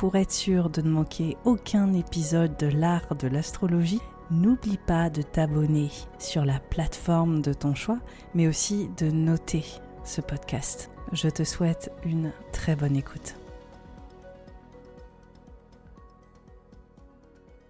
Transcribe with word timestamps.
Pour 0.00 0.16
être 0.16 0.32
sûr 0.32 0.70
de 0.70 0.80
ne 0.80 0.88
manquer 0.88 1.36
aucun 1.44 1.92
épisode 1.92 2.56
de 2.56 2.68
l'art 2.68 3.16
de 3.16 3.28
l'astrologie, 3.28 4.00
n'oublie 4.30 4.78
pas 4.78 5.10
de 5.10 5.20
t'abonner 5.20 5.90
sur 6.18 6.46
la 6.46 6.58
plateforme 6.58 7.42
de 7.42 7.52
ton 7.52 7.74
choix, 7.74 7.98
mais 8.32 8.48
aussi 8.48 8.88
de 8.96 9.10
noter 9.10 9.62
ce 10.02 10.22
podcast. 10.22 10.90
Je 11.12 11.28
te 11.28 11.44
souhaite 11.44 11.92
une 12.06 12.32
très 12.50 12.76
bonne 12.76 12.96
écoute. 12.96 13.36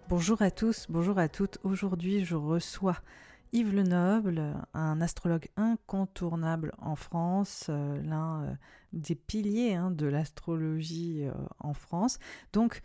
Bonjour 0.09 0.41
à 0.41 0.53
tous, 0.53 0.87
bonjour 0.89 1.19
à 1.19 1.29
toutes. 1.29 1.59
Aujourd'hui, 1.65 2.25
je 2.25 2.37
reçois 2.37 2.99
Yves 3.53 3.75
Lenoble, 3.75 4.55
un 4.75 5.01
astrologue 5.01 5.49
incontournable 5.57 6.73
en 6.79 6.95
France, 6.95 7.67
euh, 7.69 8.01
l'un 8.03 8.45
euh, 8.45 8.55
des 8.93 9.15
piliers 9.15 9.75
hein, 9.75 9.91
de 9.91 10.07
l'astrologie 10.07 11.25
euh, 11.25 11.33
en 11.59 11.75
France. 11.75 12.19
Donc, 12.53 12.81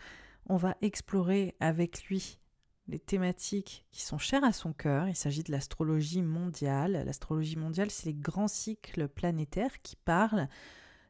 on 0.48 0.58
va 0.58 0.76
explorer 0.82 1.56
avec 1.60 2.06
lui 2.06 2.40
les 2.88 3.00
thématiques 3.00 3.86
qui 3.92 4.04
sont 4.04 4.18
chères 4.18 4.44
à 4.44 4.54
son 4.54 4.74
cœur. 4.74 5.08
Il 5.08 5.16
s'agit 5.16 5.44
de 5.44 5.52
l'astrologie 5.52 6.22
mondiale. 6.22 7.04
L'astrologie 7.06 7.58
mondiale, 7.58 7.92
c'est 7.92 8.08
les 8.08 8.14
grands 8.14 8.48
cycles 8.48 9.08
planétaires 9.08 9.82
qui 9.82 9.96
parlent 9.96 10.48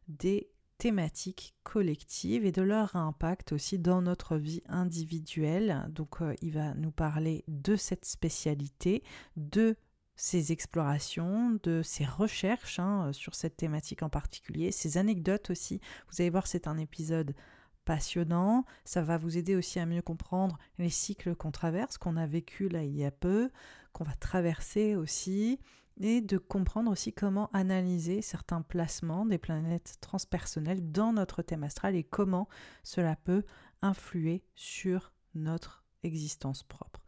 des 0.07 0.49
thématiques 0.77 1.55
collectives 1.63 2.45
et 2.45 2.51
de 2.51 2.61
leur 2.61 2.95
impact 2.95 3.51
aussi 3.51 3.79
dans 3.79 4.01
notre 4.01 4.37
vie 4.37 4.61
individuelle. 4.67 5.85
Donc 5.89 6.21
euh, 6.21 6.35
il 6.41 6.51
va 6.51 6.73
nous 6.73 6.91
parler 6.91 7.43
de 7.47 7.75
cette 7.75 8.05
spécialité, 8.05 9.03
de 9.37 9.77
ses 10.15 10.51
explorations, 10.51 11.59
de 11.63 11.81
ses 11.81 12.05
recherches 12.05 12.79
hein, 12.79 13.11
sur 13.13 13.35
cette 13.35 13.57
thématique 13.57 14.03
en 14.03 14.09
particulier, 14.09 14.71
ses 14.71 14.97
anecdotes 14.97 15.49
aussi. 15.49 15.81
Vous 16.09 16.21
allez 16.21 16.29
voir, 16.29 16.47
c'est 16.47 16.67
un 16.67 16.77
épisode 16.77 17.35
passionnant. 17.83 18.65
Ça 18.83 19.01
va 19.01 19.17
vous 19.17 19.37
aider 19.37 19.55
aussi 19.55 19.79
à 19.79 19.85
mieux 19.85 20.01
comprendre 20.01 20.57
les 20.77 20.89
cycles 20.89 21.35
qu'on 21.35 21.51
traverse, 21.51 21.97
qu'on 21.97 22.17
a 22.17 22.25
vécu 22.25 22.67
là 22.69 22.83
il 22.83 22.95
y 22.95 23.05
a 23.05 23.11
peu, 23.11 23.51
qu'on 23.93 24.03
va 24.03 24.15
traverser 24.15 24.95
aussi 24.95 25.59
et 26.01 26.21
de 26.21 26.37
comprendre 26.37 26.91
aussi 26.91 27.13
comment 27.13 27.49
analyser 27.53 28.21
certains 28.21 28.61
placements 28.61 29.25
des 29.25 29.37
planètes 29.37 29.97
transpersonnelles 30.01 30.91
dans 30.91 31.13
notre 31.13 31.41
thème 31.41 31.63
astral 31.63 31.95
et 31.95 32.03
comment 32.03 32.47
cela 32.83 33.15
peut 33.15 33.43
influer 33.81 34.43
sur 34.55 35.13
notre 35.33 35.83
existence 36.03 36.63
propre. 36.63 37.03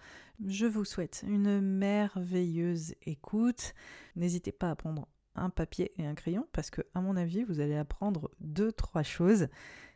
Je 0.46 0.66
vous 0.66 0.86
souhaite 0.86 1.24
une 1.28 1.59
merveilleuse 1.62 2.96
écoute. 3.03 3.74
N'hésitez 4.16 4.52
pas 4.52 4.70
à 4.70 4.75
prendre 4.75 5.08
un 5.36 5.50
papier 5.50 5.92
et 5.98 6.06
un 6.06 6.16
crayon 6.16 6.48
parce 6.52 6.69
que 6.69 6.81
à 6.94 7.02
mon 7.02 7.16
avis, 7.16 7.44
vous 7.44 7.59
allez 7.59 7.75
apprendre 7.75 8.31
deux 8.40 8.72
trois 8.72 9.04
choses 9.04 9.48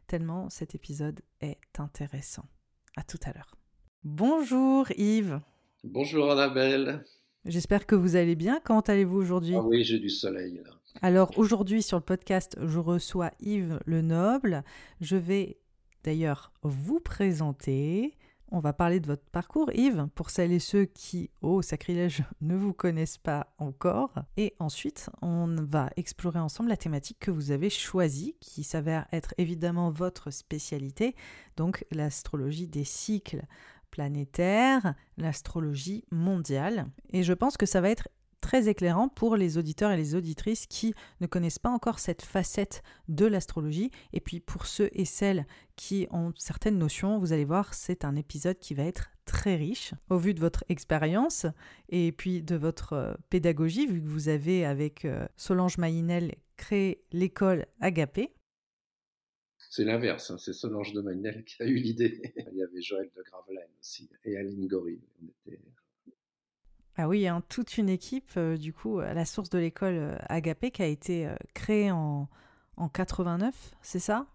tellement 0.08 0.50
cet 0.50 0.76
épisode 0.76 1.22
est 1.40 1.80
intéressant. 1.80 2.46
À 2.98 3.04
tout 3.04 3.20
à 3.24 3.34
l'heure. 3.34 3.56
Bonjour 4.04 4.88
Yves. 4.98 5.40
Bonjour 5.84 6.32
Annabelle. 6.32 7.06
J'espère 7.46 7.88
que 7.88 7.96
vous 7.96 8.16
allez 8.16 8.36
bien. 8.36 8.60
Comment 8.64 8.82
allez-vous 8.82 9.18
aujourd'hui? 9.18 9.56
Ah 9.56 9.62
Oui, 9.64 9.84
j'ai 9.84 10.00
du 10.00 10.10
soleil. 10.10 10.62
Là. 10.64 10.72
Alors 11.02 11.38
aujourd'hui 11.38 11.82
sur 11.82 11.98
le 11.98 12.04
podcast, 12.04 12.58
je 12.62 12.78
reçois 12.78 13.32
Yves 13.40 13.80
Lenoble. 13.86 14.64
Je 15.00 15.16
vais 15.16 15.58
d'ailleurs 16.04 16.52
vous 16.62 17.00
présenter. 17.00 18.16
On 18.54 18.60
va 18.60 18.74
parler 18.74 19.00
de 19.00 19.08
votre 19.08 19.24
parcours, 19.32 19.72
Yves, 19.74 20.08
pour 20.14 20.30
celles 20.30 20.52
et 20.52 20.60
ceux 20.60 20.84
qui, 20.84 21.30
oh 21.42 21.62
sacrilège, 21.62 22.24
ne 22.42 22.56
vous 22.56 22.74
connaissent 22.74 23.18
pas 23.18 23.48
encore. 23.58 24.14
Et 24.36 24.54
ensuite, 24.60 25.10
on 25.22 25.56
va 25.56 25.90
explorer 25.96 26.40
ensemble 26.40 26.70
la 26.70 26.76
thématique 26.76 27.20
que 27.20 27.32
vous 27.32 27.52
avez 27.52 27.70
choisie, 27.70 28.36
qui 28.42 28.64
s'avère 28.64 29.08
être 29.14 29.34
évidemment 29.38 29.90
votre 29.90 30.32
spécialité, 30.32 31.16
donc 31.56 31.86
l'astrologie 31.92 32.68
des 32.68 32.84
cycles 32.84 33.44
planétaire, 33.92 34.96
l'astrologie 35.18 36.06
mondiale. 36.12 36.88
Et 37.12 37.24
je 37.24 37.34
pense 37.34 37.58
que 37.58 37.66
ça 37.66 37.82
va 37.82 37.90
être 37.90 38.08
très 38.42 38.68
éclairant 38.68 39.08
pour 39.08 39.38
les 39.38 39.58
auditeurs 39.58 39.92
et 39.92 39.98
les 39.98 40.16
auditrices 40.16 40.66
qui 40.66 40.94
ne 41.22 41.28
connaissent 41.28 41.60
pas 41.60 41.70
encore 41.70 42.00
cette 42.00 42.24
facette 42.24 42.82
de 43.08 43.26
l'astrologie. 43.26 43.92
Et 44.14 44.20
puis 44.20 44.40
pour 44.40 44.66
ceux 44.66 44.90
et 44.94 45.06
celles 45.06 45.46
qui 45.76 46.08
ont 46.12 46.34
certaines 46.38 46.78
notions, 46.78 47.20
vous 47.20 47.32
allez 47.32 47.46
voir, 47.46 47.74
c'est 47.74 48.04
un 48.04 48.16
épisode 48.16 48.58
qui 48.58 48.74
va 48.74 48.84
être 48.84 49.12
très 49.26 49.56
riche 49.56 49.94
au 50.10 50.18
vu 50.18 50.34
de 50.34 50.40
votre 50.40 50.66
expérience 50.68 51.46
et 51.90 52.12
puis 52.12 52.42
de 52.42 52.56
votre 52.56 52.94
euh, 52.94 53.14
pédagogie, 53.30 53.88
vu 53.88 54.02
que 54.02 54.08
vous 54.08 54.28
avez 54.28 54.66
avec 54.66 55.06
euh, 55.06 55.28
Solange 55.38 55.78
Maïnel 55.78 56.36
créé 56.58 57.04
l'école 57.12 57.68
Agapé. 57.80 58.34
C'est 59.72 59.86
l'inverse, 59.86 60.30
hein. 60.30 60.38
c'est 60.38 60.52
Solange 60.52 60.92
de 60.92 61.00
Magnel 61.00 61.46
qui 61.46 61.64
a 61.64 61.66
eu 61.66 61.76
l'idée. 61.76 62.34
Il 62.52 62.58
y 62.58 62.62
avait 62.62 62.82
Joël 62.82 63.10
de 63.16 63.24
Gravelaine 63.24 63.70
aussi 63.80 64.10
et 64.26 64.36
Aline 64.36 64.68
Gori. 64.68 65.00
Ah 66.98 67.08
oui, 67.08 67.26
hein, 67.26 67.42
toute 67.48 67.78
une 67.78 67.88
équipe, 67.88 68.32
euh, 68.36 68.58
du 68.58 68.74
coup, 68.74 69.00
à 69.00 69.14
la 69.14 69.24
source 69.24 69.50
de 69.50 69.58
l'école 69.58 69.94
euh, 69.94 70.18
Agapé 70.28 70.72
qui 70.72 70.82
a 70.82 70.88
été 70.88 71.26
euh, 71.26 71.36
créée 71.54 71.90
en, 71.90 72.28
en 72.76 72.90
89, 72.90 73.72
c'est 73.82 74.00
ça? 74.00 74.28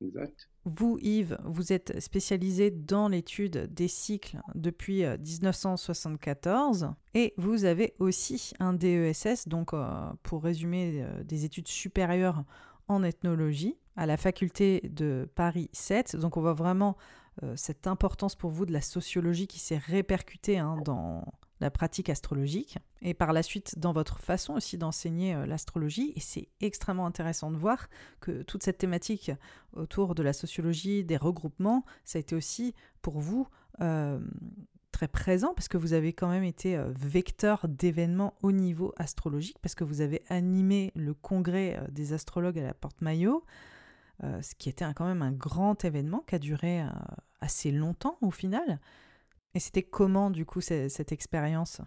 Exact. 0.00 0.48
Vous, 0.64 0.98
Yves, 1.02 1.36
vous 1.44 1.74
êtes 1.74 2.00
spécialisé 2.00 2.70
dans 2.70 3.08
l'étude 3.08 3.70
des 3.70 3.88
cycles 3.88 4.40
depuis 4.54 5.04
1974 5.04 6.92
et 7.12 7.34
vous 7.36 7.66
avez 7.66 7.92
aussi 7.98 8.54
un 8.58 8.72
DESS, 8.72 9.48
donc 9.48 9.72
pour 10.22 10.44
résumer, 10.44 11.04
des 11.24 11.44
études 11.44 11.68
supérieures 11.68 12.44
en 12.86 13.02
ethnologie 13.02 13.76
à 13.98 14.06
la 14.06 14.16
faculté 14.16 14.80
de 14.90 15.28
Paris 15.34 15.68
7. 15.72 16.14
Donc 16.14 16.36
on 16.36 16.40
voit 16.40 16.54
vraiment 16.54 16.96
euh, 17.42 17.54
cette 17.56 17.88
importance 17.88 18.36
pour 18.36 18.50
vous 18.50 18.64
de 18.64 18.72
la 18.72 18.80
sociologie 18.80 19.48
qui 19.48 19.58
s'est 19.58 19.76
répercutée 19.76 20.58
hein, 20.58 20.76
dans 20.84 21.24
la 21.60 21.72
pratique 21.72 22.08
astrologique 22.08 22.78
et 23.02 23.12
par 23.12 23.32
la 23.32 23.42
suite 23.42 23.76
dans 23.76 23.92
votre 23.92 24.20
façon 24.20 24.54
aussi 24.54 24.78
d'enseigner 24.78 25.34
euh, 25.34 25.46
l'astrologie. 25.46 26.12
Et 26.14 26.20
c'est 26.20 26.46
extrêmement 26.60 27.06
intéressant 27.06 27.50
de 27.50 27.56
voir 27.56 27.88
que 28.20 28.42
toute 28.42 28.62
cette 28.62 28.78
thématique 28.78 29.32
autour 29.72 30.14
de 30.14 30.22
la 30.22 30.32
sociologie, 30.32 31.02
des 31.02 31.16
regroupements, 31.16 31.84
ça 32.04 32.18
a 32.18 32.20
été 32.20 32.36
aussi 32.36 32.74
pour 33.02 33.18
vous 33.18 33.48
euh, 33.80 34.20
très 34.92 35.08
présent 35.08 35.54
parce 35.54 35.66
que 35.66 35.76
vous 35.76 35.92
avez 35.92 36.12
quand 36.12 36.28
même 36.28 36.44
été 36.44 36.80
vecteur 36.88 37.66
d'événements 37.66 38.34
au 38.42 38.52
niveau 38.52 38.94
astrologique 38.96 39.58
parce 39.60 39.74
que 39.74 39.82
vous 39.82 40.02
avez 40.02 40.22
animé 40.28 40.92
le 40.94 41.14
congrès 41.14 41.80
des 41.90 42.12
astrologues 42.12 42.60
à 42.60 42.62
la 42.62 42.74
Porte 42.74 43.00
Maillot, 43.00 43.44
euh, 44.24 44.42
ce 44.42 44.54
qui 44.54 44.68
était 44.68 44.84
quand 44.96 45.06
même 45.06 45.22
un 45.22 45.32
grand 45.32 45.84
événement 45.84 46.24
qui 46.26 46.34
a 46.34 46.38
duré 46.38 46.82
assez 47.40 47.70
longtemps 47.70 48.18
au 48.20 48.30
final. 48.30 48.80
Et 49.54 49.60
c'était 49.60 49.82
comment 49.82 50.30
du 50.30 50.44
coup 50.44 50.60
cette, 50.60 51.12
expérience? 51.12 51.80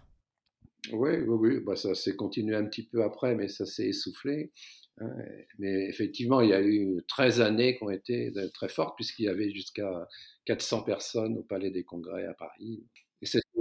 Oui, 0.92 1.12
oui, 1.26 1.36
oui. 1.38 1.60
Bah, 1.60 1.76
ça 1.76 1.94
s'est 1.94 2.16
continué 2.16 2.56
un 2.56 2.64
petit 2.64 2.82
peu 2.82 3.02
après, 3.02 3.34
mais 3.34 3.48
ça 3.48 3.66
s'est 3.66 3.88
essoufflé. 3.88 4.52
Hein. 4.98 5.10
Mais 5.58 5.88
effectivement, 5.88 6.40
il 6.40 6.50
y 6.50 6.54
a 6.54 6.62
eu 6.62 7.02
13 7.08 7.40
années 7.40 7.76
qui 7.76 7.84
ont 7.84 7.90
été 7.90 8.32
très 8.52 8.68
fortes, 8.68 8.96
puisqu'il 8.96 9.26
y 9.26 9.28
avait 9.28 9.50
jusqu'à 9.52 10.08
400 10.46 10.82
personnes 10.82 11.38
au 11.38 11.42
Palais 11.42 11.70
des 11.70 11.84
Congrès 11.84 12.26
à 12.26 12.34
Paris. 12.34 12.82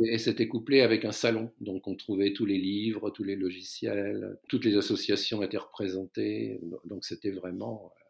Et 0.04 0.18
c'était 0.18 0.48
couplé 0.48 0.82
avec 0.82 1.06
un 1.06 1.12
salon. 1.12 1.52
Donc 1.60 1.88
on 1.88 1.96
trouvait 1.96 2.34
tous 2.34 2.46
les 2.46 2.58
livres, 2.58 3.12
tous 3.12 3.24
les 3.24 3.36
logiciels, 3.36 4.40
toutes 4.48 4.66
les 4.66 4.76
associations 4.76 5.44
étaient 5.44 5.58
représentées. 5.58 6.60
Donc 6.86 7.06
c'était 7.06 7.30
vraiment 7.30 7.86
euh, 7.86 8.01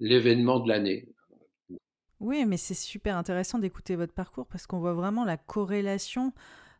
l'événement 0.00 0.60
de 0.60 0.68
l'année. 0.68 1.08
Oui, 2.20 2.44
mais 2.46 2.56
c'est 2.56 2.74
super 2.74 3.16
intéressant 3.16 3.58
d'écouter 3.58 3.96
votre 3.96 4.14
parcours 4.14 4.46
parce 4.46 4.66
qu'on 4.66 4.78
voit 4.78 4.94
vraiment 4.94 5.24
la 5.24 5.36
corrélation 5.36 6.32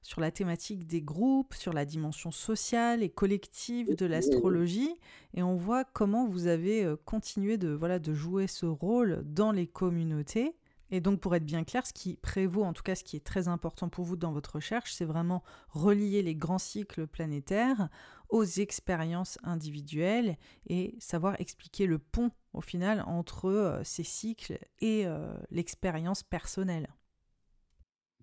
sur 0.04 0.20
la 0.20 0.30
thématique 0.30 0.86
des 0.86 1.02
groupes, 1.02 1.54
sur 1.54 1.72
la 1.72 1.84
dimension 1.84 2.30
sociale 2.30 3.02
et 3.02 3.08
collective 3.08 3.96
de 3.96 4.06
l'astrologie, 4.06 4.94
et 5.32 5.42
on 5.42 5.56
voit 5.56 5.84
comment 5.84 6.28
vous 6.28 6.46
avez 6.46 6.84
euh, 6.84 6.96
continué 7.06 7.56
de, 7.56 7.70
voilà, 7.70 7.98
de 7.98 8.12
jouer 8.12 8.46
ce 8.46 8.66
rôle 8.66 9.22
dans 9.24 9.50
les 9.50 9.66
communautés. 9.66 10.54
Et 10.90 11.00
donc, 11.00 11.20
pour 11.20 11.34
être 11.34 11.46
bien 11.46 11.64
clair, 11.64 11.86
ce 11.86 11.94
qui 11.94 12.16
prévaut, 12.16 12.62
en 12.62 12.74
tout 12.74 12.82
cas 12.82 12.94
ce 12.94 13.02
qui 13.02 13.16
est 13.16 13.24
très 13.24 13.48
important 13.48 13.88
pour 13.88 14.04
vous 14.04 14.16
dans 14.16 14.32
votre 14.32 14.56
recherche, 14.56 14.92
c'est 14.92 15.06
vraiment 15.06 15.42
relier 15.70 16.22
les 16.22 16.36
grands 16.36 16.58
cycles 16.58 17.06
planétaires 17.06 17.88
aux 18.28 18.44
expériences 18.44 19.38
individuelles 19.42 20.36
et 20.68 20.94
savoir 20.98 21.40
expliquer 21.40 21.86
le 21.86 21.98
pont, 21.98 22.30
au 22.54 22.60
final, 22.60 23.02
entre 23.06 23.46
euh, 23.46 23.80
ces 23.84 24.04
cycles 24.04 24.58
et 24.80 25.06
euh, 25.06 25.34
l'expérience 25.50 26.22
personnelle. 26.22 26.88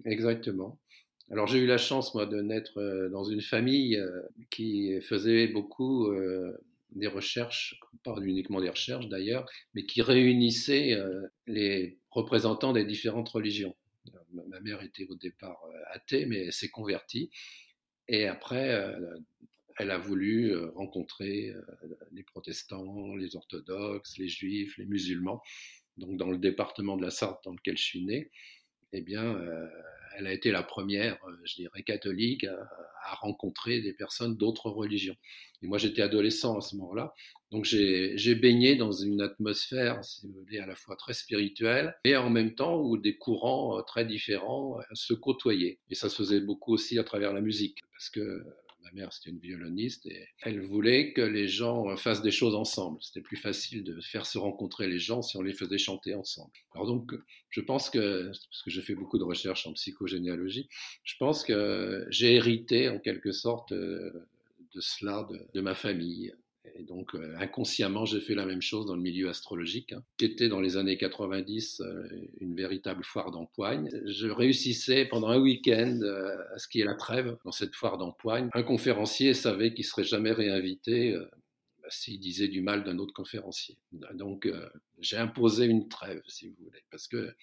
Exactement. 0.05 0.79
Alors 1.29 1.47
j'ai 1.47 1.59
eu 1.59 1.67
la 1.67 1.77
chance, 1.77 2.15
moi, 2.15 2.25
de 2.25 2.41
naître 2.41 2.79
euh, 2.79 3.09
dans 3.09 3.23
une 3.23 3.41
famille 3.41 4.01
qui 4.49 4.99
faisait 5.01 5.47
beaucoup 5.47 6.09
des 6.91 7.07
recherches, 7.07 7.79
pas 8.03 8.15
uniquement 8.21 8.59
des 8.59 8.69
recherches 8.69 9.07
d'ailleurs, 9.07 9.49
mais 9.73 9.85
qui 9.85 10.01
réunissait 10.01 10.97
les 11.47 11.99
représentants 12.09 12.73
des 12.73 12.83
différentes 12.83 13.29
religions. 13.29 13.75
Ma 14.33 14.59
mère 14.59 14.81
était 14.81 15.07
au 15.09 15.15
départ 15.15 15.61
athée, 15.91 16.25
mais 16.25 16.51
s'est 16.51 16.69
convertie. 16.69 17.29
Et 18.09 18.27
après, 18.27 18.93
elle 19.81 19.91
a 19.91 19.97
voulu 19.97 20.51
euh, 20.51 20.69
rencontrer 20.75 21.53
les 22.11 22.23
protestants, 22.23 23.15
les 23.15 23.35
orthodoxes, 23.35 24.17
les 24.17 24.27
juifs, 24.27 24.77
les 24.77 24.85
musulmans. 24.85 25.41
Donc, 25.97 26.17
dans 26.17 26.29
le 26.29 26.37
département 26.37 26.97
de 26.97 27.03
la 27.03 27.11
Sarthe 27.11 27.43
dans 27.43 27.51
lequel 27.51 27.77
je 27.77 27.83
suis 27.83 28.03
né, 28.03 28.31
eh 28.93 29.01
bien, 29.01 29.35
elle 30.17 30.27
a 30.27 30.33
été 30.33 30.51
la 30.51 30.63
première, 30.63 31.17
euh, 31.27 31.35
je 31.43 31.55
dirais, 31.55 31.83
catholique 31.83 32.45
à, 32.45 33.15
rencontrer 33.15 33.81
des 33.81 33.93
personnes 33.93 34.37
d'autres 34.37 34.69
religions. 34.69 35.17
Et 35.61 35.67
moi, 35.67 35.77
j'étais 35.77 36.01
adolescent 36.01 36.57
à 36.57 36.61
ce 36.61 36.75
moment-là, 36.77 37.13
donc 37.51 37.65
j'ai 37.65 38.35
baigné 38.35 38.75
dans 38.75 38.91
une 38.91 39.21
atmosphère, 39.21 40.03
si 40.05 40.27
vous 40.27 40.33
voulez, 40.33 40.59
à 40.59 40.65
la 40.65 40.75
fois 40.75 40.95
très 40.95 41.13
spirituelle 41.13 41.95
et 42.05 42.15
en 42.15 42.29
même 42.29 42.55
temps 42.55 42.79
où 42.79 42.97
des 42.97 43.17
courants 43.17 43.77
euh, 43.77 43.81
très 43.81 44.05
différents 44.05 44.79
euh, 44.79 44.83
se 44.93 45.13
côtoyaient. 45.13 45.79
Et 45.89 45.95
ça 45.95 46.09
se 46.09 46.15
faisait 46.15 46.39
beaucoup 46.39 46.73
aussi 46.73 46.99
à 46.99 47.03
travers 47.03 47.33
la 47.33 47.41
musique, 47.41 47.79
parce 47.91 48.09
que 48.09 48.43
mère, 48.93 49.11
c'était 49.13 49.29
une 49.29 49.39
violoniste 49.39 50.05
et 50.05 50.27
elle 50.41 50.61
voulait 50.61 51.13
que 51.13 51.21
les 51.21 51.47
gens 51.47 51.95
fassent 51.97 52.21
des 52.21 52.31
choses 52.31 52.55
ensemble. 52.55 52.99
C'était 53.01 53.21
plus 53.21 53.37
facile 53.37 53.83
de 53.83 53.99
faire 54.01 54.25
se 54.25 54.37
rencontrer 54.37 54.87
les 54.87 54.99
gens 54.99 55.21
si 55.21 55.37
on 55.37 55.41
les 55.41 55.53
faisait 55.53 55.77
chanter 55.77 56.13
ensemble. 56.13 56.51
Alors 56.73 56.87
donc, 56.87 57.13
je 57.49 57.61
pense 57.61 57.89
que, 57.89 58.27
parce 58.27 58.63
que 58.63 58.71
je 58.71 58.81
fais 58.81 58.95
beaucoup 58.95 59.17
de 59.17 59.23
recherches 59.23 59.67
en 59.67 59.73
psychogénéalogie, 59.73 60.67
je 61.03 61.15
pense 61.17 61.43
que 61.43 62.05
j'ai 62.09 62.35
hérité 62.35 62.89
en 62.89 62.99
quelque 62.99 63.31
sorte 63.31 63.71
euh, 63.71 64.27
de 64.73 64.81
cela 64.81 65.27
de 65.53 65.61
ma 65.61 65.75
famille. 65.75 66.33
Et 66.75 66.83
donc, 66.83 67.15
euh, 67.15 67.35
inconsciemment, 67.39 68.05
j'ai 68.05 68.19
fait 68.19 68.35
la 68.35 68.45
même 68.45 68.61
chose 68.61 68.85
dans 68.85 68.95
le 68.95 69.01
milieu 69.01 69.29
astrologique, 69.29 69.93
hein, 69.93 70.03
qui 70.17 70.25
était 70.25 70.47
dans 70.47 70.61
les 70.61 70.77
années 70.77 70.97
90 70.97 71.81
euh, 71.81 72.07
une 72.39 72.55
véritable 72.55 73.03
foire 73.03 73.31
d'empoigne. 73.31 73.89
Je 74.05 74.27
réussissais 74.27 75.05
pendant 75.05 75.29
un 75.29 75.39
week-end 75.39 75.99
euh, 76.03 76.37
à 76.53 76.59
ce 76.59 76.67
qui 76.67 76.81
est 76.81 76.85
la 76.85 76.93
trêve 76.93 77.35
dans 77.45 77.51
cette 77.51 77.75
foire 77.75 77.97
d'empoigne. 77.97 78.49
Un 78.53 78.63
conférencier 78.63 79.33
savait 79.33 79.73
qu'il 79.73 79.85
serait 79.85 80.03
jamais 80.03 80.31
réinvité 80.31 81.15
bah, 81.81 81.87
s'il 81.89 82.19
disait 82.19 82.47
du 82.47 82.61
mal 82.61 82.83
d'un 82.83 82.99
autre 82.99 83.13
conférencier. 83.13 83.77
Donc, 84.13 84.47
j'ai 84.99 85.17
imposé 85.17 85.65
une 85.65 85.87
trêve, 85.87 86.21
si 86.27 86.47
vous 86.47 86.55
voulez, 86.63 86.83
parce 86.91 87.07
que 87.07 87.33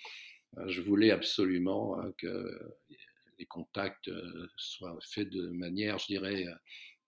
je 0.67 0.81
voulais 0.81 1.11
absolument 1.11 1.99
hein, 1.99 2.13
que 2.19 2.57
les 3.39 3.47
contacts 3.47 4.11
soient 4.57 4.97
faits 5.03 5.29
de 5.31 5.49
manière, 5.49 5.99
je 5.99 6.07
dirais, 6.07 6.47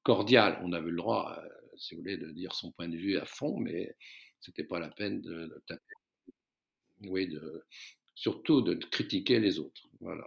cordiale. 0.02 0.60
On 0.62 0.72
avait 0.72 0.90
le 0.90 0.96
droit 0.96 1.40
si 1.80 1.94
vous 1.94 2.02
voulez, 2.02 2.16
de 2.16 2.30
dire 2.30 2.54
son 2.54 2.70
point 2.72 2.88
de 2.88 2.96
vue 2.96 3.16
à 3.18 3.24
fond, 3.24 3.58
mais 3.58 3.96
c'était 4.40 4.64
pas 4.64 4.78
la 4.78 4.90
peine 4.90 5.20
de, 5.20 5.62
taper. 5.66 5.94
Oui, 7.06 7.28
surtout 8.14 8.60
de 8.62 8.74
critiquer 8.74 9.40
les 9.40 9.58
autres. 9.58 9.88
Voilà. 10.00 10.26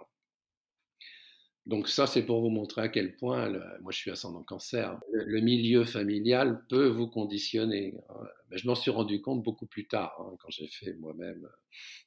Donc 1.65 1.87
ça, 1.87 2.07
c'est 2.07 2.25
pour 2.25 2.41
vous 2.41 2.49
montrer 2.49 2.81
à 2.81 2.89
quel 2.89 3.15
point, 3.15 3.49
moi 3.81 3.91
je 3.91 3.97
suis 3.97 4.11
ascendant 4.11 4.43
cancer, 4.43 4.99
le, 5.13 5.39
milieu 5.39 5.85
familial 5.85 6.65
peut 6.67 6.87
vous 6.87 7.07
conditionner. 7.07 7.93
Hein. 8.09 8.27
Je 8.51 8.67
m'en 8.67 8.75
suis 8.75 8.91
rendu 8.91 9.21
compte 9.21 9.43
beaucoup 9.43 9.65
plus 9.65 9.87
tard, 9.87 10.13
hein, 10.19 10.35
quand 10.41 10.49
j'ai 10.49 10.67
fait 10.67 10.93
moi-même 10.95 11.47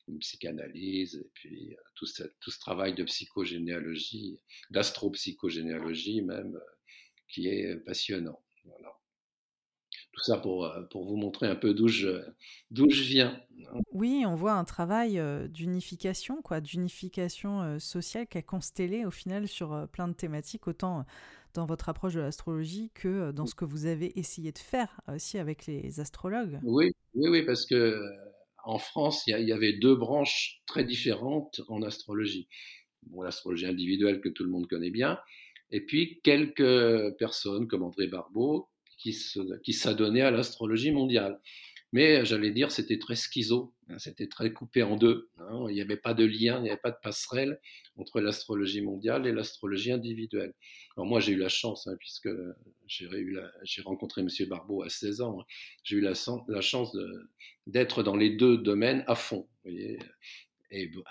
une 0.09 0.19
psychanalyse 0.19 1.17
et 1.17 1.31
puis 1.33 1.73
euh, 1.73 1.81
tout 1.95 2.05
ce, 2.05 2.25
tout 2.41 2.51
ce 2.51 2.59
travail 2.59 2.95
de 2.95 3.03
psychogénéalogie, 3.05 4.39
d'astropsychogénéalogie 4.71 6.21
même, 6.21 6.61
qui 7.29 7.49
est 7.49 7.77
passionnant. 7.77 8.43
Voilà. 8.65 8.93
Tout 10.17 10.25
ça 10.25 10.39
pour, 10.39 10.65
euh, 10.65 10.83
pour 10.91 11.05
vous 11.05 11.17
montrer 11.17 11.47
un 11.47 11.57
peu 11.57 11.75
d'où 11.75 11.89
je, 11.89 12.23
d'où 12.71 12.89
je 12.89 13.03
viens. 13.03 13.39
Oui, 13.93 14.25
on 14.27 14.35
voit 14.35 14.55
un 14.55 14.65
travail 14.65 15.19
euh, 15.19 15.47
d'unification, 15.47 16.41
quoi, 16.41 16.63
d'unification 16.63 17.61
euh, 17.61 17.79
sociale 17.79 18.27
qui 18.27 18.39
a 18.39 18.43
constellé 18.43 19.05
au 19.05 19.11
final 19.11 19.47
sur 19.47 19.87
plein 19.93 20.09
de 20.09 20.15
thématiques, 20.15 20.69
autant 20.69 21.05
dans 21.53 21.67
votre 21.67 21.91
approche 21.91 22.15
de 22.15 22.21
l'astrologie 22.21 22.91
que 22.95 23.31
dans 23.31 23.45
ce 23.45 23.55
que 23.55 23.67
vous 23.67 23.85
avez 23.85 24.19
essayé 24.19 24.53
de 24.53 24.59
faire 24.59 25.01
aussi 25.13 25.39
avec 25.39 25.67
les 25.67 26.01
astrologues. 26.01 26.61
Oui, 26.63 26.93
oui, 27.15 27.29
oui, 27.29 27.43
parce 27.45 27.67
que 27.67 28.01
en 28.65 28.79
France, 28.79 29.23
il 29.27 29.39
y, 29.39 29.53
avait 29.53 29.75
deux 29.75 29.95
branches 29.95 30.63
très 30.67 30.85
différentes 30.85 31.61
en 31.69 31.83
astrologie. 31.83 32.49
Bon, 33.05 33.23
l'astrologie 33.23 33.67
individuelle 33.67 34.21
que 34.21 34.29
tout 34.29 34.45
le 34.45 34.51
monde 34.51 34.67
connaît 34.67 34.91
bien, 34.91 35.19
et 35.71 35.81
puis 35.85 36.21
quelques 36.23 37.17
personnes 37.17 37.69
comme 37.69 37.85
André 37.85 38.09
Barbeau 38.09 38.69
qui 38.97 39.73
s'adonnait 39.73 40.23
à 40.23 40.31
l'astrologie 40.31 40.91
mondiale. 40.91 41.41
Mais 41.93 42.25
j'allais 42.25 42.51
dire, 42.51 42.73
c'était 42.73 42.99
très 42.99 43.15
schizo, 43.15 43.73
hein, 43.89 43.99
c'était 43.99 44.27
très 44.27 44.53
coupé 44.53 44.83
en 44.83 44.97
deux. 44.97 45.31
Hein. 45.39 45.67
il 45.69 45.75
n'y 45.75 45.81
avait 45.81 45.97
pas 45.97 46.15
de 46.15 46.25
lien, 46.25 46.59
il 46.59 46.65
n'y 46.65 46.69
avait 46.69 46.81
pas 46.81 46.91
de 46.91 46.99
passerelle 47.01 47.61
entre 47.97 48.21
l'astrologie 48.21 48.83
mondiale 48.83 49.27
et 49.27 49.33
l'astrologie 49.33 49.93
individuelle. 49.93 50.53
Alors 50.97 51.07
moi, 51.07 51.21
j'ai 51.21 51.33
eu 51.33 51.39
la 51.39 51.49
chance, 51.49 51.87
hein, 51.87 51.95
puisque 51.99 52.29
j'ai 52.87 53.83
rencontré 53.83 54.23
M. 54.23 54.29
Barbeau 54.49 54.83
à 54.83 54.89
16 54.89 55.21
ans, 55.21 55.39
j'ai 55.85 55.97
eu 55.97 56.01
la, 56.01 56.15
chance 56.61 56.97
d'être 57.67 58.03
dans 58.03 58.17
les 58.17 58.31
deux 58.31 58.59
domaines 58.59 59.05
à 59.07 59.15
fond. 59.15 59.49
et 59.65 59.99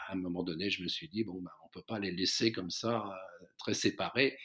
à 0.07 0.13
un 0.13 0.15
moment 0.15 0.43
donné, 0.43 0.69
je 0.69 0.83
me 0.83 0.87
suis 0.87 1.07
dit, 1.07 1.23
bon, 1.23 1.41
bah, 1.41 1.51
on 1.63 1.67
ne 1.67 1.71
peut 1.71 1.85
pas 1.87 1.99
les 1.99 2.11
laisser 2.11 2.51
comme 2.51 2.69
ça, 2.69 3.05
euh, 3.07 3.45
très 3.57 3.73
séparés. 3.73 4.37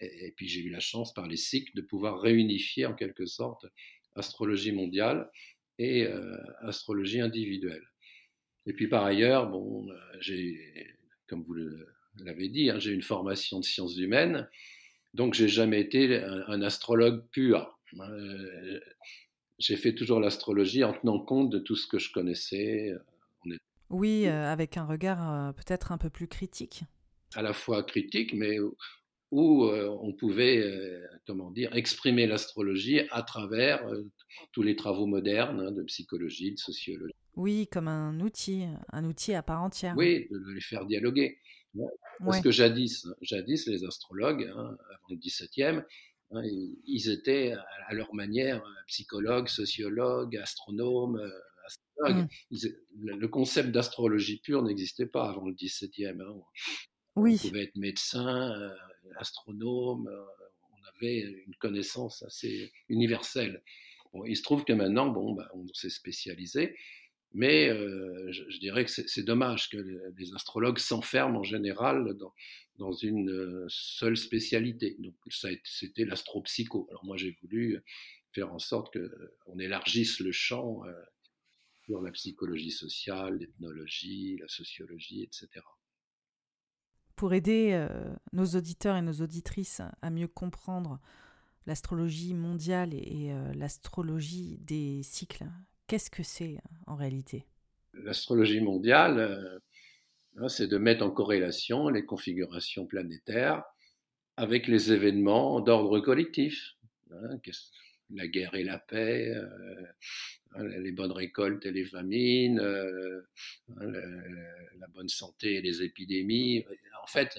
Et, 0.00 0.32
puis 0.36 0.48
j'ai 0.48 0.60
eu 0.60 0.70
la 0.70 0.80
chance 0.80 1.12
par 1.14 1.26
les 1.26 1.36
cycles 1.36 1.74
de 1.74 1.82
pouvoir 1.82 2.20
réunifier 2.20 2.86
en 2.86 2.94
quelque 2.94 3.26
sorte 3.26 3.66
astrologie 4.16 4.72
mondiale 4.72 5.30
et 5.78 6.06
euh, 6.06 6.36
astrologie 6.60 7.20
individuelle. 7.20 7.84
Et 8.66 8.72
puis 8.72 8.88
par 8.88 9.04
ailleurs, 9.04 9.48
bon, 9.48 9.88
euh, 9.88 9.94
j'ai, 10.20 10.96
comme 11.28 11.42
vous 11.42 11.54
l'avez 12.24 12.48
dit, 12.48 12.70
hein, 12.70 12.78
j'ai 12.78 12.92
une 12.92 13.02
formation 13.02 13.60
de 13.60 13.64
sciences 13.64 13.96
humaines, 13.96 14.48
donc 15.14 15.34
j'ai 15.34 15.48
jamais 15.48 15.80
été 15.80 16.22
un, 16.22 16.62
astrologue 16.62 17.24
pur. 17.30 17.78
Hein. 17.98 18.08
j'ai 19.58 19.76
fait 19.76 19.94
toujours 19.94 20.20
l'astrologie 20.20 20.84
en 20.84 20.92
tenant 20.92 21.18
compte 21.18 21.50
de 21.50 21.58
tout 21.58 21.76
ce 21.76 21.86
que 21.86 21.98
je 21.98 22.12
connaissais. 22.12 22.92
Oui, 23.88 24.26
avec 24.28 24.76
un 24.76 24.84
regard 24.84 25.52
peut-être 25.54 25.90
un 25.90 25.98
peu 25.98 26.10
plus 26.10 26.28
critique. 26.28 26.82
À 27.34 27.42
la 27.42 27.52
fois 27.52 27.82
critique, 27.82 28.32
mais 28.34 28.58
où 29.30 29.64
euh, 29.64 29.88
on 30.00 30.12
pouvait, 30.12 30.58
euh, 30.58 31.06
comment 31.26 31.50
dire, 31.50 31.74
exprimer 31.74 32.26
l'astrologie 32.26 33.02
à 33.10 33.22
travers 33.22 33.86
euh, 33.86 34.02
tous 34.52 34.62
les 34.62 34.76
travaux 34.76 35.06
modernes 35.06 35.60
hein, 35.60 35.70
de 35.70 35.82
psychologie, 35.84 36.52
de 36.52 36.58
sociologie. 36.58 37.14
Oui, 37.36 37.68
comme 37.70 37.88
un 37.88 38.18
outil, 38.20 38.64
un 38.92 39.04
outil 39.04 39.34
à 39.34 39.42
part 39.42 39.62
entière. 39.62 39.94
Oui, 39.96 40.26
de 40.30 40.52
les 40.52 40.60
faire 40.60 40.84
dialoguer. 40.84 41.38
Parce 42.18 42.40
que 42.40 42.50
jadis, 42.50 43.06
jadis, 43.22 43.68
les 43.68 43.84
astrologues, 43.84 44.50
hein, 44.52 44.76
avant 44.90 45.06
le 45.08 45.16
XVIIe, 45.16 45.82
hein, 46.32 46.42
ils 46.84 47.08
étaient 47.08 47.54
à 47.86 47.94
leur 47.94 48.12
manière 48.12 48.62
psychologues, 48.88 49.46
sociologues, 49.46 50.36
astronomes, 50.36 51.20
astrologues. 51.64 52.26
Mmh. 52.50 52.66
le 53.04 53.28
concept 53.28 53.70
d'astrologie 53.70 54.40
pure 54.40 54.62
n'existait 54.62 55.06
pas 55.06 55.30
avant 55.30 55.46
le 55.46 55.54
XVIIe. 55.54 56.20
Hein. 56.20 56.34
Oui. 57.14 57.40
On 57.44 57.48
pouvait 57.48 57.62
être 57.62 57.76
médecin, 57.76 58.72
astronome, 59.16 60.08
euh, 60.08 60.24
on 60.72 60.88
avait 60.96 61.20
une 61.46 61.54
connaissance 61.56 62.22
assez 62.22 62.72
universelle. 62.88 63.62
il 64.26 64.36
se 64.36 64.42
trouve 64.42 64.64
que 64.64 64.72
maintenant, 64.72 65.08
bon, 65.08 65.34
bah, 65.34 65.48
on 65.54 65.66
s'est 65.72 65.90
spécialisé, 65.90 66.76
mais 67.32 67.68
euh, 67.68 68.30
je, 68.32 68.58
dirais 68.58 68.84
que 68.84 68.90
c'est 68.90 69.22
dommage 69.22 69.70
que 69.70 69.76
les, 69.76 70.34
astrologues 70.34 70.78
s'enferment 70.78 71.40
en 71.40 71.44
général 71.44 72.16
dans, 72.78 72.92
une 72.92 73.30
euh, 73.30 73.66
seule 73.68 74.16
spécialité. 74.16 74.96
Donc 74.98 75.14
c'était 75.64 76.04
l'astropsycho. 76.04 76.88
Alors 76.90 77.04
moi 77.04 77.16
j'ai 77.16 77.36
voulu 77.42 77.78
faire 78.32 78.52
en 78.52 78.58
sorte 78.58 78.96
qu'on 79.44 79.58
élargisse 79.58 80.18
le 80.20 80.32
champ 80.32 80.82
sur 81.84 82.00
la 82.00 82.10
psychologie 82.12 82.70
sociale, 82.70 83.38
l'ethnologie, 83.38 84.38
la 84.38 84.48
sociologie, 84.48 85.22
etc. 85.22 85.48
pour 87.20 87.34
aider 87.34 87.86
nos 88.32 88.46
auditeurs 88.46 88.96
et 88.96 89.02
nos 89.02 89.12
auditrices 89.12 89.82
à 90.00 90.08
mieux 90.08 90.26
comprendre 90.26 90.98
l'astrologie 91.66 92.32
mondiale 92.32 92.94
et, 92.94 93.30
l'astrologie 93.54 94.56
des 94.62 95.02
cycles, 95.02 95.44
qu'est-ce 95.86 96.08
que 96.08 96.22
c'est 96.22 96.56
en 96.86 96.96
réalité? 96.96 97.44
L'astrologie 97.92 98.62
mondiale, 98.62 99.60
hein, 100.38 100.48
c'est 100.48 100.66
de 100.66 100.78
mettre 100.78 101.04
en 101.04 101.10
corrélation 101.10 101.90
les 101.90 102.06
configurations 102.06 102.86
planétaires 102.86 103.64
avec 104.38 104.66
les 104.66 104.90
événements 104.90 105.60
d'ordre 105.60 106.00
collectif. 106.00 106.72
Hein, 107.10 107.36
la 108.14 108.28
guerre 108.28 108.54
et 108.54 108.64
la 108.64 108.78
paix, 108.78 109.34
euh, 109.36 109.86
les 110.58 110.92
bonnes 110.92 111.12
récoltes 111.12 111.64
et 111.66 111.70
les 111.70 111.84
famines, 111.84 112.60
euh, 112.60 113.22
hein, 113.76 113.92
la 114.78 114.86
bonne 114.88 115.08
santé 115.08 115.54
et 115.54 115.62
les 115.62 115.82
épidémies. 115.82 116.64
En 117.02 117.06
fait, 117.06 117.38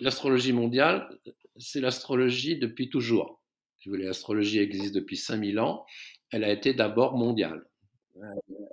l'astrologie 0.00 0.52
mondiale, 0.52 1.08
c'est 1.56 1.80
l'astrologie 1.80 2.58
depuis 2.58 2.88
toujours. 2.88 3.42
Si 3.78 3.88
vous 3.88 3.94
voulez, 3.94 4.06
l'astrologie 4.06 4.60
existe 4.60 4.94
depuis 4.94 5.16
5000 5.16 5.58
ans. 5.58 5.84
Elle 6.30 6.44
a 6.44 6.50
été 6.50 6.72
d'abord 6.72 7.16
mondiale. 7.16 7.64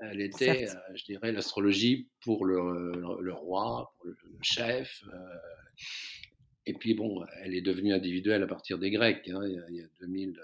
Elle 0.01 0.21
était, 0.21 0.69
euh, 0.69 0.73
je 0.93 1.03
dirais, 1.03 1.31
l'astrologie 1.31 2.09
pour 2.21 2.45
le, 2.45 3.33
roi, 3.33 3.91
pour 3.97 4.05
le, 4.05 4.15
chef. 4.43 5.03
et 6.67 6.73
puis, 6.73 6.93
bon, 6.93 7.25
elle 7.41 7.55
est 7.55 7.61
devenue 7.61 7.93
individuelle 7.93 8.43
à 8.43 8.47
partir 8.47 8.77
des 8.77 8.91
Grecs. 8.91 9.21
il, 9.25 9.33
y 9.33 9.35
a, 9.35 9.65
il 9.69 9.75
y 9.77 9.81
a 9.81 9.87
2000 9.99 10.39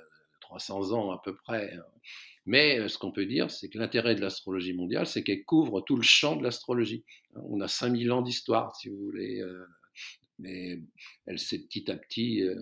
300 0.48 0.94
ans 0.94 1.12
à 1.12 1.22
peu 1.24 1.36
près. 1.36 1.74
Hein. 1.74 1.84
Mais 2.46 2.80
euh, 2.80 2.88
ce 2.88 2.98
qu'on 2.98 3.12
peut 3.12 3.25
dire, 3.25 3.51
c'est 3.51 3.70
que 3.70 3.77
l'intérêt 3.77 4.16
de 4.16 4.22
l'astrologie 4.22 4.74
mondiale, 4.74 5.06
c'est 5.06 5.24
qu'elle 5.24 5.44
couvre 5.44 5.82
tout 5.82 5.98
le 5.98 6.04
champ 6.04 6.36
de 6.38 6.44
l'astrologie. 6.44 7.04
Hein. 7.36 7.42
On 7.50 7.60
a 7.60 7.68
5000 7.68 8.12
ans 8.12 8.22
d'histoire, 8.22 8.75
si 8.75 8.89
vous 8.89 8.98
voulez, 8.98 9.42
euh, 9.42 9.66
mais 10.39 10.80
elle 11.25 11.39
s'est 11.39 11.60
petit 11.60 11.92
à 11.92 11.98
petit 11.98 12.44
euh, 12.44 12.56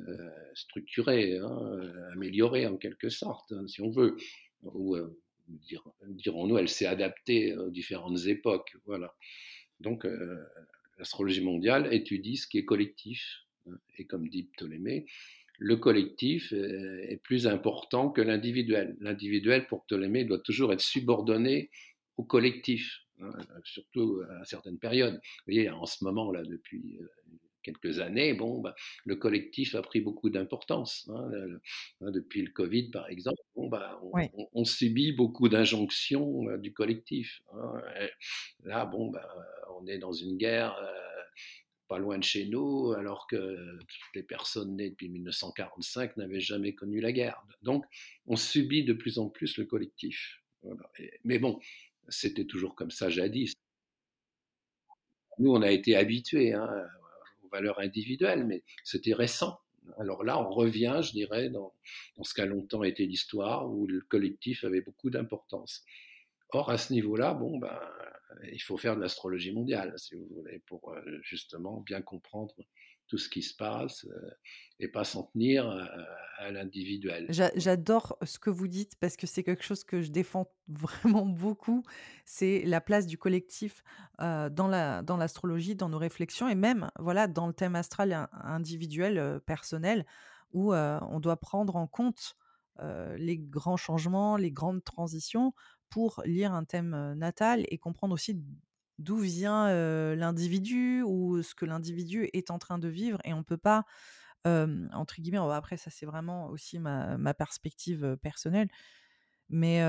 structurée, 0.56 1.38
hein, 1.38 1.82
améliorée 2.14 2.66
en 2.66 2.78
quelque 2.78 3.10
sorte, 3.10 3.54
si 3.68 3.82
on 3.82 3.92
veut. 3.92 4.18
Ou 4.64 4.98
dirons-nous, 5.48 6.58
elle 6.58 6.70
s'est 6.70 6.88
adaptée 6.88 7.56
aux 7.56 7.70
différentes 7.70 8.26
époques. 8.26 8.78
Voilà. 8.86 9.14
Donc, 9.82 10.08
l'astrologie 10.98 11.42
mondiale 11.42 11.94
étudie 11.94 12.38
ce 12.38 12.48
qui 12.48 12.58
est 12.58 12.66
collectif. 12.66 13.42
Et 13.98 14.06
comme 14.06 14.30
dit 14.30 14.44
Ptolémée, 14.44 15.06
le 15.60 15.76
collectif 15.78 16.54
est 16.54 17.20
plus 17.24 17.48
important 17.48 18.10
que 18.10 18.22
l'individuel. 18.22 18.96
L'individuel, 19.00 19.68
pour 19.68 19.86
Ptolémée, 19.86 20.26
doit 20.26 20.40
toujours 20.40 20.74
être 20.74 20.82
subordonné 20.82 21.70
au 22.18 22.24
collectif, 22.24 23.02
hein, 23.22 23.32
surtout 23.64 24.22
à 24.40 24.46
certaines 24.46 24.80
périodes. 24.80 25.16
Vous 25.16 25.54
voyez, 25.54 25.70
en 25.70 25.86
ce 25.86 26.04
moment, 26.04 26.32
là, 26.32 26.44
depuis 26.44 26.98
euh, 27.02 27.08
quelques 27.64 28.00
années, 28.00 28.34
bon, 28.34 28.62
bah, 28.62 28.76
le 29.06 29.16
collectif 29.16 29.76
a 29.76 29.82
pris 29.82 30.02
beaucoup 30.02 30.30
d'importance. 30.30 31.10
Hein, 31.10 31.30
hein, 32.02 32.12
depuis 32.12 32.42
le 32.42 32.52
Covid, 32.52 32.90
par 32.92 33.10
exemple, 33.10 33.42
bon, 33.56 33.68
bah, 33.68 34.00
on, 34.54 34.64
subit 34.66 35.12
beaucoup 35.12 35.50
d'injonctions 35.50 36.50
euh, 36.50 36.58
du 36.58 36.74
collectif. 36.74 37.42
là, 38.64 38.86
bon, 38.86 39.10
bah, 39.10 39.28
on 39.78 39.88
est 39.88 39.98
dans 39.98 40.14
une 40.14 40.38
guerre. 40.38 40.76
Euh, 40.78 41.22
pas 41.88 42.00
loin 42.00 42.18
de 42.18 42.24
chez 42.24 42.46
nous, 42.46 42.94
alors 42.94 43.28
que 43.28 43.80
les 44.14 44.24
personnes 44.24 44.76
nées 44.76 44.90
depuis 44.90 45.10
1945 45.10 46.18
n'avaient 46.18 46.40
jamais 46.40 46.74
connu 46.74 47.00
la 47.00 47.12
guerre. 47.12 47.44
Donc, 47.62 47.86
on 48.28 48.36
subit 48.36 48.84
de 48.84 48.94
plus 48.94 49.20
en 49.20 49.30
plus 49.30 49.58
le 49.58 49.66
collectif. 49.66 50.42
mais 51.24 51.40
bon, 51.40 51.60
c'était 52.10 52.46
toujours 52.46 52.76
comme 52.76 52.92
ça 52.92 53.10
jadis. 53.10 53.54
Nous, 55.38 55.52
on 55.52 55.62
a 55.62 55.72
été 55.72 55.96
habitués 55.96 56.54
hein, 56.54 56.70
aux 57.44 57.50
valeurs 57.50 57.80
individuelles, 57.80 58.46
mais 58.46 58.64
c'était 58.84 59.14
récent. 59.14 59.60
Alors 60.00 60.24
là, 60.24 60.40
on 60.40 60.50
revient, 60.50 61.02
je 61.04 61.12
dirais, 61.12 61.50
dans, 61.50 61.74
dans 62.18 62.24
ce 62.24 62.34
qu'a 62.34 62.46
longtemps 62.46 62.84
été 62.84 63.06
l'histoire, 63.06 63.70
où 63.70 63.86
le 63.86 64.02
collectif 64.02 64.64
avait 64.64 64.82
beaucoup 64.82 65.10
d'importance. 65.10 65.84
Or, 66.50 66.70
à 66.70 66.78
ce 66.78 66.94
niveau-là, 66.94 67.34
bon, 67.34 67.58
ben, 67.58 67.80
il 68.52 68.62
faut 68.62 68.78
faire 68.78 68.96
de 68.96 69.02
l'astrologie 69.02 69.52
mondiale, 69.52 69.94
si 69.98 70.16
vous 70.16 70.28
voulez, 70.36 70.60
pour 70.68 70.92
euh, 70.92 71.02
justement 71.22 71.82
bien 71.82 72.02
comprendre 72.02 72.54
tout 73.08 73.18
ce 73.20 73.30
qui 73.30 73.44
se 73.44 73.56
passe 73.56 74.06
euh, 74.06 74.32
et 74.80 74.88
pas 74.88 75.04
s'en 75.04 75.24
tenir 75.24 75.70
à, 75.70 76.52
l'individuel. 76.52 77.28
J'adore 77.30 78.18
ce 78.24 78.40
que 78.40 78.50
vous 78.50 78.68
dites 78.68 78.96
parce 79.00 79.16
que 79.16 79.28
c'est 79.28 79.44
quelque 79.44 79.64
chose 79.64 79.84
que 79.84 80.02
je 80.02 80.12
défends 80.12 80.52
vraiment 80.68 81.26
beaucoup. 81.26 81.84
C'est 82.26 82.64
la 82.66 82.82
place 82.82 83.08
du 83.08 83.18
collectif 83.18 83.84
euh, 84.22 84.50
dans 84.50 84.68
la 84.68 85.02
dans 85.02 85.18
l'astrologie, 85.18 85.76
dans 85.76 85.90
nos 85.90 86.00
réflexions 86.00 86.50
et 86.50 86.56
même 86.56 86.90
voilà 87.00 87.28
dans 87.28 87.48
le 87.48 87.54
thème 87.54 87.76
astral 87.76 88.28
individuel 88.32 89.40
personnel 89.46 90.06
où 90.52 90.74
on 90.74 91.20
doit 91.20 91.38
prendre 91.38 91.76
en 91.76 91.88
compte 91.88 92.36
les 93.18 93.38
grands 93.38 93.78
changements, 93.78 94.36
les 94.36 94.52
grandes 94.52 94.84
transitions 94.84 95.54
pour 95.90 96.22
lire 96.26 96.54
un 96.54 96.66
thème 96.66 97.14
natal 97.16 97.66
et 97.70 97.78
comprendre 97.78 98.14
aussi 98.14 98.42
d'où 99.00 99.18
vient 99.18 99.70
l'individu 100.16 101.02
ou 101.04 101.42
ce 101.42 101.56
que 101.56 101.66
l'individu 101.66 102.30
est 102.34 102.52
en 102.52 102.60
train 102.60 102.78
de 102.78 102.88
vivre. 102.88 103.20
Et 103.26 103.34
on 103.34 103.40
ne 103.40 103.44
peut 103.44 103.58
pas, 103.58 103.86
entre 104.46 105.22
guillemets, 105.22 105.38
après 105.38 105.78
ça 105.78 105.90
c'est 105.90 106.06
vraiment 106.06 106.48
aussi 106.48 106.80
ma, 106.80 107.34
perspective 107.34 108.18
personnelle, 108.22 108.70
mais 109.50 109.82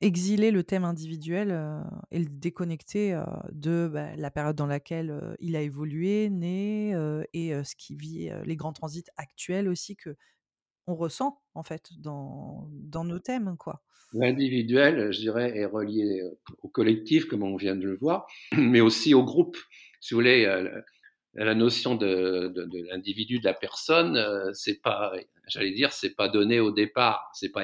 exiler 0.00 0.50
le 0.50 0.62
thème 0.62 0.84
individuel 0.84 1.84
et 2.10 2.18
le 2.18 2.28
déconnecter 2.28 3.20
de 3.52 3.90
bah, 3.92 4.16
la 4.16 4.30
période 4.30 4.56
dans 4.56 4.66
laquelle 4.66 5.36
il 5.40 5.56
a 5.56 5.60
évolué, 5.60 6.30
né, 6.30 6.92
et 7.32 7.52
ce 7.64 7.76
qui 7.76 7.96
vit, 7.96 8.30
les 8.44 8.56
grands 8.56 8.72
transits 8.72 9.10
actuels 9.16 9.68
aussi 9.68 9.96
que 9.96 10.16
on 10.88 10.94
ressent 10.94 11.40
en 11.54 11.62
fait 11.62 11.90
dans, 11.98 12.68
dans 12.72 13.04
nos 13.04 13.18
thèmes. 13.18 13.56
quoi. 13.58 13.82
L'individuel, 14.14 15.12
je 15.12 15.20
dirais, 15.20 15.56
est 15.56 15.66
relié 15.66 16.22
au 16.62 16.68
collectif, 16.68 17.26
comme 17.26 17.42
on 17.42 17.56
vient 17.56 17.76
de 17.76 17.86
le 17.86 17.96
voir, 17.96 18.26
mais 18.56 18.80
aussi 18.80 19.14
au 19.14 19.22
groupe. 19.22 19.56
Si 20.00 20.14
vous 20.14 20.20
voulez, 20.20 20.46
la 21.34 21.54
notion 21.54 21.94
de, 21.94 22.48
de, 22.54 22.86
l'individu, 22.88 23.38
de 23.38 23.44
la 23.44 23.54
personne, 23.54 24.18
c'est 24.54 24.80
pas, 24.80 25.12
j'allais 25.46 25.72
dire, 25.72 25.92
c'est 25.92 26.14
pas 26.14 26.28
donné 26.28 26.58
au 26.58 26.70
départ. 26.70 27.30
C'est 27.34 27.50
pas, 27.50 27.62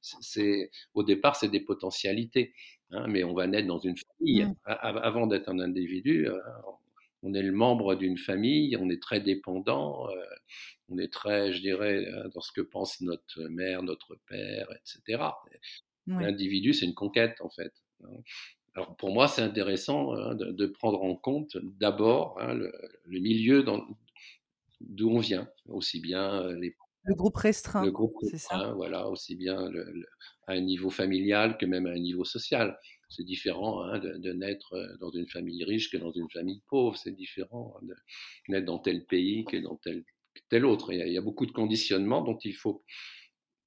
c'est 0.00 0.70
au 0.94 1.04
départ, 1.04 1.36
c'est 1.36 1.48
des 1.48 1.60
potentialités. 1.60 2.54
Hein, 2.90 3.06
mais 3.06 3.22
on 3.22 3.34
va 3.34 3.46
naître 3.46 3.68
dans 3.68 3.78
une 3.78 3.96
famille. 3.96 4.44
Mmh. 4.44 4.54
Avant 4.64 5.26
d'être 5.26 5.48
un 5.48 5.60
individu, 5.60 6.26
on 7.22 7.34
est 7.34 7.42
le 7.42 7.52
membre 7.52 7.94
d'une 7.94 8.18
famille, 8.18 8.76
on 8.76 8.90
est 8.90 9.02
très 9.02 9.20
dépendant, 9.20 10.08
euh, 10.08 10.14
on 10.88 10.98
est 10.98 11.12
très, 11.12 11.52
je 11.52 11.60
dirais, 11.60 12.06
euh, 12.06 12.28
dans 12.34 12.40
ce 12.40 12.52
que 12.52 12.60
pense 12.60 13.00
notre 13.00 13.42
mère, 13.48 13.82
notre 13.82 14.16
père, 14.26 14.68
etc. 14.72 15.22
L'individu, 16.06 16.72
c'est 16.72 16.86
une 16.86 16.94
conquête, 16.94 17.38
en 17.42 17.50
fait. 17.50 17.72
Hein. 18.02 18.08
Alors 18.74 18.96
pour 18.96 19.12
moi, 19.12 19.28
c'est 19.28 19.42
intéressant 19.42 20.14
hein, 20.14 20.34
de, 20.34 20.66
prendre 20.66 21.02
en 21.02 21.16
compte 21.16 21.56
d'abord 21.62 22.38
hein, 22.40 22.54
le, 22.54 22.70
milieu 23.18 23.64
d'où 24.80 25.10
on 25.10 25.18
vient, 25.18 25.48
aussi 25.66 26.00
bien 26.00 26.42
euh, 26.42 26.56
les 26.58 26.76
le 27.04 27.14
groupe 27.14 27.36
restreint. 27.36 27.84
Le 27.84 27.90
groupe 27.90 28.14
restreint, 28.20 28.74
voilà, 28.74 29.08
aussi 29.08 29.34
bien 29.34 29.70
à 30.46 30.52
un 30.52 30.60
niveau 30.60 30.90
familial 30.90 31.56
que 31.56 31.64
même 31.64 31.86
à 31.86 31.90
un 31.90 31.98
niveau 31.98 32.24
social. 32.24 32.78
C'est 33.08 33.24
différent 33.24 33.82
hein, 33.82 33.98
de, 33.98 34.32
naître 34.32 34.74
euh, 34.74 34.96
dans 34.98 35.10
une 35.10 35.28
famille 35.28 35.64
riche 35.64 35.90
que 35.90 35.96
dans 35.96 36.12
une 36.12 36.28
famille 36.30 36.62
pauvre. 36.68 36.96
C'est 36.96 37.12
différent 37.12 37.74
de 37.82 37.94
naître 38.48 38.66
dans 38.66 38.78
tel 38.78 39.04
pays 39.04 39.44
que 39.44 39.56
dans 39.56 39.76
tel, 39.76 40.04
tel 40.50 40.66
autre. 40.66 40.92
Il 40.92 41.12
y, 41.12 41.18
a, 41.18 41.22
beaucoup 41.22 41.46
de 41.46 41.52
conditionnements 41.52 42.22
dont 42.22 42.38
il 42.38 42.54
faut 42.54 42.84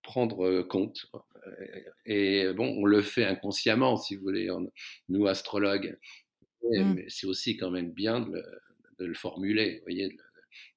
prendre 0.03 0.45
euh, 0.45 0.63
compte. 0.63 1.07
Et 2.05 2.51
bon, 2.53 2.75
on 2.77 2.85
le 2.85 3.01
fait 3.01 3.25
inconsciemment, 3.25 3.97
si 3.97 4.15
vous 4.15 4.21
voulez, 4.21 4.49
nous 5.09 5.25
astrologues. 5.25 5.97
Mmh. 6.63 6.93
Mais 6.93 7.05
c'est 7.07 7.25
aussi 7.25 7.57
quand 7.57 7.71
même 7.71 7.91
bien 7.91 8.19
de 8.19 8.43
le, 8.99 9.13
formuler, 9.15 9.77
vous 9.77 9.83
voyez, 9.83 10.15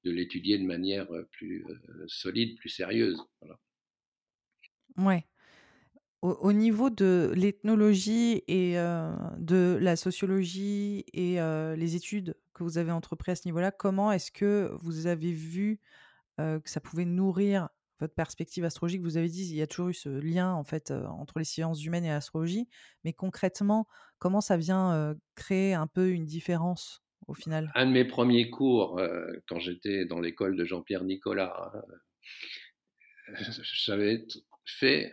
de, 0.04 0.10
l'étudier 0.10 0.56
de 0.56 0.64
manière 0.64 1.12
euh, 1.12 1.28
plus 1.32 1.66
solide, 2.06 2.56
plus 2.56 2.70
sérieuse. 2.70 3.22
Voilà. 3.42 3.58
Ouais. 4.96 5.26
Au, 6.24 6.54
niveau 6.54 6.88
de 6.88 7.34
l'ethnologie 7.36 8.42
et 8.48 8.76
de 8.76 9.78
la 9.78 9.94
sociologie 9.94 11.04
et 11.12 11.36
les 11.76 11.96
études 11.96 12.34
que 12.54 12.62
vous 12.62 12.78
avez 12.78 12.92
entreprises 12.92 13.32
à 13.32 13.36
ce 13.36 13.46
niveau-là, 13.46 13.70
comment 13.70 14.10
est-ce 14.10 14.32
que 14.32 14.70
vous 14.80 15.06
avez 15.06 15.32
vu 15.32 15.80
que 16.38 16.62
ça 16.64 16.80
pouvait 16.80 17.04
nourrir 17.04 17.68
votre 18.00 18.14
perspective 18.14 18.64
astrologique? 18.64 19.02
Vous 19.02 19.18
avez 19.18 19.28
dit 19.28 19.46
qu'il 19.46 19.56
y 19.56 19.60
a 19.60 19.66
toujours 19.66 19.90
eu 19.90 19.94
ce 19.94 20.08
lien 20.08 20.50
en 20.54 20.64
fait 20.64 20.92
entre 20.92 21.40
les 21.40 21.44
sciences 21.44 21.84
humaines 21.84 22.06
et 22.06 22.08
l'astrologie, 22.08 22.68
mais 23.04 23.12
concrètement, 23.12 23.86
comment 24.18 24.40
ça 24.40 24.56
vient 24.56 25.14
créer 25.34 25.74
un 25.74 25.86
peu 25.86 26.08
une 26.08 26.24
différence 26.24 27.02
au 27.26 27.34
final? 27.34 27.70
Un 27.74 27.84
de 27.84 27.90
mes 27.90 28.06
premiers 28.06 28.48
cours, 28.48 28.98
quand 29.46 29.58
j'étais 29.58 30.06
dans 30.06 30.20
l'école 30.20 30.56
de 30.56 30.64
Jean-Pierre 30.64 31.04
Nicolas, 31.04 31.70
j'avais 33.84 34.24
fait 34.64 35.12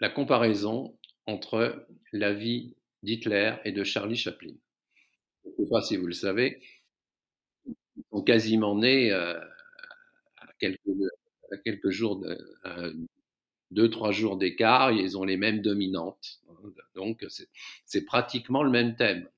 la 0.00 0.10
comparaison 0.10 0.98
entre 1.26 1.86
la 2.12 2.32
vie 2.32 2.74
d'Hitler 3.02 3.56
et 3.64 3.72
de 3.72 3.84
Charlie 3.84 4.16
Chaplin. 4.16 4.54
Je 5.44 5.50
ne 5.50 5.64
sais 5.64 5.70
pas 5.70 5.82
si 5.82 5.96
vous 5.96 6.06
le 6.06 6.12
savez, 6.12 6.62
sont 8.10 8.22
quasiment 8.22 8.76
nés 8.76 9.12
à, 9.12 9.42
quelques, 10.58 10.80
à 11.52 11.56
quelques 11.58 11.90
jours, 11.90 12.20
de, 12.20 12.36
deux, 13.72 13.90
trois 13.90 14.12
jours 14.12 14.36
d'écart, 14.36 14.92
ils 14.92 15.18
ont 15.18 15.24
les 15.24 15.36
mêmes 15.36 15.62
dominantes. 15.62 16.40
Donc, 16.94 17.26
c'est 17.84 18.04
pratiquement 18.04 18.62
le 18.62 18.70
même 18.70 18.96
thème. 18.96 19.28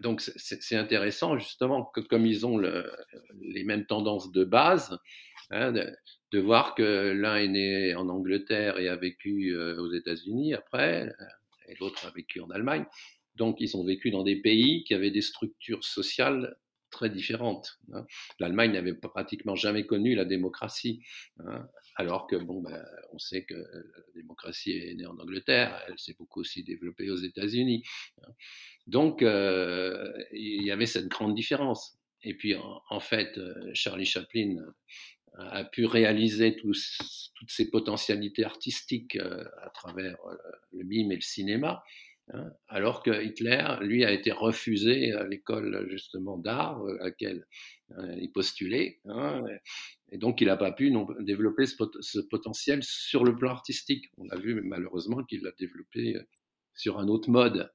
Donc, 0.00 0.20
c'est 0.20 0.76
intéressant, 0.76 1.38
justement, 1.38 1.84
que 1.84 2.00
comme 2.00 2.26
ils 2.26 2.46
ont 2.46 2.56
le, 2.56 2.90
les 3.40 3.64
mêmes 3.64 3.86
tendances 3.86 4.30
de 4.32 4.44
base, 4.44 4.98
hein, 5.50 5.72
de, 6.32 6.38
voir 6.40 6.74
que 6.74 7.12
l'un 7.12 7.36
est 7.36 7.48
né 7.48 7.94
en 7.94 8.08
Angleterre 8.08 8.78
et 8.78 8.88
a 8.88 8.96
vécu 8.96 9.56
aux 9.56 9.92
États-Unis 9.92 10.54
après, 10.54 11.12
et 11.68 11.74
l'autre 11.80 12.06
a 12.06 12.10
vécu 12.10 12.40
en 12.40 12.50
Allemagne. 12.50 12.84
Donc, 13.36 13.60
ils 13.60 13.76
ont 13.76 13.84
vécu 13.84 14.10
dans 14.10 14.22
des 14.22 14.36
pays 14.36 14.84
qui 14.84 14.94
avaient 14.94 15.10
des 15.10 15.22
structures 15.22 15.84
sociales 15.84 16.56
très 16.90 17.10
différentes. 17.10 17.80
Hein. 17.92 18.06
L'Allemagne 18.38 18.72
n'avait 18.72 18.94
pratiquement 18.94 19.56
jamais 19.56 19.84
connu 19.84 20.14
la 20.14 20.24
démocratie, 20.24 21.02
hein, 21.40 21.68
alors 21.96 22.28
que, 22.28 22.36
bon, 22.36 22.62
ben, 22.62 22.84
on 23.12 23.18
sait 23.18 23.44
que 23.44 23.54
la 23.54 24.02
démocratie 24.14 24.72
est 24.72 24.94
née 24.94 25.06
en 25.06 25.18
Angleterre, 25.18 25.82
elle 25.88 25.98
s'est 25.98 26.14
beaucoup 26.16 26.40
aussi 26.40 26.62
développée 26.62 27.10
aux 27.10 27.16
États-Unis. 27.16 27.82
Hein. 28.22 28.30
Donc, 28.86 29.22
euh, 29.22 30.12
il 30.32 30.64
y 30.64 30.70
avait 30.70 30.86
cette 30.86 31.08
grande 31.08 31.34
différence. 31.34 31.98
Et 32.22 32.34
puis, 32.34 32.54
en, 32.54 33.00
fait, 33.00 33.36
euh, 33.38 33.70
Charlie 33.74 34.06
Chaplin 34.06 34.56
a 35.38 35.64
pu 35.64 35.86
réaliser 35.86 36.56
toutes 36.56 36.76
ces 37.48 37.70
potentialités 37.70 38.44
artistiques 38.44 39.16
euh, 39.16 39.44
à 39.62 39.70
travers 39.70 40.16
le 40.72 40.84
mime 40.84 41.12
et 41.12 41.16
le 41.16 41.20
cinéma. 41.20 41.82
Hein, 42.32 42.50
alors 42.68 43.02
que 43.02 43.22
Hitler, 43.22 43.62
lui, 43.82 44.04
a 44.04 44.10
été 44.10 44.32
refusé 44.32 45.12
à 45.12 45.24
l'école 45.24 45.86
justement 45.90 46.38
d'art 46.38 46.82
à 47.00 47.04
laquelle 47.04 47.46
hein, 47.96 48.14
il 48.18 48.32
postulait, 48.32 49.00
hein, 49.04 49.44
et 50.10 50.16
donc 50.16 50.40
il 50.40 50.46
n'a 50.46 50.56
pas 50.56 50.72
pu 50.72 50.90
non, 50.90 51.06
développer 51.20 51.66
ce, 51.66 52.20
potentiel 52.20 52.82
sur 52.82 53.24
le 53.24 53.36
plan 53.36 53.50
artistique. 53.50 54.06
On 54.16 54.28
a 54.30 54.36
vu 54.36 54.62
malheureusement 54.62 55.22
qu'il 55.24 55.42
l'a 55.42 55.52
développé 55.58 56.16
euh, 56.16 56.22
sur 56.74 56.98
un 56.98 57.08
autre 57.08 57.30
mode. 57.30 57.70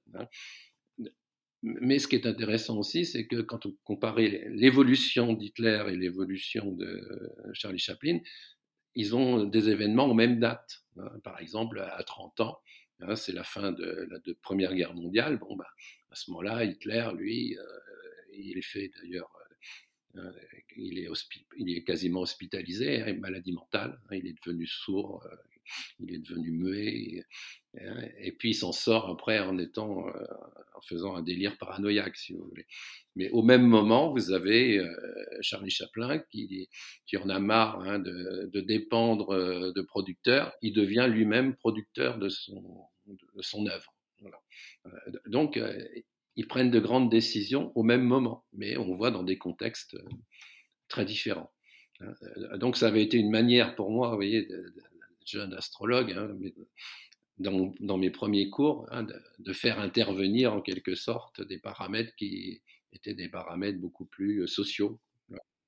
Mais 1.62 2.00
ce 2.00 2.08
qui 2.08 2.16
est 2.16 2.26
intéressant 2.26 2.78
aussi, 2.78 3.06
c'est 3.06 3.28
que 3.28 3.42
quand 3.42 3.66
on 3.66 3.76
compare 3.84 4.18
l'évolution 4.18 5.34
d'Hitler 5.34 5.84
et 5.90 5.98
l'évolution 5.98 6.72
de 6.72 6.86
euh, 6.86 7.54
Charlie 7.54 7.80
Chaplin, 7.80 8.20
ils 8.96 9.16
ont 9.16 9.44
des 9.44 9.70
événements 9.70 10.06
aux 10.06 10.14
mêmes 10.14 10.40
dates. 10.40 10.84
Par 11.24 11.40
exemple, 11.40 11.80
à 11.80 12.04
30 12.04 12.40
ans, 12.42 12.60
Hein, 13.02 13.16
c'est 13.16 13.32
la 13.32 13.44
fin 13.44 13.72
de 13.72 14.08
la 14.12 14.20
Première 14.42 14.74
Guerre 14.74 14.94
mondiale. 14.94 15.38
Bon, 15.38 15.56
bah, 15.56 15.68
à 16.12 16.16
ce 16.16 16.30
moment-là, 16.32 16.66
Hitler, 16.66 17.10
lui, 17.16 17.58
euh, 17.58 17.64
il 18.34 18.58
est 18.58 18.62
fait 18.62 18.92
d'ailleurs, 19.02 19.32
euh, 20.16 20.22
euh, 20.22 20.34
il, 20.76 21.70
est 21.70 21.84
quasiment 21.84 22.22
hospitalisé, 22.22 23.02
hein, 23.02 23.14
maladie 23.14 23.54
mentale, 23.54 24.00
hein, 24.10 24.16
il 24.16 24.28
est 24.28 24.36
devenu 24.44 24.68
sourd, 24.68 25.26
il 26.00 26.14
est 26.14 26.20
devenu 26.20 26.52
muet, 26.52 27.26
et, 28.20 28.32
puis 28.32 28.52
il 28.52 28.54
s'en 28.56 28.72
sort 28.72 29.10
après 29.10 29.40
en 29.40 29.58
étant, 29.58 30.06
en 30.08 30.82
faisant 30.82 31.16
un 31.16 31.22
délire 31.22 31.58
paranoïaque, 31.58 32.18
si 32.18 32.34
vous 32.34 32.44
voulez. 32.44 32.66
Mais 33.16 33.30
au 33.30 33.44
même 33.44 33.66
moment, 33.66 34.12
vous 34.12 34.32
avez 34.32 34.84
Charlie 35.42 35.70
Chaplin 35.70 36.20
qui, 36.32 36.68
en 37.18 37.30
a 37.30 37.40
marre 37.40 38.00
de, 38.00 38.50
de, 38.52 38.62
dépendre 38.62 39.36
de 39.74 39.82
producteurs, 39.82 40.54
il 40.62 40.74
devient 40.74 41.08
lui-même 41.10 41.56
producteur 41.56 42.18
de 42.18 42.30
son, 42.30 43.68
œuvre. 43.68 43.94
Euh, 44.86 44.90
donc, 45.28 45.58
euh, 45.58 45.88
ils 46.36 46.48
prennent 46.48 46.72
de 46.72 46.80
grandes 46.80 47.10
décisions 47.10 47.72
au 47.76 47.84
même 47.84 48.04
moment, 48.04 48.46
mais 48.54 48.78
on 48.78 48.94
voit 48.94 49.12
dans 49.12 49.24
des 49.24 49.38
contextes 49.38 49.96
euh, 49.96 50.10
très 50.88 51.06
différents. 51.06 51.52
Hein. 52.02 52.14
Donc, 52.58 52.78
ça 52.78 52.88
avait 52.88 53.04
été 53.04 53.18
une 53.18 53.30
manière 53.30 53.76
pour 53.76 53.92
moi, 53.92 54.10
vous 54.10 54.16
voyez, 54.16 54.46
de, 54.46 54.74
jeune 55.30 55.54
astrologue, 55.54 56.12
hein, 56.12 56.36
dans, 57.38 57.98
mes 57.98 58.10
premiers 58.10 58.50
cours, 58.50 58.88
hein, 58.92 59.06
de, 59.40 59.54
faire 59.54 59.80
intervenir 59.80 60.54
en 60.54 60.62
quelque 60.62 60.96
sorte 60.96 61.42
des 61.42 61.58
paramètres 61.58 62.14
qui 62.16 62.62
étaient 62.92 63.14
des 63.14 63.30
paramètres 63.30 63.80
beaucoup 63.80 64.06
plus 64.06 64.48
sociaux. 64.48 65.00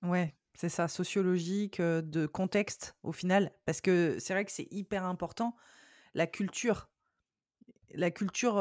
Ouais, 0.02 0.36
c'est 0.56 0.70
ça, 0.70 0.88
sociologique, 0.88 1.80
de 1.82 2.26
contexte 2.26 2.96
au 3.04 3.12
final, 3.12 3.52
parce 3.66 3.82
que 3.82 4.18
c'est 4.20 4.34
vrai 4.34 4.46
que 4.46 4.52
c'est 4.52 4.68
hyper 4.72 5.06
important, 5.06 5.56
la 6.14 6.28
culture 6.28 6.90
la 7.94 8.12
culture, 8.12 8.54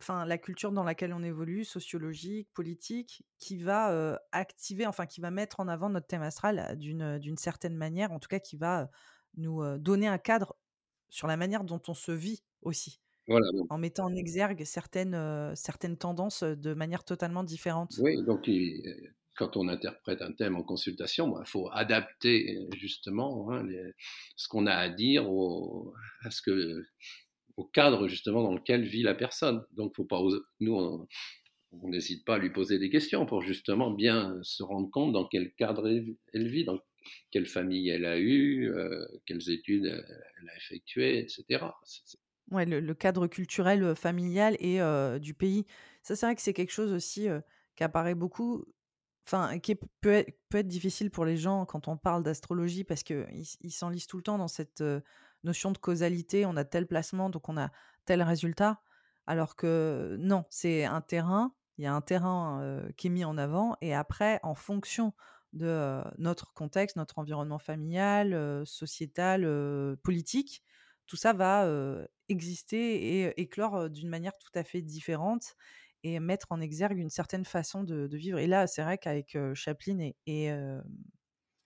enfin 0.00 0.24
la 0.24 0.38
culture 0.38 0.72
dans 0.72 0.82
laquelle 0.82 1.12
on 1.12 1.22
évolue, 1.22 1.64
sociologique, 1.64 2.48
politique, 2.52 3.24
qui 3.38 3.58
va 3.58 4.18
activer, 4.32 4.86
enfin 4.86 5.06
qui 5.06 5.20
va 5.20 5.30
mettre 5.30 5.60
en 5.60 5.68
avant 5.68 5.88
notre 5.88 6.06
thème 6.06 6.22
astral 6.22 6.76
d'une 6.78 7.36
certaine 7.36 7.76
manière, 7.76 8.12
en 8.12 8.18
tout 8.18 8.28
cas 8.28 8.40
qui 8.40 8.56
va 8.56 8.90
nous 9.36 9.78
donner 9.78 10.06
un 10.06 10.18
cadre 10.18 10.56
sur 11.08 11.26
la 11.26 11.36
manière 11.36 11.64
dont 11.64 11.80
on 11.88 11.94
se 11.94 12.12
vit 12.12 12.42
aussi. 12.62 13.00
Voilà, 13.28 13.46
En 13.70 13.78
mettant 13.78 14.04
en 14.04 14.14
exergue 14.14 14.64
certaines, 14.64 15.54
certaines 15.56 15.96
tendances 15.96 16.42
de 16.44 16.74
manière 16.74 17.04
totalement 17.04 17.42
différente. 17.42 17.96
Oui, 17.98 18.22
donc 18.24 18.48
quand 19.36 19.56
on 19.56 19.68
interprète 19.68 20.22
un 20.22 20.32
thème 20.32 20.56
en 20.56 20.62
consultation, 20.62 21.34
il 21.40 21.46
faut 21.46 21.68
adapter 21.72 22.58
justement 22.76 23.52
hein, 23.52 23.66
ce 24.36 24.48
qu'on 24.48 24.66
a 24.66 24.74
à 24.74 24.88
dire 24.88 25.28
à 26.22 26.30
ce 26.30 26.40
que 26.40 26.84
au 27.56 27.64
cadre 27.64 28.06
justement 28.08 28.42
dans 28.42 28.54
lequel 28.54 28.84
vit 28.84 29.02
la 29.02 29.14
personne. 29.14 29.64
Donc, 29.72 29.94
faut 29.96 30.04
pas 30.04 30.20
nous, 30.60 30.74
on 30.74 31.88
n'hésite 31.88 32.24
pas 32.24 32.36
à 32.36 32.38
lui 32.38 32.50
poser 32.50 32.78
des 32.78 32.90
questions 32.90 33.26
pour 33.26 33.42
justement 33.42 33.90
bien 33.90 34.38
se 34.42 34.62
rendre 34.62 34.90
compte 34.90 35.12
dans 35.12 35.26
quel 35.26 35.52
cadre 35.54 35.88
elle, 35.88 36.48
vit, 36.48 36.64
dans 36.64 36.78
quelle 37.30 37.46
famille 37.46 37.88
elle 37.88 38.04
a 38.04 38.18
eu, 38.18 38.70
euh, 38.70 39.06
quelles 39.26 39.50
études 39.50 39.86
elle 39.86 40.48
a 40.48 40.56
effectuées, 40.56 41.18
etc. 41.18 41.64
Ouais, 42.50 42.64
le, 42.64 42.94
cadre 42.94 43.26
culturel, 43.26 43.82
euh, 43.82 43.94
familial 43.94 44.56
et 44.60 44.80
euh, 44.80 45.18
du 45.18 45.34
pays. 45.34 45.66
Ça, 46.02 46.14
c'est 46.14 46.26
vrai 46.26 46.36
que 46.36 46.42
c'est 46.42 46.52
quelque 46.52 46.72
chose 46.72 46.92
aussi 46.92 47.28
qui 47.74 47.84
apparaît 47.84 48.14
beaucoup, 48.14 48.64
enfin, 49.26 49.58
qui 49.58 49.74
peut 49.74 50.12
être, 50.12 50.68
difficile 50.68 51.10
pour 51.10 51.24
les 51.24 51.36
gens 51.36 51.66
quand 51.66 51.88
on 51.88 51.96
parle 51.98 52.22
d'astrologie 52.22 52.84
parce 52.84 53.02
qu'ils 53.02 53.26
ils 53.60 53.70
s'enlisent 53.72 54.06
tout 54.06 54.16
le 54.16 54.22
temps 54.22 54.38
dans 54.38 54.48
cette 54.48 54.82
notion 55.42 55.72
de 55.72 55.78
causalité, 55.78 56.46
on 56.46 56.56
a 56.56 56.64
tel 56.64 56.86
placement, 56.86 57.28
donc 57.28 57.48
on 57.48 57.58
a 57.58 57.70
tel 58.06 58.22
résultat. 58.22 58.80
Alors 59.26 59.56
que 59.56 60.16
non, 60.20 60.44
c'est 60.48 60.84
un 60.84 61.00
terrain, 61.00 61.52
il 61.76 61.84
y 61.84 61.86
a 61.86 61.92
un 61.92 62.00
terrain 62.00 62.80
qui 62.96 63.08
est 63.08 63.10
mis 63.10 63.24
en 63.24 63.36
avant, 63.36 63.76
et 63.80 63.92
après, 63.92 64.38
en 64.44 64.54
fonction 64.54 65.12
de 65.56 66.02
notre 66.18 66.52
contexte, 66.52 66.96
notre 66.96 67.18
environnement 67.18 67.58
familial, 67.58 68.64
sociétal, 68.66 69.96
politique, 70.02 70.62
tout 71.06 71.16
ça 71.16 71.32
va 71.32 71.68
exister 72.28 73.20
et 73.20 73.40
éclore 73.40 73.90
d'une 73.90 74.08
manière 74.08 74.36
tout 74.38 74.50
à 74.54 74.64
fait 74.64 74.82
différente 74.82 75.54
et 76.02 76.20
mettre 76.20 76.48
en 76.50 76.60
exergue 76.60 76.98
une 76.98 77.10
certaine 77.10 77.44
façon 77.44 77.82
de, 77.82 78.08
vivre. 78.16 78.38
Et 78.38 78.46
là, 78.46 78.66
c'est 78.66 78.82
vrai 78.82 78.98
qu'avec 78.98 79.36
Chaplin 79.54 79.98
et, 79.98 80.16
et, 80.26 80.50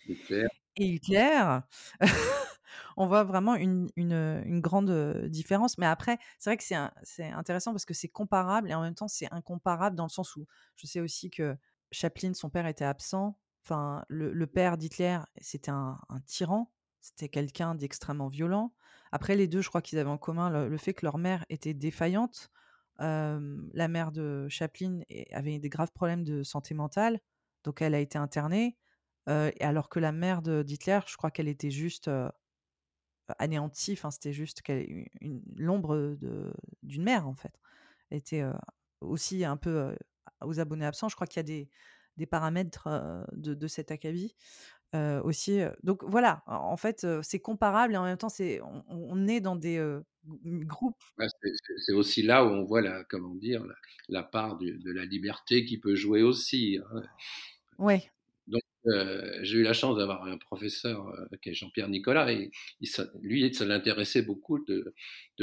Hitler. 0.07 0.46
et 0.76 0.85
Hitler 0.85 1.59
on 2.96 3.07
voit 3.07 3.24
vraiment 3.24 3.55
une, 3.55 3.90
grande 4.61 5.26
différence. 5.29 5.79
Mais 5.79 5.87
après, 5.87 6.18
c'est 6.38 6.50
vrai 6.50 6.57
que 6.57 6.64
c'est 7.03 7.31
intéressant 7.31 7.72
parce 7.72 7.85
que 7.85 7.94
c'est 7.94 8.09
comparable 8.09 8.70
et 8.70 8.74
en 8.74 8.83
même 8.83 8.94
temps, 8.94 9.09
c'est 9.09 9.33
incomparable 9.33 9.96
dans 9.96 10.05
le 10.05 10.11
sens 10.11 10.37
où 10.37 10.46
je 10.76 10.87
sais 10.87 11.00
aussi 11.00 11.31
que 11.31 11.57
Chaplin, 11.92 12.35
son 12.35 12.50
père 12.50 12.66
était 12.66 12.85
absent. 12.85 13.37
Enfin, 13.64 14.05
le, 14.09 14.46
père 14.46 14.77
d'Hitler, 14.77 15.18
c'était 15.40 15.70
un, 15.70 15.99
tyran. 16.27 16.73
C'était 17.01 17.29
quelqu'un 17.29 17.75
d'extrêmement 17.75 18.29
violent. 18.29 18.75
Après, 19.12 19.37
les 19.37 19.49
deux, 19.49 19.61
je 19.61 19.68
crois 19.68 19.83
qu'ils 19.83 19.99
avaient 19.99 20.11
en 20.11 20.18
commun 20.18 20.51
le, 20.68 20.77
fait 20.79 20.94
que 20.94 21.05
leur 21.05 21.18
mère 21.18 21.44
était 21.49 21.75
défaillante. 21.75 22.51
la 22.99 23.88
mère 23.88 24.12
de 24.12 24.49
Chaplin 24.49 25.01
avait 25.33 25.59
des 25.59 25.68
graves 25.68 25.92
problèmes 25.92 26.25
de 26.25 26.42
santé 26.42 26.75
mentale, 26.75 27.20
donc 27.64 27.83
elle 27.83 27.94
a 27.94 28.01
été 28.01 28.18
internée. 28.18 28.77
alors 29.27 29.88
que 29.88 29.99
la 29.99 30.12
mère 30.12 30.42
d'Hitler, 30.42 31.01
je 31.07 31.16
crois 31.16 31.31
qu'elle 31.31 31.49
était 31.49 31.70
juste 31.70 32.11
anéanti. 33.38 33.92
Enfin, 33.92 34.11
c'était 34.11 34.33
juste 34.33 34.62
l'ombre 35.57 36.16
d'une 36.83 37.03
mère, 37.03 37.29
en 37.29 37.35
fait. 37.35 37.59
Elle 38.11 38.18
était 38.18 38.44
aussi 39.01 39.44
un 39.44 39.57
peu 39.57 39.94
aux 40.42 40.61
abonnés 40.61 40.87
absents. 40.87 41.09
Je 41.09 41.14
crois 41.14 41.27
qu'il 41.27 41.38
y 41.38 41.40
a 41.40 41.44
des, 41.44 41.70
des 42.20 42.26
paramètres 42.26 42.88
de, 43.33 43.54
de, 43.54 43.66
cet 43.66 43.90
acabit. 43.90 44.37
aussi. 45.24 45.61
Donc 45.83 46.04
voilà, 46.04 46.42
en 46.46 46.76
fait, 46.76 47.06
c'est 47.22 47.40
comparable 47.40 47.94
et 47.94 47.96
en 47.96 48.04
même 48.04 48.18
temps, 48.18 48.28
c'est, 48.28 48.61
on, 48.62 49.26
est 49.26 49.40
dans 49.40 49.56
des 49.56 49.83
groupes. 50.44 51.02
c'est 51.78 51.92
aussi 51.92 52.22
là 52.22 52.44
où 52.44 52.48
on 52.48 52.64
voit 52.64 52.83
la, 52.83 53.02
comment 53.04 53.35
dire, 53.35 53.64
la, 54.09 54.22
part 54.22 54.59
de 54.59 54.92
la 54.92 55.04
liberté 55.04 55.64
qui 55.64 55.78
peut 55.78 55.94
jouer 55.94 56.22
aussi. 56.22 56.78
Hein. 56.92 57.02
Ouais. 57.78 58.11
Euh, 58.86 59.38
j'ai 59.42 59.58
eu 59.58 59.62
la 59.62 59.74
chance 59.74 59.98
d'avoir 59.98 60.24
un 60.24 60.38
professeur 60.38 61.08
euh, 61.08 61.36
qui 61.42 61.50
est 61.50 61.54
Jean-Pierre 61.54 61.88
Nicolas 61.88 62.32
et 62.32 62.50
lui, 63.20 63.52
ça 63.54 63.64
l'intéressait 63.66 64.22
beaucoup 64.22 64.58
de, 64.64 64.94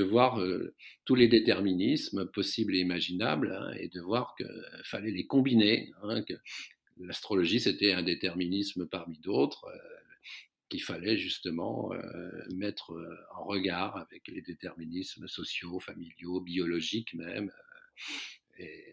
voir 0.02 0.40
euh, 0.42 0.74
tous 1.06 1.16
les 1.16 1.28
déterminismes 1.28 2.26
possibles 2.32 2.76
et 2.76 2.80
imaginables 2.80 3.56
hein, 3.60 3.74
et 3.80 3.90
de 3.90 4.02
voir 4.02 4.36
qu'il 4.36 4.48
fallait 4.84 5.12
les 5.12 5.28
combiner, 5.28 5.92
hein, 6.02 6.24
l'astrologie, 7.00 7.60
c'était 7.60 7.94
un 7.94 8.04
déterminisme 8.04 8.88
parmi 8.88 9.20
d'autres 9.20 9.68
qu'il 10.70 10.84
fallait 10.84 11.18
justement 11.18 11.92
mettre 12.54 12.94
en 13.38 13.46
regard 13.46 13.96
avec 13.96 14.28
les 14.28 14.42
déterminismes 14.42 15.28
sociaux, 15.28 15.80
familiaux, 15.80 16.42
biologiques 16.42 17.14
même. 17.14 17.52
et 18.60 18.84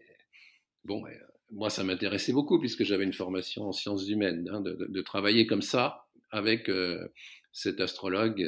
bon, 0.84 1.02
moi, 1.50 1.70
ça 1.70 1.84
m'intéressait 1.84 2.32
beaucoup 2.32 2.58
puisque 2.58 2.84
j'avais 2.84 3.04
une 3.04 3.12
formation 3.12 3.64
en 3.64 3.72
sciences 3.72 4.08
humaines, 4.08 4.48
hein, 4.52 4.60
de, 4.60 5.02
travailler 5.02 5.46
comme 5.46 5.62
ça 5.62 6.06
avec 6.30 6.70
cet 7.52 7.80
astrologue 7.80 8.44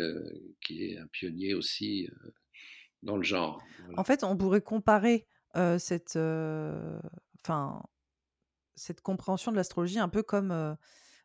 qui 0.60 0.84
est 0.84 0.98
un 0.98 1.06
pionnier 1.06 1.54
aussi 1.54 2.08
dans 3.02 3.16
le 3.16 3.22
genre. 3.22 3.62
En 3.96 4.04
fait, 4.04 4.24
on 4.24 4.36
pourrait 4.36 4.60
comparer 4.60 5.26
cette, 5.78 6.18
enfin, 7.44 7.82
cette 8.74 9.00
compréhension 9.02 9.52
de 9.52 9.56
l'astrologie 9.56 9.98
un 9.98 10.08
peu 10.08 10.22
comme 10.22 10.76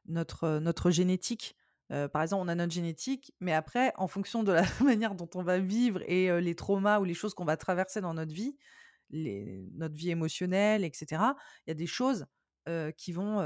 notre, 0.05 0.59
notre 0.59 0.91
génétique. 0.91 1.55
par 1.89 2.21
exemple, 2.21 2.43
on 2.45 2.47
a 2.47 2.55
notre 2.55 2.73
génétique, 2.73 3.33
mais 3.39 3.53
après, 3.53 3.91
en 3.95 4.07
fonction 4.07 4.43
de 4.43 4.51
la 4.51 4.63
manière 4.83 5.15
dont 5.15 5.29
on 5.33 5.41
va 5.41 5.57
vivre 5.57 6.01
et 6.05 6.39
les 6.41 6.55
traumas 6.55 6.99
ou 6.99 7.05
les 7.05 7.15
choses 7.15 7.33
qu'on 7.33 7.45
va 7.45 7.57
traverser 7.57 8.01
dans 8.01 8.13
notre 8.13 8.33
vie, 8.33 8.55
les, 9.11 9.69
notre 9.75 9.95
vie 9.95 10.09
émotionnelle, 10.09 10.83
etc., 10.83 11.21
il 11.65 11.69
y 11.69 11.71
a 11.71 11.75
des 11.75 11.87
choses 11.87 12.25
qui 12.95 13.11
vont 13.11 13.41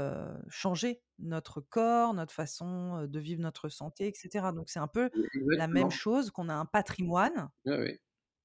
changer 0.50 1.00
notre 1.18 1.62
corps, 1.62 2.12
notre 2.12 2.34
façon 2.34 3.06
de 3.06 3.18
vivre 3.18 3.40
notre 3.40 3.70
santé, 3.70 4.08
etc. 4.08 4.48
Donc 4.54 4.68
c'est 4.68 4.78
un 4.78 4.88
peu 4.88 5.08
la 5.46 5.68
même 5.68 5.90
chose 5.90 6.30
qu'on 6.30 6.48
a 6.50 6.54
un 6.54 6.66
patrimoine. 6.66 7.48
oui. 7.64 7.98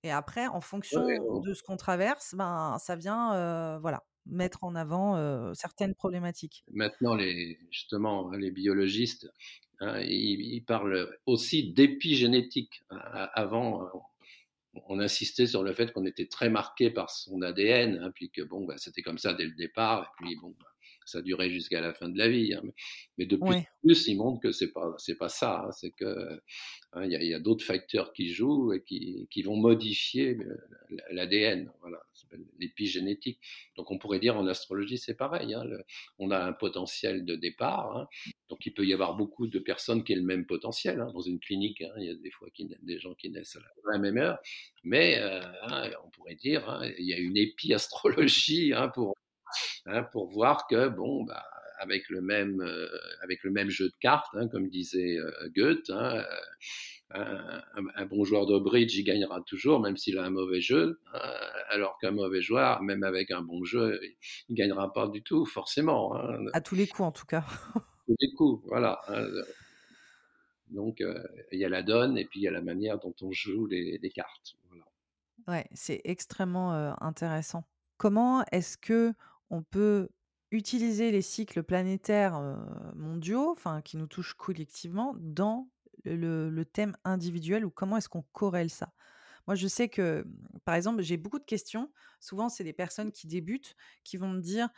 Et 0.04 0.12
après, 0.12 0.48
en 0.48 0.62
fonction 0.62 1.06
de 1.06 1.54
ce 1.54 1.62
qu'on 1.62 1.78
traverse, 1.78 2.34
ben, 2.34 2.78
ça 2.80 2.96
vient 2.96 3.78
voilà, 3.80 4.04
mettre 4.26 4.64
en 4.64 4.76
avant 4.76 5.54
certaines 5.54 5.96
problématiques. 5.96 6.64
Maintenant, 6.72 7.16
les, 7.16 7.60
justement, 7.70 8.32
hein, 8.32 8.38
les 8.38 8.52
biologistes, 8.52 9.32
hein, 9.80 10.00
ils, 10.02 10.64
parlent 10.66 11.10
aussi 11.26 11.72
d'épigénétique. 11.74 12.84
Avant, 12.90 13.90
on 14.88 15.00
insistait 15.00 15.48
sur 15.48 15.64
le 15.64 15.74
fait 15.74 15.92
qu'on 15.92 16.06
était 16.06 16.28
très 16.28 16.50
marqué 16.50 16.90
par 16.90 17.10
son 17.10 17.42
ADN, 17.42 18.00
hein, 18.02 18.12
puis 18.14 18.30
que 18.30 18.42
bon, 18.42 18.66
bah, 18.66 18.76
c'était 18.78 19.02
comme 19.02 19.18
ça 19.18 19.34
dès 19.34 19.46
le 19.46 19.56
départ, 19.56 20.04
et 20.04 20.24
puis 20.24 20.36
bon, 20.38 20.56
bah, 20.60 20.68
ça 21.06 21.22
durait 21.22 21.50
jusqu'à 21.50 21.82
la 21.82 21.94
fin 21.94 22.10
de 22.10 22.18
la 22.18 22.30
vie. 22.30 22.54
Hein. 22.54 22.62
Mais, 23.18 23.26
de 23.26 23.36
plus 23.36 23.56
en 23.56 23.64
plus, 23.84 24.08
ils 24.08 24.16
montrent 24.16 24.42
que 24.42 24.52
c'est 24.52 24.72
pas 24.72 24.94
c'est 24.98 25.18
pas 25.18 25.30
ça. 25.30 25.66
Hein. 25.66 25.72
c'est 25.72 25.92
que 25.92 26.42
hein, 26.94 27.04
il 27.06 27.12
y 27.12 27.34
a, 27.34 27.40
d'autres 27.40 27.66
facteurs 27.66 28.14
qui 28.14 28.30
jouent 28.34 28.74
et 28.74 28.84
qui, 28.84 29.28
qui 29.30 29.42
vont 29.42 29.58
modifier 29.58 30.38
euh, 30.38 30.58
l'ADN. 31.12 31.72
Voilà, 31.82 32.02
l'épigénétique. 32.60 33.40
Donc 33.76 33.92
on 33.92 33.98
pourrait 33.98 34.20
dire 34.20 34.38
en 34.38 34.48
astrologie 34.48 34.98
c'est 34.98 35.16
pareil. 35.16 35.56
on 36.20 36.32
a 36.32 36.40
un 36.40 36.54
potentiel 36.54 37.26
de 37.26 37.36
départ. 37.36 38.08
donc 38.50 38.66
il 38.66 38.74
peut 38.74 38.86
y 38.86 38.94
avoir 38.94 39.16
beaucoup 39.16 39.48
de 39.48 39.60
personnes 39.60 40.04
qui 40.04 40.14
aient 40.14 40.18
le 40.18 40.24
même 40.24 40.46
potentiel 40.46 40.98
dans 40.98 41.22
une 41.22 41.40
clinique. 41.40 41.84
il 41.98 42.04
y 42.04 42.10
a 42.10 42.16
des 42.16 42.32
fois 42.32 42.48
des 42.82 43.00
gens 43.00 43.14
qui 43.16 43.30
naissent 43.30 43.58
à 43.58 43.92
la 43.94 44.00
même 44.00 44.18
heure, 44.18 44.40
mais 44.84 45.18
euh, 45.20 45.42
on 46.06 46.10
pourrait 46.10 46.36
dire 46.36 46.82
il 46.98 47.06
y 47.06 47.14
a 47.14 47.18
une 47.18 47.38
épi-astrologie 47.38 48.74
pour 48.94 49.16
Hein, 49.86 50.04
pour 50.12 50.28
voir 50.28 50.68
que, 50.68 50.88
bon, 50.90 51.24
bah, 51.24 51.44
avec, 51.82 52.10
le 52.10 52.22
même, 52.22 52.62
euh, 52.62 52.88
avec 53.24 53.44
le 53.44 53.52
même 53.52 53.70
jeu 53.70 53.88
de 53.88 53.96
cartes, 54.00 54.34
hein, 54.34 54.48
comme 54.48 54.70
disait 54.70 55.18
euh, 55.18 55.50
Goethe, 55.56 55.90
hein, 55.90 56.24
euh, 57.16 57.62
un, 57.96 58.06
bon 58.06 58.24
joueur 58.24 58.46
de 58.46 58.60
bridge, 58.60 58.96
il 58.96 59.04
gagnera 59.04 59.42
toujours, 59.42 59.80
même 59.80 59.98
s'il 59.98 60.18
a 60.18 60.24
un 60.24 60.30
mauvais 60.30 60.62
jeu, 60.62 61.02
alors 61.70 61.98
qu'un 62.00 62.12
mauvais 62.12 62.42
joueur, 62.42 62.84
même 62.84 63.04
avec 63.04 63.32
un 63.32 63.42
bon 63.42 63.66
jeu, 63.66 64.00
il 64.48 64.54
ne 64.54 64.56
gagnera 64.56 64.94
pas 64.94 65.08
du 65.08 65.22
tout, 65.24 65.46
forcément. 65.46 66.14
À 66.54 66.62
tous 66.62 66.76
les 66.76 66.88
coups, 66.88 67.08
en 67.08 67.12
tout 67.12 67.26
cas. 67.26 67.44
à 67.76 67.82
tous 68.06 68.16
les 68.18 68.32
coups, 68.34 68.64
voilà. 68.68 69.02
Donc, 70.70 71.04
il 71.52 71.60
y 71.60 71.66
a 71.66 71.70
la 71.70 71.84
donne 71.84 72.18
et 72.18 72.24
puis 72.24 72.40
il 72.40 72.44
y 72.44 72.48
a 72.48 72.52
la 72.52 72.62
manière 72.62 72.98
dont 73.00 73.16
on 73.22 73.32
joue 73.34 73.66
les, 73.66 74.00
les 74.02 74.10
cartes. 74.10 74.56
Voilà. 74.70 74.86
Ouais, 75.50 75.68
c'est 75.74 76.00
extrêmement 76.06 76.96
intéressant. 77.02 77.66
Comment 77.98 78.46
est-ce 78.54 78.78
que 78.78 79.12
on 79.50 79.64
peut 79.64 80.08
utiliser 80.52 81.12
les 81.12 81.22
cycles 81.22 81.64
planétaires 81.64 82.40
mondiaux, 82.96 83.50
enfin 83.52 83.82
qui 83.82 83.98
nous 83.98 84.08
touchent 84.08 84.34
collectivement, 84.34 85.16
dans 85.20 85.70
le, 86.04 86.64
thème 86.64 86.96
individuel 87.04 87.66
ou 87.66 87.70
comment 87.70 87.98
est-ce 87.98 88.10
qu'on 88.10 88.26
corrèle 88.34 88.70
ça? 88.70 88.92
Moi, 89.48 89.56
je 89.56 89.68
sais 89.68 89.90
que, 89.90 90.26
par 90.66 90.76
exemple, 90.76 91.02
j'ai 91.02 91.18
beaucoup 91.18 91.40
de 91.40 91.46
questions. 91.46 91.92
Souvent, 92.20 92.48
c'est 92.48 92.64
des 92.64 92.74
personnes 92.74 93.12
qui 93.12 93.26
débutent, 93.26 93.76
qui 94.04 94.18
vont 94.18 94.30
me 94.30 94.40
dire, 94.40 94.70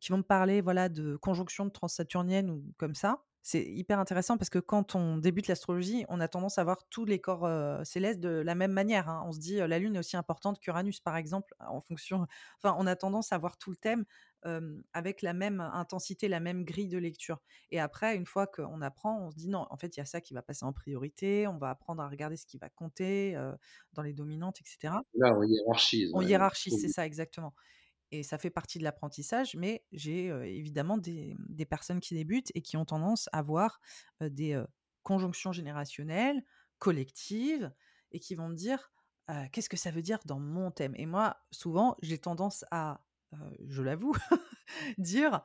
qui 0.00 0.12
vont 0.12 0.18
me 0.18 0.22
parler, 0.22 0.60
voilà, 0.62 0.88
de 0.88 1.16
conjonction 1.16 1.66
de 1.66 1.70
transsaturnienne 1.70 2.50
ou 2.50 2.64
comme 2.78 2.94
ça 2.94 3.24
c'est 3.46 3.62
hyper 3.62 3.98
intéressant 3.98 4.38
parce 4.38 4.48
que 4.48 4.58
quand 4.58 4.94
on 4.94 5.18
débute 5.18 5.48
l'astrologie, 5.48 6.06
on 6.08 6.18
a 6.18 6.28
tendance 6.28 6.56
à 6.56 6.64
voir 6.64 6.88
tous 6.88 7.04
les 7.04 7.20
corps 7.20 7.46
célestes 7.84 8.18
de 8.18 8.30
la 8.30 8.54
même 8.54 8.72
manière. 8.72 9.10
Hein. 9.10 9.22
On 9.26 9.32
se 9.32 9.38
dit 9.38 9.56
la 9.56 9.78
Lune 9.78 9.96
est 9.96 9.98
aussi 9.98 10.16
importante 10.16 10.58
qu'Uranus, 10.58 11.00
par 11.00 11.14
exemple, 11.18 11.54
en 11.68 11.82
fonction. 11.82 12.26
Enfin, 12.56 12.74
on 12.78 12.86
a 12.86 12.96
tendance 12.96 13.32
à 13.32 13.38
voir 13.38 13.58
tout 13.58 13.68
le 13.68 13.76
thème 13.76 14.06
avec 14.94 15.20
la 15.20 15.34
même 15.34 15.60
intensité, 15.60 16.28
la 16.28 16.40
même 16.40 16.64
grille 16.64 16.88
de 16.88 16.98
lecture. 16.98 17.42
Et 17.70 17.80
après, 17.80 18.16
une 18.16 18.26
fois 18.26 18.46
qu'on 18.46 18.80
apprend, 18.80 19.20
on 19.20 19.30
se 19.30 19.36
dit 19.36 19.48
non, 19.48 19.66
en 19.68 19.76
fait, 19.76 19.94
il 19.96 20.00
y 20.00 20.02
a 20.02 20.06
ça 20.06 20.22
qui 20.22 20.32
va 20.32 20.40
passer 20.40 20.64
en 20.64 20.72
priorité. 20.72 21.46
On 21.46 21.58
va 21.58 21.68
apprendre 21.68 22.02
à 22.02 22.08
regarder 22.08 22.36
ce 22.36 22.46
qui 22.46 22.56
va 22.56 22.70
compter 22.70 23.38
dans 23.92 24.02
les 24.02 24.14
dominantes, 24.14 24.58
etc. 24.60 24.94
Là, 25.14 25.36
on 25.36 25.42
hiérarchise. 25.42 26.10
On 26.14 26.22
hiérarchise, 26.22 26.78
c'est 26.80 26.88
ça 26.88 27.04
exactement 27.04 27.52
et 28.10 28.22
ça 28.22 28.38
fait 28.38 28.50
partie 28.50 28.78
de 28.78 28.84
l'apprentissage, 28.84 29.56
mais 29.56 29.84
j'ai 29.92 30.26
évidemment 30.26 30.98
des, 30.98 31.36
personnes 31.68 32.00
qui 32.00 32.14
débutent 32.14 32.52
et 32.54 32.62
qui 32.62 32.76
ont 32.76 32.84
tendance 32.84 33.28
à 33.32 33.42
voir 33.42 33.80
des 34.20 34.62
conjonctions 35.02 35.52
générationnelles, 35.52 36.44
collectives, 36.78 37.72
et 38.12 38.20
qui 38.20 38.34
vont 38.34 38.48
me 38.48 38.54
dire 38.54 38.92
qu'est-ce 39.52 39.68
que 39.68 39.76
ça 39.76 39.90
veut 39.90 40.02
dire 40.02 40.18
dans 40.26 40.38
mon 40.38 40.70
thème? 40.70 40.94
Et 40.96 41.06
moi, 41.06 41.36
souvent, 41.50 41.96
j'ai 42.02 42.18
tendance 42.18 42.64
à, 42.70 43.00
je 43.68 43.82
l'avoue, 43.82 44.14
dire 44.98 45.42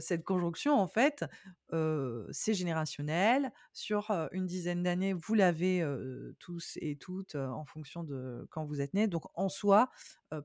cette 0.00 0.24
conjonction, 0.24 0.74
en 0.74 0.86
fait, 0.86 1.24
c'est 2.30 2.54
générationnel. 2.54 3.52
Sur 3.72 4.10
une 4.32 4.46
dizaine 4.46 4.82
d'années, 4.82 5.12
vous 5.12 5.34
l'avez 5.34 5.84
tous 6.38 6.78
et 6.80 6.96
toutes 6.96 7.34
en 7.34 7.64
fonction 7.64 8.04
de 8.04 8.46
quand 8.50 8.64
vous 8.64 8.80
êtes 8.80 8.94
nés. 8.94 9.08
Donc, 9.08 9.24
en 9.34 9.48
soi, 9.48 9.90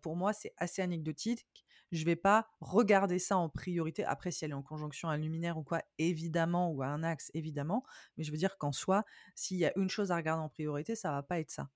pour 0.01 0.15
moi, 0.15 0.33
c'est 0.33 0.53
assez 0.57 0.81
anecdotique. 0.81 1.45
Je 1.91 2.03
vais 2.03 2.17
pas 2.17 2.47
regarder 2.59 3.17
ça 3.17 3.37
en 3.37 3.47
priorité. 3.47 4.03
Après, 4.03 4.29
si 4.31 4.43
elle 4.43 4.51
est 4.51 4.55
en 4.55 4.61
conjonction 4.61 5.07
à 5.07 5.13
un 5.13 5.17
luminaire 5.17 5.57
ou 5.57 5.63
quoi, 5.63 5.81
évidemment, 5.97 6.69
ou 6.71 6.81
à 6.81 6.87
un 6.87 7.01
axe, 7.01 7.31
évidemment. 7.33 7.85
Mais 8.17 8.25
je 8.25 8.31
veux 8.31 8.37
dire 8.37 8.57
qu'en 8.57 8.73
soi, 8.73 9.05
s'il 9.35 9.57
y 9.57 9.65
a 9.65 9.71
une 9.77 9.89
chose 9.89 10.11
à 10.11 10.17
regarder 10.17 10.43
en 10.43 10.49
priorité, 10.49 10.95
ça 10.95 11.11
va 11.11 11.23
pas 11.23 11.39
être 11.39 11.51
ça. 11.51 11.69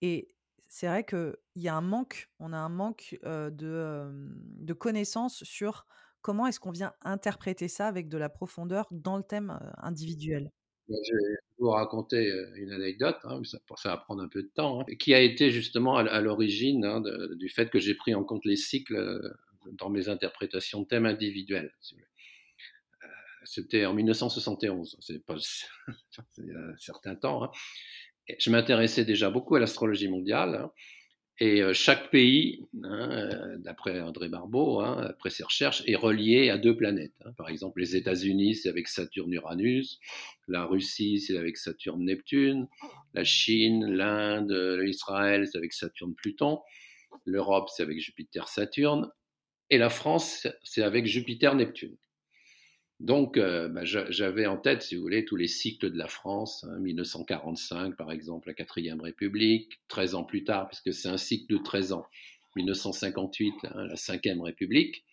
Et 0.00 0.34
c'est 0.74 0.88
vrai 0.88 1.04
qu'il 1.04 1.36
y 1.54 1.68
a 1.68 1.76
un 1.76 1.80
manque, 1.80 2.28
on 2.40 2.52
a 2.52 2.56
un 2.56 2.68
manque 2.68 3.16
de, 3.22 4.10
de 4.10 4.72
connaissances 4.72 5.44
sur 5.44 5.86
comment 6.20 6.48
est-ce 6.48 6.58
qu'on 6.58 6.72
vient 6.72 6.92
interpréter 7.02 7.68
ça 7.68 7.86
avec 7.86 8.08
de 8.08 8.18
la 8.18 8.28
profondeur 8.28 8.88
dans 8.90 9.16
le 9.16 9.22
thème 9.22 9.56
individuel. 9.76 10.50
Bah, 10.88 10.96
je 11.06 11.12
vais 11.14 11.36
vous 11.58 11.70
raconter 11.70 12.28
une 12.56 12.72
anecdote, 12.72 13.18
hein, 13.22 13.40
ça, 13.44 13.58
va 13.84 13.98
prendre 13.98 14.20
un 14.20 14.26
peu 14.26 14.42
de 14.42 14.50
temps, 14.52 14.80
hein, 14.80 14.84
qui 14.98 15.14
a 15.14 15.20
été 15.20 15.52
justement 15.52 15.96
à, 15.96 16.20
l'origine 16.20 16.84
hein, 16.84 17.00
du 17.36 17.48
fait 17.48 17.70
que 17.70 17.78
j'ai 17.78 17.94
pris 17.94 18.12
en 18.16 18.24
compte 18.24 18.44
les 18.44 18.56
cycles 18.56 19.32
dans 19.78 19.90
mes 19.90 20.08
interprétations 20.08 20.80
de 20.80 20.88
thèmes 20.88 21.06
individuels. 21.06 21.72
C'était 23.44 23.86
en 23.86 23.94
1971, 23.94 24.96
c'est 24.98 25.24
pas 25.24 25.36
un 25.36 26.76
certain 26.78 27.14
temps 27.14 27.52
je 28.38 28.50
m'intéressais 28.50 29.04
déjà 29.04 29.30
beaucoup 29.30 29.54
à 29.54 29.60
l'astrologie 29.60 30.08
mondiale. 30.08 30.56
Hein, 30.56 30.70
et 31.40 31.62
euh, 31.62 31.72
chaque 31.72 32.10
pays, 32.10 32.64
hein, 32.84 33.10
euh, 33.10 33.56
d'après 33.58 34.00
André 34.00 34.28
Barbeau, 34.28 34.80
hein, 34.80 35.04
après 35.08 35.30
ses 35.30 35.42
recherches, 35.42 35.82
est 35.86 35.96
relié 35.96 36.48
à 36.48 36.58
deux 36.58 36.76
planètes. 36.76 37.14
Par 37.36 37.48
exemple, 37.48 37.80
les 37.80 37.96
États-Unis, 37.96 38.54
c'est 38.54 38.68
avec 38.68 38.86
Saturne-Uranus. 38.86 39.98
La 40.46 40.64
Russie, 40.64 41.18
c'est 41.20 41.36
avec 41.36 41.56
Saturne-Neptune. 41.56 42.68
La 43.14 43.24
Chine, 43.24 43.84
l'Inde, 43.84 44.52
l'Israël, 44.80 45.48
c'est 45.50 45.58
avec 45.58 45.72
Saturne-Pluton. 45.72 46.60
L'Europe, 47.24 47.68
c'est 47.74 47.82
avec 47.82 47.98
Jupiter-Saturne. 47.98 49.10
Et 49.70 49.78
la 49.78 49.90
France, 49.90 50.46
c'est 50.62 50.82
avec 50.82 51.06
Jupiter-Neptune. 51.06 51.96
Donc, 53.00 53.36
euh, 53.36 53.68
bah, 53.68 53.84
j'avais 53.84 54.46
en 54.46 54.56
tête, 54.56 54.82
si 54.82 54.94
vous 54.94 55.02
voulez, 55.02 55.24
tous 55.24 55.36
les 55.36 55.48
cycles 55.48 55.90
de 55.90 55.98
la 55.98 56.06
France, 56.06 56.64
1945 56.80 57.76
hein, 57.76 57.90
par 57.90 58.12
exemple, 58.12 58.48
la 58.48 58.54
quatrième 58.54 59.00
République, 59.00 59.80
13 59.88 60.14
ans 60.14 60.24
plus 60.24 60.44
tard, 60.44 60.68
puisque 60.68 60.92
c'est 60.92 61.08
un 61.08 61.16
cycle 61.16 61.52
de 61.52 61.58
13 61.58 61.92
ans, 61.92 62.06
1958, 62.56 63.54
hein, 63.64 63.86
la 63.88 63.96
cinquième 63.96 64.40
République, 64.40 65.04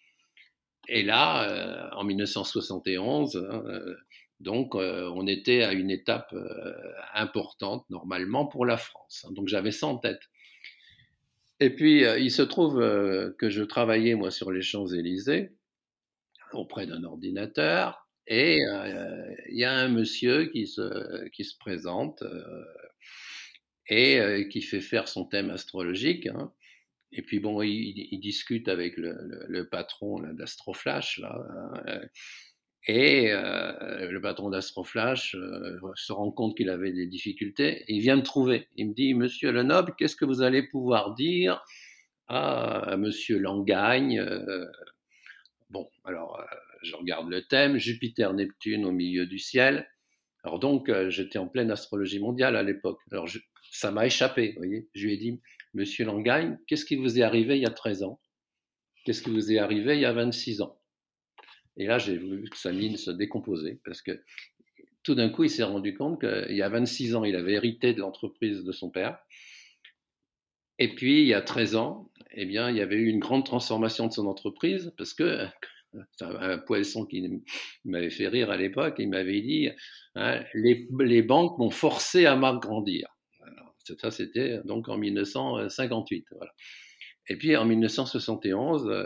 et 0.87 1.03
là, 1.03 1.49
euh, 1.49 1.89
en 1.95 2.03
1971, 2.03 3.35
hein, 3.37 3.63
euh, 3.65 3.95
donc 4.39 4.73
on 4.73 5.27
était 5.27 5.61
à 5.61 5.71
une 5.71 5.91
étape 5.91 6.33
importante 7.13 7.87
normalement 7.91 8.47
pour 8.47 8.65
la 8.65 8.75
France. 8.75 9.27
donc 9.29 9.47
j'avais 9.47 9.69
ça 9.69 9.85
en 9.85 9.97
tête. 9.97 10.21
Et 11.59 11.69
puis, 11.69 12.03
il 12.19 12.31
se 12.31 12.41
trouve 12.41 12.79
que 13.37 13.49
je 13.51 13.61
travaillais, 13.61 14.15
moi, 14.15 14.31
sur 14.31 14.51
les 14.51 14.63
Champs-Élysées, 14.63 15.51
auprès 16.55 16.87
d'un 16.87 17.03
ordinateur 17.03 18.07
et 18.27 18.59
il 19.49 19.57
y 19.57 19.63
a 19.63 19.73
un 19.73 19.89
monsieur 19.89 20.45
qui 20.45 20.67
se, 20.67 21.27
qui 21.29 21.43
se 21.43 21.57
présente 21.57 22.23
et 23.89 24.47
qui 24.49 24.61
fait 24.61 24.79
faire 24.79 25.07
son 25.07 25.25
thème 25.25 25.49
astrologique. 25.49 26.27
Hein. 26.27 26.51
Et 27.11 27.21
puis 27.21 27.39
bon, 27.39 27.61
il, 27.61 28.19
discute 28.21 28.69
avec 28.69 28.95
le, 28.97 29.67
patron 29.69 30.21
d'Astroflash. 30.33 31.21
Hein, 31.23 32.01
et 32.87 33.31
le 33.31 34.19
patron 34.19 34.49
d'Astroflash 34.49 35.35
se 35.95 36.13
rend 36.13 36.31
compte 36.31 36.55
qu'il 36.55 36.69
avait 36.69 36.93
des 36.93 37.07
difficultés 37.07 37.83
et 37.87 37.95
il 37.95 38.01
vient 38.01 38.15
me 38.15 38.23
trouver. 38.23 38.67
Il 38.77 38.89
me 38.89 38.93
dit, 38.93 39.13
Monsieur 39.13 39.51
Lenoble, 39.51 39.93
qu'est-ce 39.97 40.15
que 40.15 40.25
vous 40.25 40.41
allez 40.41 40.63
pouvoir 40.63 41.13
dire? 41.15 41.61
À, 42.27 42.95
Monsieur 42.97 43.39
Langagne 43.39 44.25
Bon, 45.71 45.89
alors 46.03 46.45
je 46.83 46.93
regarde 46.95 47.29
le 47.29 47.43
thème, 47.47 47.77
Jupiter-Neptune 47.77 48.83
au 48.83 48.91
milieu 48.91 49.25
du 49.25 49.39
ciel. 49.39 49.89
Alors 50.43 50.59
donc, 50.59 50.91
j'étais 51.07 51.39
en 51.39 51.47
pleine 51.47 51.71
astrologie 51.71 52.19
mondiale 52.19 52.57
à 52.57 52.63
l'époque. 52.63 52.99
Alors 53.09 53.29
ça 53.71 53.89
m'a 53.89 54.05
échappé, 54.05 54.51
vous 54.51 54.57
voyez. 54.57 54.89
Je 54.93 55.05
lui 55.05 55.13
ai 55.13 55.17
dit, 55.17 55.39
Monsieur 55.73 56.03
Langagne, 56.03 56.59
qu'est-ce 56.67 56.83
qui 56.83 56.97
vous 56.97 57.19
est 57.19 57.21
arrivé 57.21 57.55
il 57.55 57.61
y 57.61 57.65
a 57.65 57.71
13 57.71 58.03
ans? 58.03 58.19
Qu'est-ce 59.05 59.23
qui 59.23 59.29
vous 59.29 59.49
est 59.49 59.59
arrivé 59.59 59.95
il 59.95 60.01
y 60.01 60.05
a 60.05 60.11
26 60.11 60.59
ans? 60.61 60.77
Et 61.77 61.85
là, 61.85 61.99
j'ai 61.99 62.17
vu 62.17 62.43
que 62.49 62.57
sa 62.57 62.73
mine 62.73 62.97
se 62.97 63.09
décomposait 63.09 63.79
parce 63.85 64.01
que 64.01 64.21
tout 65.03 65.15
d'un 65.15 65.29
coup, 65.29 65.45
il 65.45 65.49
s'est 65.49 65.63
rendu 65.63 65.95
compte 65.95 66.19
qu'il 66.19 66.55
y 66.55 66.61
a 66.61 66.67
26 66.67 67.15
ans, 67.15 67.23
il 67.23 67.37
avait 67.37 67.53
hérité 67.53 67.93
de 67.93 68.01
l'entreprise 68.01 68.65
de 68.65 68.71
son 68.73 68.89
père. 68.91 69.19
Et 70.79 70.93
puis, 70.93 71.21
il 71.21 71.27
y 71.27 71.33
a 71.33 71.41
13 71.41 71.77
ans, 71.77 72.10
eh 72.33 72.45
bien, 72.45 72.69
il 72.69 72.77
y 72.77 72.81
avait 72.81 72.95
eu 72.95 73.07
une 73.07 73.19
grande 73.19 73.45
transformation 73.45 74.07
de 74.07 74.13
son 74.13 74.27
entreprise 74.27 74.93
parce 74.97 75.13
que 75.13 75.45
c'est 76.17 76.25
un 76.25 76.57
poisson 76.57 77.05
qui 77.05 77.43
m'avait 77.85 78.09
fait 78.09 78.27
rire 78.27 78.49
à 78.49 78.57
l'époque. 78.57 78.95
Il 78.99 79.09
m'avait 79.09 79.41
dit 79.41 79.69
hein, 80.15 80.43
les, 80.53 81.21
banques 81.21 81.57
m'ont 81.57 81.69
forcé 81.69 82.25
à 82.25 82.35
m'agrandir. 82.35 83.07
Ça, 83.99 84.11
c'était 84.11 84.59
donc 84.63 84.87
en 84.89 84.97
1958. 84.97 86.27
Voilà. 86.31 86.53
Et 87.27 87.35
puis 87.35 87.55
en 87.55 87.65
1971, 87.65 88.87
euh, 88.87 89.05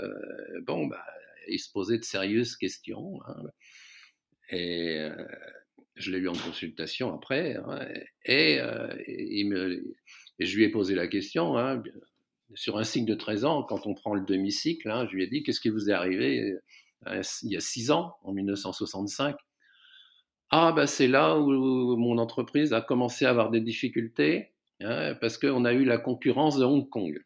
bon, 0.64 0.86
bah, 0.88 1.04
il 1.48 1.60
se 1.60 1.72
posait 1.72 1.98
de 1.98 2.04
sérieuses 2.04 2.56
questions. 2.56 3.20
Hein. 3.28 3.44
Et 4.50 5.00
euh, 5.00 5.26
je 5.96 6.12
l'ai 6.12 6.20
eu 6.20 6.28
en 6.28 6.34
consultation 6.34 7.14
après. 7.14 7.56
Hein, 7.56 7.88
et, 8.26 8.60
euh, 8.60 8.88
je 10.40 10.58
lui 10.58 10.66
ai 10.66 10.70
posé 10.70 10.96
la 10.96 11.08
question. 11.08 11.56
Sur 12.54 12.78
un 12.78 12.84
cycle 12.84 13.06
de 13.10 13.16
13 13.16 13.46
ans, 13.46 13.64
quand 13.64 13.88
on 13.88 13.94
prend 13.94 14.14
le 14.14 14.22
demi-cycle, 14.22 14.90
je 15.10 15.16
lui 15.16 15.24
ai 15.24 15.28
dit 15.28 15.44
Qu'est-ce 15.44 15.60
qui 15.60 15.70
vous 15.70 15.90
est 15.90 15.94
arrivé 15.94 16.56
euh, 17.08 17.22
il 17.44 17.52
y 17.52 17.58
a 17.58 17.62
6 17.62 17.92
ans, 17.92 18.16
en 18.24 18.34
1965 18.34 19.36
Ah, 20.50 20.72
ben 20.76 20.88
c'est 20.88 21.08
là 21.08 21.38
où 21.38 21.98
mon 21.98 22.18
entreprise 22.18 22.74
a 22.74 22.82
commencé 22.82 23.26
à 23.26 23.30
avoir 23.30 23.52
des 23.52 23.62
difficultés 23.62 24.54
parce 24.80 25.38
qu'on 25.38 25.66
a 25.66 25.74
eu 25.74 25.86
la 25.86 25.98
concurrence 25.98 26.58
de 26.58 26.66
Hong 26.66 26.90
Kong. 26.90 27.18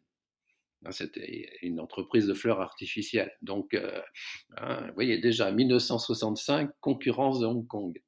Hein, 0.84 0.92
c'était 0.92 1.50
une 1.62 1.78
entreprise 1.78 2.26
de 2.26 2.34
fleurs 2.34 2.60
artificielles. 2.60 3.32
Donc, 3.42 3.74
euh, 3.74 4.00
hein, 4.56 4.86
vous 4.88 4.94
voyez, 4.94 5.18
déjà 5.18 5.50
1965, 5.52 6.70
concurrence 6.80 7.40
de 7.40 7.46
Hong 7.46 7.66
Kong. 7.66 8.00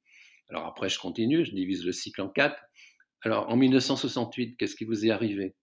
Alors 0.49 0.65
après, 0.65 0.89
je 0.89 0.99
continue, 0.99 1.45
je 1.45 1.53
divise 1.53 1.85
le 1.85 1.91
cycle 1.91 2.21
en 2.21 2.29
quatre. 2.29 2.59
Alors, 3.21 3.49
en 3.49 3.55
1968, 3.55 4.57
qu'est-ce 4.57 4.75
qui 4.75 4.85
vous 4.85 5.05
est 5.05 5.11
arrivé? 5.11 5.55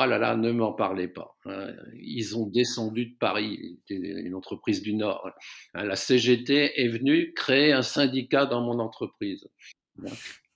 Oh 0.00 0.06
là 0.06 0.18
là, 0.18 0.36
ne 0.36 0.52
m'en 0.52 0.72
parlez 0.72 1.08
pas. 1.08 1.36
Hein. 1.44 1.74
Ils 1.94 2.36
ont 2.36 2.46
descendu 2.46 3.06
de 3.06 3.16
Paris, 3.18 3.80
une 3.90 4.34
entreprise 4.34 4.80
du 4.80 4.94
Nord. 4.94 5.30
La 5.74 5.96
CGT 5.96 6.80
est 6.80 6.88
venue 6.88 7.32
créer 7.34 7.72
un 7.72 7.82
syndicat 7.82 8.46
dans 8.46 8.60
mon 8.60 8.78
entreprise. 8.78 9.48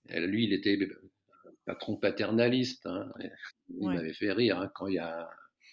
Lui, 0.08 0.44
il 0.44 0.52
était 0.52 0.78
patron 1.64 1.96
paternaliste. 1.96 2.88
Il 3.68 3.88
m'avait 3.88 4.12
fait 4.12 4.32
rire 4.32 4.70
quand 4.74 4.86
il 4.86 4.94
y 4.94 4.98
a 4.98 5.28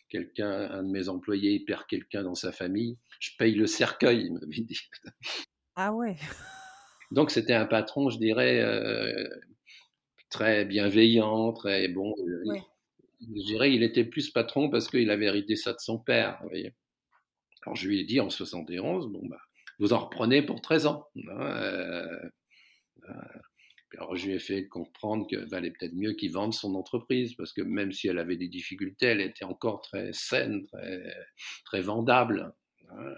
quelqu'un, 0.09 0.51
un 0.71 0.83
de 0.83 0.89
mes 0.89 1.07
employés 1.07 1.59
perd 1.59 1.85
quelqu'un 1.85 2.23
dans 2.23 2.35
sa 2.35 2.51
famille, 2.51 2.97
je 3.19 3.31
paye 3.37 3.53
le 3.53 3.67
cercueil, 3.67 4.25
il 4.25 4.33
m'avait 4.33 4.61
dit. 4.61 4.79
Ah 5.75 5.93
ouais. 5.93 6.17
Donc 7.11 7.31
c'était 7.31 7.53
un 7.53 7.65
patron, 7.65 8.09
je 8.09 8.17
dirais, 8.17 8.59
euh, 8.61 9.29
très 10.29 10.65
bienveillant, 10.65 11.53
très 11.53 11.87
bon. 11.87 12.13
Euh, 12.19 12.55
je 13.21 13.45
dirais, 13.45 13.73
il 13.73 13.83
était 13.83 14.05
plus 14.05 14.29
patron 14.29 14.69
parce 14.69 14.89
qu'il 14.89 15.09
avait 15.11 15.25
hérité 15.25 15.55
ça 15.55 15.73
de 15.73 15.79
son 15.79 15.99
père. 15.99 16.41
Alors 17.63 17.75
je 17.75 17.87
lui 17.87 17.99
ai 17.99 18.03
dit 18.03 18.19
en 18.19 18.29
71, 18.29 19.07
bon 19.07 19.27
bah, 19.27 19.39
vous 19.79 19.93
en 19.93 19.99
reprenez 19.99 20.41
pour 20.41 20.61
13 20.61 20.85
ans. 20.87 21.05
Hein, 21.15 21.41
euh, 21.41 22.29
alors, 23.97 24.15
je 24.15 24.27
lui 24.27 24.35
ai 24.35 24.39
fait 24.39 24.67
comprendre 24.67 25.25
qu'il 25.27 25.39
valait 25.39 25.71
peut-être 25.71 25.95
mieux 25.95 26.13
qu'il 26.13 26.31
vende 26.31 26.53
son 26.53 26.75
entreprise, 26.75 27.33
parce 27.35 27.53
que 27.53 27.61
même 27.61 27.91
si 27.91 28.07
elle 28.07 28.19
avait 28.19 28.37
des 28.37 28.47
difficultés, 28.47 29.07
elle 29.07 29.21
était 29.21 29.45
encore 29.45 29.81
très 29.81 30.13
saine, 30.13 30.65
très, 30.67 31.01
très 31.65 31.81
vendable. 31.81 32.53
Hein. 32.89 33.13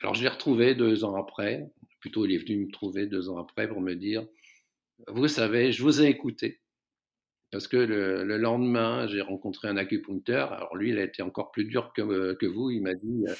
Alors, 0.00 0.14
je 0.14 0.22
l'ai 0.22 0.28
retrouvé 0.28 0.74
deux 0.74 1.04
ans 1.04 1.16
après, 1.16 1.66
plutôt 1.98 2.26
il 2.26 2.32
est 2.32 2.38
venu 2.38 2.66
me 2.66 2.70
trouver 2.70 3.06
deux 3.06 3.28
ans 3.28 3.38
après 3.38 3.68
pour 3.68 3.80
me 3.80 3.94
dire, 3.94 4.24
vous 5.08 5.28
savez, 5.28 5.72
je 5.72 5.82
vous 5.82 6.00
ai 6.00 6.06
écouté. 6.06 6.60
Parce 7.54 7.68
que 7.68 7.76
le, 7.76 8.36
lendemain, 8.36 9.06
j'ai 9.06 9.20
rencontré 9.20 9.68
un 9.68 9.76
acupuncteur. 9.76 10.52
Alors 10.52 10.74
lui, 10.74 10.90
il 10.90 10.98
a 10.98 11.04
été 11.04 11.22
encore 11.22 11.52
plus 11.52 11.64
dur 11.64 11.92
que, 11.94 12.32
que 12.34 12.46
vous. 12.46 12.70
Il 12.70 12.82
m'a 12.82 12.94
dit, 12.94 13.26
euh, 13.28 13.34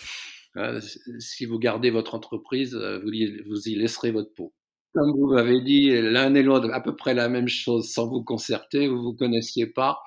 hein, 0.55 0.79
si 1.19 1.47
vous 1.47 1.59
gardez 1.59 1.91
votre 1.91 2.15
entreprise, 2.15 2.77
vous, 2.77 3.11
vous 3.45 3.69
y 3.69 3.75
laisserez 3.75 4.13
votre 4.13 4.33
peau 4.33 4.55
comme 4.95 5.11
vous 5.11 5.27
m'avez 5.27 5.61
dit, 5.61 5.91
l'un 5.91 6.33
et 6.37 6.45
l'autre 6.45 6.71
à 6.73 6.81
peu 6.81 6.95
près 6.95 7.15
la 7.15 7.29
même 7.29 7.49
chose 7.49 7.91
sans 7.91 8.07
vous 8.07 8.23
concerter, 8.23 8.87
vous 8.87 9.03
vous 9.03 9.13
connaissiez 9.13 9.67
pas. 9.67 9.99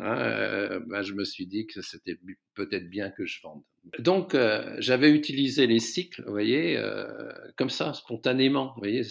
Hein, 0.00 0.18
euh, 0.18 0.80
ben, 0.88 1.02
je 1.02 1.14
me 1.14 1.24
suis 1.24 1.46
dit 1.46 1.68
que 1.68 1.80
c'était 1.80 2.18
peut-être 2.54 2.90
bien 2.90 3.10
que 3.10 3.24
je 3.24 3.40
vende. 3.40 3.62
Donc, 4.02 4.34
euh, 4.34 4.74
j'avais 4.80 5.12
utilisé 5.12 5.68
les 5.68 5.78
cycles, 5.78 6.24
vous 6.24 6.32
voyez, 6.32 6.76
euh, 6.76 7.32
comme 7.56 7.70
ça, 7.70 7.94
spontanément. 7.94 8.72
Vous 8.74 8.80
voyez, 8.80 9.02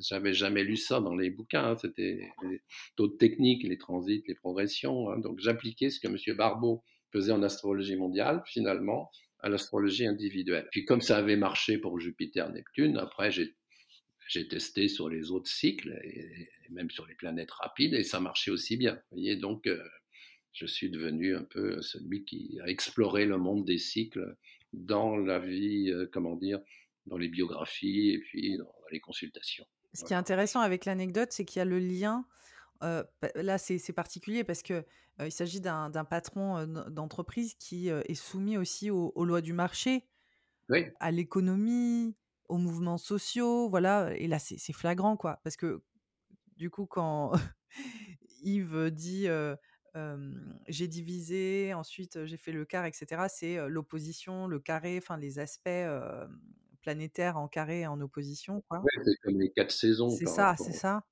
j'avais 0.00 0.32
jamais 0.32 0.64
lu 0.64 0.76
ça 0.76 0.98
dans 0.98 1.14
les 1.14 1.30
bouquins. 1.30 1.70
Hein, 1.70 1.76
c'était 1.76 2.28
d'autres 2.96 3.16
techniques, 3.18 3.62
les 3.62 3.78
transits, 3.78 4.24
les 4.26 4.34
progressions. 4.34 5.10
Hein, 5.10 5.18
donc, 5.18 5.38
j'appliquais 5.38 5.90
ce 5.90 6.00
que 6.00 6.08
M. 6.08 6.36
Barbeau 6.36 6.82
faisait 7.12 7.30
en 7.30 7.44
astrologie 7.44 7.94
mondiale, 7.94 8.42
finalement, 8.44 9.12
à 9.38 9.48
l'astrologie 9.48 10.06
individuelle. 10.06 10.66
Puis, 10.72 10.84
comme 10.86 11.02
ça 11.02 11.18
avait 11.18 11.36
marché 11.36 11.78
pour 11.78 12.00
Jupiter-Neptune, 12.00 12.96
après, 12.96 13.30
j'ai 13.30 13.54
j'ai 14.28 14.48
testé 14.48 14.88
sur 14.88 15.08
les 15.08 15.30
autres 15.30 15.50
cycles 15.50 16.00
et, 16.04 16.48
même 16.70 16.90
sur 16.90 17.06
les 17.06 17.14
planètes 17.14 17.50
rapides 17.50 17.92
et 17.92 18.02
ça 18.02 18.18
marchait 18.18 18.50
aussi 18.50 18.76
bien. 18.78 18.94
Vous 18.94 19.18
voyez, 19.18 19.36
donc 19.36 19.66
euh, 19.66 19.82
je 20.52 20.66
suis 20.66 20.90
devenu 20.90 21.34
un 21.36 21.44
peu 21.44 21.80
celui 21.82 22.24
qui 22.24 22.58
a 22.62 22.68
exploré 22.68 23.24
le 23.24 23.38
monde 23.38 23.64
des 23.64 23.78
cycles 23.78 24.36
dans 24.72 25.16
la 25.16 25.38
vie, 25.38 25.90
euh, 25.90 26.08
comment 26.12 26.36
dire, 26.36 26.60
dans 27.06 27.16
les 27.16 27.28
biographies 27.28 28.10
et 28.10 28.18
puis 28.18 28.58
dans, 28.58 28.72
les 28.90 29.00
consultations. 29.00 29.66
Ce 29.94 30.04
qui 30.04 30.12
est 30.12 30.16
intéressant 30.16 30.60
avec 30.60 30.84
l'anecdote, 30.84 31.32
c'est 31.32 31.44
qu'il 31.44 31.60
y 31.60 31.62
a 31.62 31.64
le 31.64 31.78
lien. 31.78 32.26
Euh, 32.82 33.02
là, 33.34 33.56
c'est 33.58 33.92
particulier 33.92 34.44
parce 34.44 34.62
que 34.62 34.84
il 35.20 35.30
s'agit 35.30 35.60
d'un 35.60 36.04
patron 36.04 36.66
d'entreprise 36.66 37.54
qui 37.54 37.88
est 37.88 38.14
soumis 38.14 38.56
aussi 38.56 38.90
aux, 38.90 39.12
aux 39.14 39.24
lois 39.24 39.42
du 39.42 39.52
marché, 39.52 40.04
oui. 40.68 40.86
à 41.00 41.10
l'économie, 41.10 42.16
aux 42.48 42.58
mouvements 42.58 42.98
sociaux, 42.98 43.68
voilà. 43.68 44.14
Et 44.16 44.26
là, 44.26 44.38
c'est 44.38 44.72
flagrant, 44.72 45.16
quoi. 45.16 45.40
Parce 45.44 45.56
que, 45.56 45.82
du 46.56 46.70
coup, 46.70 46.86
quand 46.86 47.32
Yves 48.42 48.90
dit 48.90 49.26
j'ai 50.68 50.88
divisé, 50.88 51.74
ensuite 51.74 52.24
j'ai 52.24 52.36
fait 52.36 52.52
le 52.52 52.64
quart, 52.64 52.86
etc., 52.86 53.22
c'est 53.28 53.68
l'opposition, 53.68 54.46
le 54.46 54.58
carré, 54.58 54.98
enfin, 54.98 55.16
les 55.16 55.38
aspects 55.38 55.68
planétaires 56.80 57.36
en 57.38 57.48
carré 57.48 57.80
et 57.80 57.86
en 57.86 58.00
opposition, 58.00 58.62
c'est 59.04 59.16
comme 59.22 59.40
les 59.40 59.50
quatre 59.50 59.70
saisons. 59.70 60.10
C'est 60.10 60.26
ça, 60.26 60.54
c'est 60.58 60.72
ça. 60.72 61.04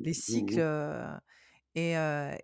Les 0.00 0.10
mmh 0.10 0.14
cycles. 0.14 1.20
Et, 1.76 1.94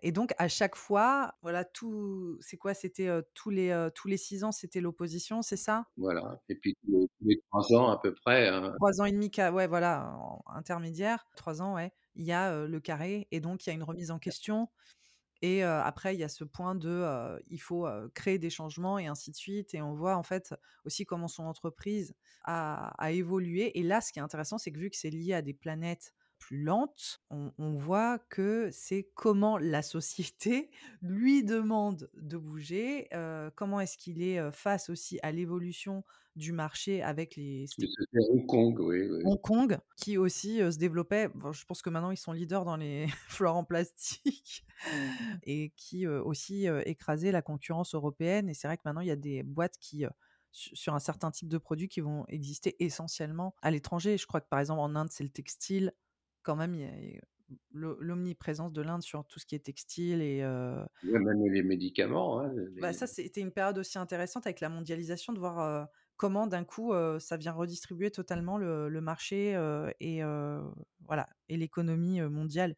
et, 0.01 0.11
donc 0.11 0.33
à 0.37 0.49
chaque 0.49 0.75
fois, 0.75 1.35
voilà, 1.41 1.63
tout, 1.63 2.37
c'est 2.41 2.57
quoi? 2.57 2.73
C'était 2.73 3.09
tous 3.33 3.49
les 3.49 3.89
tous 3.95 4.07
les 4.07 4.17
six 4.17 4.43
ans, 4.43 4.51
c'était 4.51 4.81
l'opposition, 4.81 5.41
c'est 5.41 5.57
ça? 5.57 5.85
Voilà. 5.95 6.41
Et 6.49 6.55
puis 6.55 6.75
tous 6.83 7.09
les, 7.21 7.41
trois 7.49 7.73
ans 7.73 7.89
à 7.89 7.97
peu 7.97 8.13
près. 8.13 8.49
Hein. 8.49 8.73
Trois 8.77 9.01
ans 9.01 9.05
et 9.05 9.11
demi, 9.11 9.31
ouais, 9.53 9.67
voilà, 9.67 10.17
intermédiaire. 10.47 11.25
Trois 11.35 11.61
ans, 11.61 11.75
ouais. 11.75 11.93
Il 12.15 12.25
y 12.25 12.33
a 12.33 12.65
le 12.65 12.79
carré 12.81 13.27
et 13.31 13.39
donc 13.39 13.65
il 13.65 13.69
y 13.69 13.71
a 13.71 13.73
une 13.73 13.83
remise 13.83 14.11
en 14.11 14.19
question. 14.19 14.67
Et 15.41 15.63
après, 15.63 16.15
il 16.15 16.19
y 16.19 16.23
a 16.23 16.29
ce 16.29 16.43
point 16.43 16.75
de, 16.75 17.41
il 17.49 17.59
faut 17.59 17.87
créer 18.13 18.37
des 18.37 18.49
changements 18.49 18.99
et 18.99 19.07
ainsi 19.07 19.31
de 19.31 19.35
suite. 19.35 19.73
Et 19.73 19.81
on 19.81 19.93
voit 19.93 20.15
en 20.15 20.23
fait 20.23 20.53
aussi 20.85 21.05
comment 21.05 21.27
son 21.27 21.43
entreprise 21.43 22.13
a, 22.43 22.93
a 23.03 23.11
évolué. 23.11 23.77
Et 23.79 23.83
là, 23.83 24.01
ce 24.01 24.11
qui 24.11 24.19
est 24.19 24.21
intéressant, 24.21 24.57
c'est 24.57 24.71
que 24.71 24.79
vu 24.79 24.89
que 24.89 24.97
c'est 24.97 25.09
lié 25.09 25.33
à 25.33 25.41
des 25.41 25.53
planètes 25.53 26.13
plus 26.41 26.63
lente, 26.63 27.21
on, 27.29 27.51
on 27.59 27.75
voit 27.77 28.17
que 28.19 28.69
c'est 28.71 29.09
comment 29.13 29.57
la 29.57 29.83
société 29.83 30.71
lui 31.01 31.43
demande 31.43 32.09
de 32.15 32.37
bouger, 32.37 33.07
euh, 33.13 33.51
comment 33.55 33.79
est-ce 33.79 33.97
qu'il 33.97 34.21
est 34.23 34.39
euh, 34.39 34.51
face 34.51 34.89
aussi 34.89 35.19
à 35.21 35.31
l'évolution 35.31 36.03
du 36.35 36.51
marché 36.51 37.03
avec 37.03 37.35
les 37.35 37.67
Hong 38.15 38.45
Kong, 38.47 38.79
oui, 38.79 39.07
oui. 39.09 39.21
Hong 39.23 39.39
Kong, 39.41 39.77
qui 39.97 40.17
aussi 40.17 40.61
euh, 40.61 40.71
se 40.71 40.77
développait. 40.77 41.27
Bon, 41.29 41.51
je 41.51 41.63
pense 41.65 41.81
que 41.81 41.89
maintenant 41.89 42.11
ils 42.11 42.17
sont 42.17 42.31
leaders 42.31 42.65
dans 42.65 42.77
les 42.77 43.07
fleurs 43.27 43.55
en 43.55 43.63
plastique 43.63 44.65
et 45.43 45.71
qui 45.75 46.07
euh, 46.07 46.23
aussi 46.23 46.65
écrasait 46.85 47.31
la 47.31 47.41
concurrence 47.41 47.93
européenne. 47.93 48.49
Et 48.49 48.53
c'est 48.53 48.67
vrai 48.67 48.77
que 48.77 48.83
maintenant 48.85 49.01
il 49.01 49.07
y 49.07 49.11
a 49.11 49.15
des 49.15 49.43
boîtes 49.43 49.77
qui, 49.79 50.05
su- 50.51 50.75
sur 50.75 50.95
un 50.95 50.99
certain 50.99 51.31
type 51.31 51.49
de 51.49 51.57
produits, 51.57 51.87
qui 51.87 52.01
vont 52.01 52.25
exister 52.27 52.75
essentiellement 52.83 53.55
à 53.61 53.71
l'étranger. 53.71 54.17
Je 54.17 54.25
crois 54.25 54.41
que 54.41 54.49
par 54.49 54.59
exemple 54.59 54.81
en 54.81 54.95
Inde 54.95 55.09
c'est 55.11 55.23
le 55.23 55.29
textile. 55.29 55.93
Quand 56.43 56.55
même, 56.55 56.73
il 56.75 56.81
y 56.81 56.85
a 56.85 56.97
il 56.99 57.15
y 57.15 57.17
a 57.17 57.21
l'o- 57.71 57.97
l'omniprésence 57.99 58.71
de 58.71 58.81
l'Inde 58.81 59.01
sur 59.01 59.25
tout 59.25 59.39
ce 59.39 59.45
qui 59.45 59.55
est 59.55 59.65
textile 59.65 60.21
et 60.21 60.41
euh, 60.41 60.83
même 61.03 61.43
les 61.51 61.63
médicaments, 61.63 62.39
hein, 62.39 62.53
bah, 62.79 62.93
ça, 62.93 63.07
c'était 63.07 63.41
une 63.41 63.51
période 63.51 63.77
aussi 63.77 63.97
intéressante 63.99 64.45
avec 64.47 64.61
la 64.61 64.69
mondialisation 64.69 65.33
de 65.33 65.39
voir 65.39 65.59
euh, 65.59 65.83
comment 66.15 66.47
d'un 66.47 66.63
coup 66.63 66.93
euh, 66.93 67.19
ça 67.19 67.35
vient 67.37 67.51
redistribuer 67.51 68.09
totalement 68.09 68.57
le, 68.57 68.87
le 68.87 69.01
marché 69.01 69.51
et 69.99 70.21
voilà 71.05 71.27
et 71.49 71.57
l'économie 71.57 72.21
mondiale. 72.21 72.75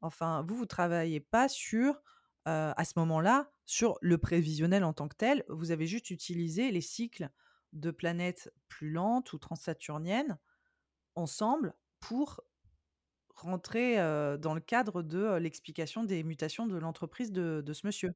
Enfin, 0.00 0.44
vous, 0.46 0.56
vous 0.56 0.66
travaillez 0.66 1.20
pas 1.20 1.48
sur 1.48 2.02
à 2.44 2.84
ce 2.84 2.92
moment-là 2.96 3.50
sur 3.64 3.98
le 4.00 4.18
prévisionnel 4.18 4.84
en 4.84 4.92
tant 4.92 5.08
que 5.08 5.16
tel. 5.16 5.44
Vous 5.48 5.72
avez 5.72 5.86
juste 5.86 6.10
utilisé 6.10 6.70
les 6.70 6.80
cycles 6.80 7.28
de 7.72 7.90
planètes 7.90 8.52
plus 8.68 8.90
lentes 8.90 9.32
ou 9.32 9.38
transsaturniennes 9.38 10.38
ensemble 11.16 11.74
pour 12.00 12.40
rentrer 13.36 13.96
dans 14.38 14.54
le 14.54 14.60
cadre 14.60 15.02
de 15.02 15.36
l'explication 15.36 16.04
des 16.04 16.22
mutations 16.22 16.66
de 16.66 16.76
l'entreprise 16.76 17.32
de, 17.32 17.62
ce 17.72 17.86
monsieur? 17.86 18.12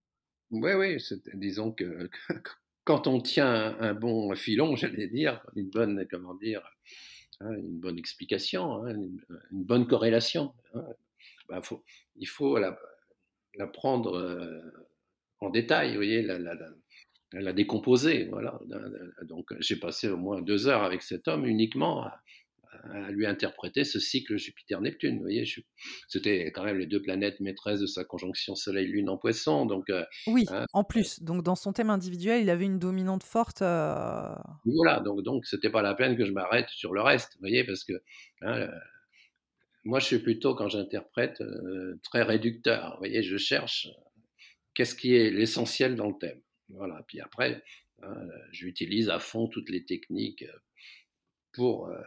Oui, 0.51 0.73
oui, 0.73 0.97
disons 1.35 1.73
que, 1.73 2.11
quand 2.85 3.07
on 3.07 3.21
tient 3.21 3.77
un, 3.81 3.95
bon 3.95 4.35
filon, 4.35 4.77
j'allais 4.77 5.09
dire, 5.09 5.45
une 5.55 5.71
bonne, 5.71 6.07
comment 6.11 6.35
dire, 6.35 6.63
hein, 7.41 7.55
une 7.55 7.79
bonne 7.79 7.99
explication, 7.99 8.85
hein, 8.85 8.95
une, 8.95 9.21
bonne 9.53 9.87
corrélation, 9.87 10.55
hein, 10.75 11.63
faut- 11.63 11.85
il 12.17 12.27
faut 12.27 12.59
la, 12.59 12.79
prendre 13.73 14.63
en 15.41 15.51
détail, 15.51 15.95
voyez, 15.95 16.23
la 17.33 17.53
décomposer, 17.53 18.29
voilà. 18.31 18.59
Donc 19.23 19.53
j'ai 19.61 19.77
passé 19.77 20.09
au 20.09 20.17
moins 20.17 20.43
deux 20.43 20.67
heures 20.67 20.83
avec 20.83 21.03
cet 21.03 21.29
homme 21.29 21.47
uniquement 21.47 22.05
à, 22.05 22.21
à 22.85 23.11
lui 23.11 23.27
interpréter 23.27 23.85
ce 23.85 23.99
cycle 23.99 24.37
Jupiter-Neptune. 24.37 25.17
Vous 25.17 25.23
voyez, 25.23 25.45
c'était 26.09 26.47
quand 26.53 26.65
même 26.65 26.79
les 26.79 26.87
deux 26.87 27.03
planètes 27.03 27.41
maîtresses 27.41 27.81
de 27.81 27.87
sa 27.87 28.05
conjonction 28.05 28.55
Soleil-Lune 28.55 29.09
en 29.09 29.17
Poisson, 29.19 29.67
donc 29.67 29.91
euh, 29.91 30.05
Oui, 30.27 30.45
hein, 30.51 30.67
en 30.73 30.85
plus. 30.85 31.23
Donc, 31.23 31.43
dans 31.43 31.57
son 31.57 31.73
thème 31.73 31.91
individuel, 31.91 32.43
il 32.43 32.51
avait 32.51 32.65
une 32.67 32.79
dominante 32.79 33.23
forte. 33.25 33.63
euh, 33.63 34.35
Voilà, 34.65 35.01
donc 35.01 35.23
donc 35.23 35.47
c'était 35.47 35.71
pas 35.71 35.83
la 35.83 35.95
peine 35.95 36.17
que 36.17 36.25
je 36.25 36.33
m'arrête 36.33 36.69
sur 36.69 36.93
le 36.93 37.03
reste, 37.03 37.35
vous 37.35 37.41
voyez, 37.41 37.65
parce 37.65 37.85
que 37.85 37.95
hein, 38.43 38.69
moi 39.85 39.99
je 39.99 40.07
suis 40.07 40.19
plutôt 40.19 40.55
quand 40.55 40.69
j'interprète 40.69 41.41
euh, 41.41 41.99
très 42.05 42.23
réducteur, 42.23 42.93
vous 42.93 42.99
voyez, 42.99 43.23
je 43.23 43.37
cherche 43.37 43.89
qu'est-ce 44.75 44.95
qui 44.95 45.15
est 45.15 45.31
l'essentiel 45.31 45.97
dans 45.97 46.09
le 46.09 46.19
thème, 46.21 46.41
voilà. 46.69 47.03
Puis 47.09 47.21
après, 47.21 47.63
hein, 48.03 48.15
j'utilise 48.53 49.09
à 49.11 49.19
fond 49.19 49.49
toutes 49.49 49.71
les 49.71 49.85
techniques 49.85 50.45
pour 51.53 51.89
euh, 51.89 51.99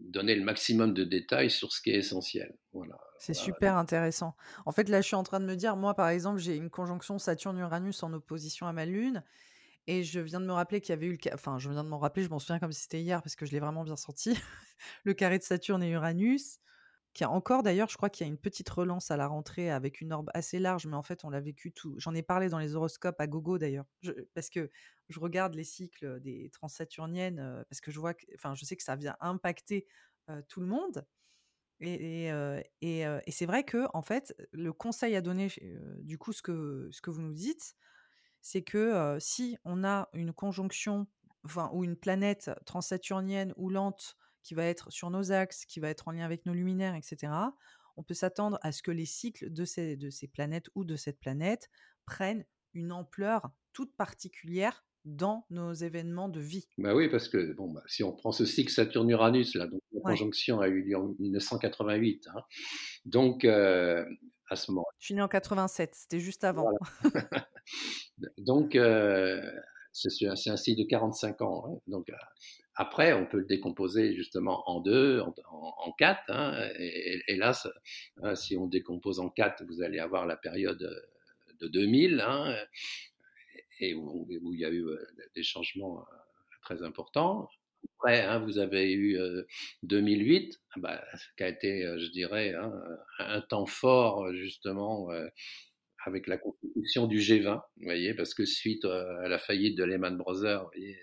donner 0.00 0.34
le 0.34 0.44
maximum 0.44 0.94
de 0.94 1.04
détails 1.04 1.50
sur 1.50 1.72
ce 1.72 1.80
qui 1.80 1.90
est 1.90 1.96
essentiel, 1.98 2.56
voilà. 2.72 2.98
C'est 3.18 3.34
Voilà. 3.34 3.44
super 3.44 3.76
intéressant. 3.76 4.34
En 4.66 4.72
fait, 4.72 4.88
là, 4.88 5.00
je 5.00 5.06
suis 5.06 5.16
en 5.16 5.22
train 5.22 5.40
de 5.40 5.46
me 5.46 5.54
dire, 5.56 5.76
moi, 5.76 5.94
par 5.94 6.08
exemple, 6.08 6.38
j'ai 6.40 6.56
une 6.56 6.68
conjonction 6.68 7.18
Saturne-Uranus 7.18 8.02
en 8.02 8.12
opposition 8.12 8.66
à 8.66 8.72
ma 8.72 8.84
Lune. 8.86 9.22
Et 9.88 10.04
je 10.04 10.20
viens 10.20 10.40
de 10.40 10.46
me 10.46 10.52
rappeler 10.52 10.80
qu'il 10.80 10.90
y 10.90 10.94
avait 10.94 11.06
eu 11.06 11.12
le... 11.12 11.18
ca- 11.22 11.32
Enfin, 11.34 11.58
je 11.58 11.70
viens 11.70 11.84
de 11.84 11.88
m'en 11.90 11.98
rappeler, 11.98 12.24
je 12.24 12.30
m'en 12.30 12.38
souviens 12.40 12.60
comme 12.60 12.72
si 12.72 12.82
c'était 12.82 13.00
hier, 13.02 13.22
parce 13.22 13.36
que 13.36 13.46
je 13.46 13.52
l'ai 13.52 13.60
vraiment 13.60 13.84
bien 13.84 13.96
senti. 13.96 14.34
le 15.04 15.14
carré 15.14 15.38
de 15.38 15.44
Saturne 15.44 15.82
et 15.82 15.90
Uranus, 15.90 16.60
qui 17.14 17.24
a 17.24 17.30
encore, 17.30 17.62
d'ailleurs, 17.62 17.88
je 17.88 17.96
crois 17.96 18.10
qu'il 18.10 18.26
y 18.26 18.28
a 18.28 18.32
une 18.32 18.38
petite 18.38 18.68
relance 18.68 19.10
à 19.10 19.16
la 19.16 19.28
rentrée 19.28 19.70
avec 19.70 20.00
une 20.00 20.12
orbe 20.12 20.30
assez 20.34 20.58
large, 20.58 20.86
mais 20.86 20.96
en 20.96 21.02
fait, 21.02 21.24
on 21.24 21.30
l'a 21.30 21.40
vécu 21.40 21.72
tout. 21.72 21.94
J'en 21.98 22.14
ai 22.14 22.22
parlé 22.22 22.48
dans 22.48 22.58
les 22.58 22.74
horoscopes 22.74 23.20
à 23.20 23.26
gogo, 23.26 23.56
d'ailleurs. 23.56 23.86
Parce 24.34 24.50
que 24.50 24.70
je 25.08 25.20
regarde 25.20 25.54
les 25.54 25.64
cycles 25.64 26.20
des 26.20 26.50
transsaturniennes, 26.50 27.64
parce 27.70 27.80
que 27.80 27.90
je 27.90 28.00
vois 28.00 28.14
que... 28.14 28.26
Enfin, 28.34 28.54
je 28.54 28.64
sais 28.64 28.76
que 28.76 28.82
ça 28.82 28.96
vient 28.96 29.16
impacter 29.20 29.86
tout 30.48 30.60
le 30.60 30.66
monde. 30.66 31.06
Et, 31.80 32.30
c'est 33.28 33.46
vrai 33.46 33.64
que 33.64 33.86
en 33.94 34.02
fait, 34.02 34.34
le 34.52 34.72
conseil 34.72 35.14
à 35.14 35.20
donner, 35.20 35.48
du 36.00 36.18
coup, 36.18 36.32
ce 36.32 36.42
que, 36.42 36.88
ce 36.90 37.00
que 37.00 37.10
vous 37.10 37.22
nous 37.22 37.34
dites, 37.34 37.76
c'est 38.40 38.62
que 38.62 39.16
si 39.20 39.56
on 39.64 39.84
a 39.84 40.08
une 40.14 40.32
conjonction, 40.32 41.06
ou 41.72 41.84
une 41.84 41.96
planète 41.96 42.50
transsaturnienne 42.64 43.52
ou 43.56 43.68
lente 43.68 44.16
qui 44.44 44.54
va 44.54 44.64
être 44.66 44.92
sur 44.92 45.10
nos 45.10 45.32
axes, 45.32 45.64
qui 45.66 45.80
va 45.80 45.88
être 45.90 46.06
en 46.06 46.12
lien 46.12 46.24
avec 46.24 46.46
nos 46.46 46.54
luminaires, 46.54 46.94
etc., 46.94 47.32
on 47.96 48.02
peut 48.04 48.14
s'attendre 48.14 48.58
à 48.62 48.70
ce 48.72 48.82
que 48.82 48.90
les 48.90 49.06
cycles 49.06 49.52
de 49.52 49.64
ces, 49.64 49.96
de 49.96 50.10
ces 50.10 50.28
planètes 50.28 50.66
ou 50.76 50.84
de 50.84 50.96
cette 50.96 51.18
planète 51.20 51.68
prennent 52.06 52.44
une 52.74 52.92
ampleur 52.92 53.50
toute 53.72 53.96
particulière 53.96 54.84
dans 55.04 55.46
nos 55.50 55.72
événements 55.72 56.28
de 56.28 56.40
vie. 56.40 56.66
Bah 56.78 56.94
oui, 56.94 57.08
parce 57.08 57.28
que 57.28 57.52
bon, 57.52 57.70
bah, 57.72 57.82
si 57.86 58.02
on 58.02 58.12
prend 58.12 58.32
ce 58.32 58.44
cycle 58.46 58.72
Saturne-Uranus, 58.72 59.54
là, 59.54 59.66
donc 59.66 59.80
la 59.92 60.00
Ouais. 60.00 60.12
conjonction 60.12 60.60
a 60.60 60.68
eu 60.68 60.82
lieu 60.82 60.96
en 60.96 61.14
1988. 61.20 62.26
hein. 62.34 62.40
Donc, 63.04 63.44
euh, 63.44 64.04
à 64.50 64.56
ce 64.56 64.70
moment 64.72 64.84
Je 64.98 65.04
suis 65.06 65.14
née 65.14 65.22
en 65.22 65.28
87, 65.28 65.94
c'était 65.94 66.20
juste 66.20 66.42
avant. 66.44 66.62
voilà. 66.62 66.78
Donc, 68.38 68.74
euh, 68.76 69.40
c'est 69.92 70.48
un 70.48 70.56
cycle 70.56 70.82
de 70.82 70.88
45 70.88 71.42
ans. 71.42 71.64
hein. 71.68 71.80
Donc, 71.86 72.08
euh, 72.10 72.14
après, 72.76 73.12
on 73.12 73.26
peut 73.26 73.38
le 73.38 73.44
décomposer 73.44 74.14
justement 74.14 74.68
en 74.68 74.80
deux, 74.80 75.20
en, 75.20 75.92
quatre. 75.98 76.22
hein. 76.28 76.68
Et, 76.78 77.22
et 77.28 77.40
hein, 77.42 78.34
si 78.34 78.56
on 78.56 78.66
décompose 78.66 79.20
en 79.20 79.28
quatre, 79.28 79.64
vous 79.64 79.82
allez 79.82 79.98
avoir 79.98 80.26
la 80.26 80.36
période 80.36 80.82
euh, 80.82 81.52
de 81.60 81.68
2000, 81.68 82.20
hein, 82.20 82.54
et 83.80 83.94
où, 83.94 84.26
il 84.30 84.60
y 84.60 84.64
a 84.64 84.70
eu 84.70 84.86
euh, 84.86 84.98
des 85.34 85.42
changements 85.42 86.00
euh, 86.00 86.16
très 86.62 86.82
importants. 86.82 87.48
Après, 87.98 88.22
hein, 88.22 88.38
vous 88.38 88.58
avez 88.58 88.92
eu 88.92 89.18
euh, 89.18 89.44
2008, 89.82 90.60
bah, 90.76 91.04
qui 91.36 91.44
a 91.44 91.48
été, 91.48 91.82
je 91.98 92.10
dirais, 92.10 92.54
un 93.18 93.40
temps 93.42 93.66
fort, 93.66 94.32
justement, 94.32 95.08
avec 96.04 96.26
la 96.26 96.36
constitution 96.38 97.06
du 97.06 97.18
G20, 97.18 97.60
vous 97.76 97.84
voyez, 97.84 98.14
parce 98.14 98.34
que 98.34 98.44
suite 98.44 98.84
euh, 98.84 99.24
à 99.24 99.28
la 99.28 99.38
faillite 99.38 99.76
de 99.76 99.84
Lehman 99.84 100.16
Brothers, 100.16 100.64
voyez, 100.64 100.98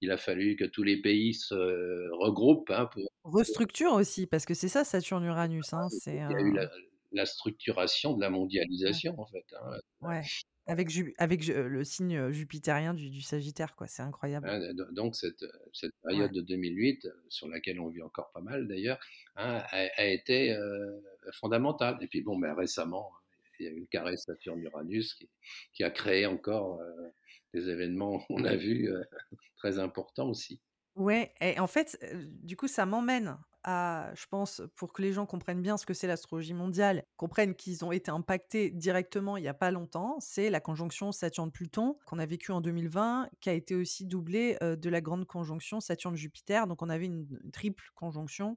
il 0.00 0.10
a 0.10 0.16
fallu 0.16 0.56
que 0.56 0.64
tous 0.64 0.82
les 0.82 1.00
pays 1.00 1.34
se 1.34 2.10
regroupent 2.12 2.70
hein, 2.70 2.86
pour. 2.92 3.02
Restructure 3.24 3.92
aussi, 3.92 4.26
parce 4.26 4.46
que 4.46 4.54
c'est 4.54 4.68
ça 4.68 4.84
Saturne-Uranus. 4.84 5.72
Hein, 5.72 5.88
Il 6.06 6.14
y 6.14 6.18
a 6.18 6.30
eu 6.30 6.32
euh, 6.32 6.52
la, 6.54 6.70
la 7.12 7.26
structuration 7.26 8.14
de 8.16 8.20
la 8.20 8.30
mondialisation, 8.30 9.14
en 9.18 9.26
fait. 9.26 9.44
hein. 9.60 9.78
ouais, 10.02 10.22
avec, 10.66 10.90
le 11.46 11.82
signe 11.84 12.16
euh, 12.16 12.30
jupitérien 12.30 12.92
du, 12.94 13.08
du 13.10 13.22
Sagittaire, 13.22 13.74
quoi. 13.74 13.86
C'est 13.86 14.02
incroyable. 14.02 14.48
Hein, 14.48 14.74
do- 14.74 14.90
donc 14.92 15.14
cette, 15.16 15.44
cette 15.72 15.92
Ouais. 16.04 16.12
période 16.12 16.32
de 16.32 16.40
2008, 16.42 17.04
euh, 17.06 17.10
sur 17.28 17.48
laquelle 17.48 17.80
on 17.80 17.88
vit 17.88 18.02
encore 18.02 18.30
pas 18.32 18.40
mal 18.42 18.68
d'ailleurs, 18.68 18.98
hein, 19.36 19.62
a, 19.70 19.86
a 19.96 20.04
été 20.04 20.52
euh, 20.52 21.00
fondamentale. 21.32 21.98
Et 22.02 22.06
puis 22.06 22.20
bon, 22.22 22.38
ben, 22.38 22.54
récemment, 22.54 23.10
il 23.60 23.66
y 23.66 23.68
a 23.68 23.72
eu 23.72 23.80
le 23.80 23.86
carré 23.86 24.16
Saturne-Uranus 24.16 25.18
qui, 25.72 25.84
a 25.84 25.90
créé 25.90 26.26
encore 26.26 26.80
euh, 26.80 27.08
des 27.54 27.68
événements, 27.68 28.22
on 28.30 28.44
a 28.44 28.56
vu, 28.56 28.90
euh, 28.90 29.02
très 29.56 29.78
importants 29.78 30.28
aussi. 30.28 30.60
Ouais, 30.94 31.32
et 31.40 31.60
en 31.60 31.66
fait, 31.66 31.98
euh, 32.02 32.24
du 32.42 32.56
coup, 32.56 32.66
ça 32.66 32.84
m'emmène 32.84 33.38
à, 33.62 34.12
je 34.14 34.26
pense, 34.26 34.62
pour 34.76 34.92
que 34.92 35.02
les 35.02 35.12
gens 35.12 35.26
comprennent 35.26 35.62
bien 35.62 35.76
ce 35.76 35.86
que 35.86 35.94
c'est 35.94 36.06
l'astrologie 36.06 36.54
mondiale, 36.54 37.04
comprennent 37.16 37.54
qu'ils 37.54 37.84
ont 37.84 37.92
été 37.92 38.10
impactés 38.10 38.70
directement 38.70 39.36
il 39.36 39.42
n'y 39.42 39.48
a 39.48 39.54
pas 39.54 39.70
longtemps, 39.70 40.18
c'est 40.20 40.48
la 40.50 40.60
conjonction 40.60 41.12
Saturne-Pluton 41.12 41.98
qu'on 42.06 42.18
a 42.18 42.26
vécue 42.26 42.52
en 42.52 42.60
2020, 42.60 43.28
qui 43.40 43.50
a 43.50 43.52
été 43.52 43.74
aussi 43.74 44.06
doublée 44.06 44.56
de 44.60 44.88
la 44.88 45.00
grande 45.00 45.26
conjonction 45.26 45.80
Saturne-Jupiter. 45.80 46.66
Donc, 46.66 46.82
on 46.82 46.88
avait 46.88 47.06
une 47.06 47.28
triple 47.52 47.84
conjonction 47.94 48.56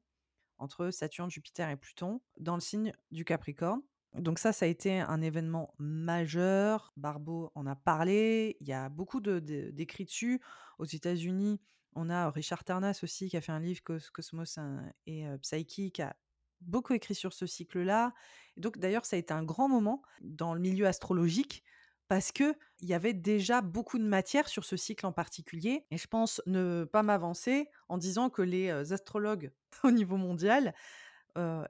entre 0.62 0.92
Saturne, 0.92 1.30
Jupiter 1.30 1.70
et 1.70 1.76
Pluton 1.76 2.22
dans 2.40 2.54
le 2.56 2.62
signe 2.62 2.94
du 3.10 3.26
Capricorne. 3.26 3.82
Donc 4.16 4.40
ça, 4.40 4.52
ça 4.52 4.66
a 4.66 4.68
été 4.68 5.00
un 5.00 5.22
événement 5.22 5.74
majeur. 5.80 6.92
Barbeau 6.98 7.52
en 7.56 7.66
a 7.66 7.76
parlé. 7.76 8.58
Il 8.60 8.68
y 8.68 8.74
a 8.74 8.90
beaucoup 8.90 9.22
de- 9.22 9.40
de- 9.40 9.72
d'écrits 9.72 10.06
dessus. 10.06 10.42
Aux 10.80 10.86
États-Unis, 10.86 11.62
on 11.94 12.10
a 12.10 12.30
Richard 12.30 12.64
Tarnas 12.64 13.00
aussi 13.04 13.30
qui 13.30 13.38
a 13.38 13.42
fait 13.42 13.52
un 13.52 13.60
livre 13.60 13.82
Cos- 13.84 14.10
Cosmos 14.12 14.58
hein, 14.58 14.84
et 15.06 15.28
euh, 15.28 15.38
Psyche 15.38 15.92
qui 15.94 16.02
a 16.02 16.16
beaucoup 16.60 16.94
écrit 16.94 17.16
sur 17.16 17.34
ce 17.34 17.46
cycle-là. 17.46 18.14
Donc 18.58 18.78
d'ailleurs, 18.78 19.06
ça 19.06 19.16
a 19.16 19.20
été 19.20 19.34
un 19.34 19.44
grand 19.44 19.70
moment 19.70 20.02
dans 20.22 20.54
le 20.54 20.60
milieu 20.60 20.88
astrologique 20.88 21.64
parce 22.08 22.32
que 22.34 22.56
il 22.82 22.90
y 22.90 22.94
avait 22.94 23.14
déjà 23.14 23.62
beaucoup 23.62 23.98
de 23.98 24.04
matière 24.04 24.50
sur 24.50 24.66
ce 24.66 24.76
cycle 24.76 25.06
en 25.06 25.14
particulier. 25.14 25.86
Et 25.90 25.98
je 25.98 26.08
pense 26.08 26.42
ne 26.46 26.84
pas 26.84 27.04
m'avancer 27.04 27.70
en 27.88 27.98
disant 27.98 28.30
que 28.30 28.42
les 28.42 28.68
euh, 28.70 28.92
astrologues 28.94 29.52
au 29.84 29.92
niveau 29.92 30.18
mondial 30.18 30.74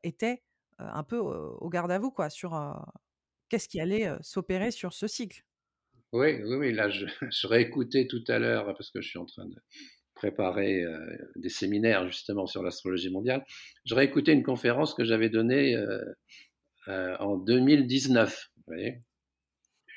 étaient 0.02 0.42
un 0.93 1.03
peu 1.03 1.17
au 1.17 1.69
garde 1.69 1.91
à 1.91 1.99
vous, 1.99 2.11
quoi, 2.11 2.29
sur 2.29 2.59
qu'est-ce 3.49 3.67
qui 3.67 3.79
allait 3.79 4.09
s'opérer 4.21 4.71
sur 4.71 4.93
ce 4.93 5.07
cycle? 5.07 5.43
Oui, 6.13 6.41
oui, 6.43 6.55
oui. 6.55 6.73
Là, 6.73 6.89
je, 6.89 7.05
je 7.32 7.47
réécoutais 7.47 8.07
tout 8.07 8.23
à 8.27 8.39
l'heure 8.39 8.65
parce 8.65 8.91
que 8.91 9.01
je 9.01 9.09
suis 9.09 9.19
en 9.19 9.25
train 9.25 9.45
de 9.45 9.55
préparer 10.13 10.84
des 11.36 11.49
séminaires 11.49 12.05
justement 12.05 12.45
sur 12.45 12.61
l'astrologie 12.61 13.09
mondiale. 13.09 13.43
Je 13.86 13.95
réécoutais 13.95 14.34
une 14.34 14.43
conférence 14.43 14.93
que 14.93 15.03
j'avais 15.03 15.29
donnée 15.29 15.75
en 16.88 17.38
2019. 17.38 18.49
Vous 18.57 18.63
voyez? 18.67 19.01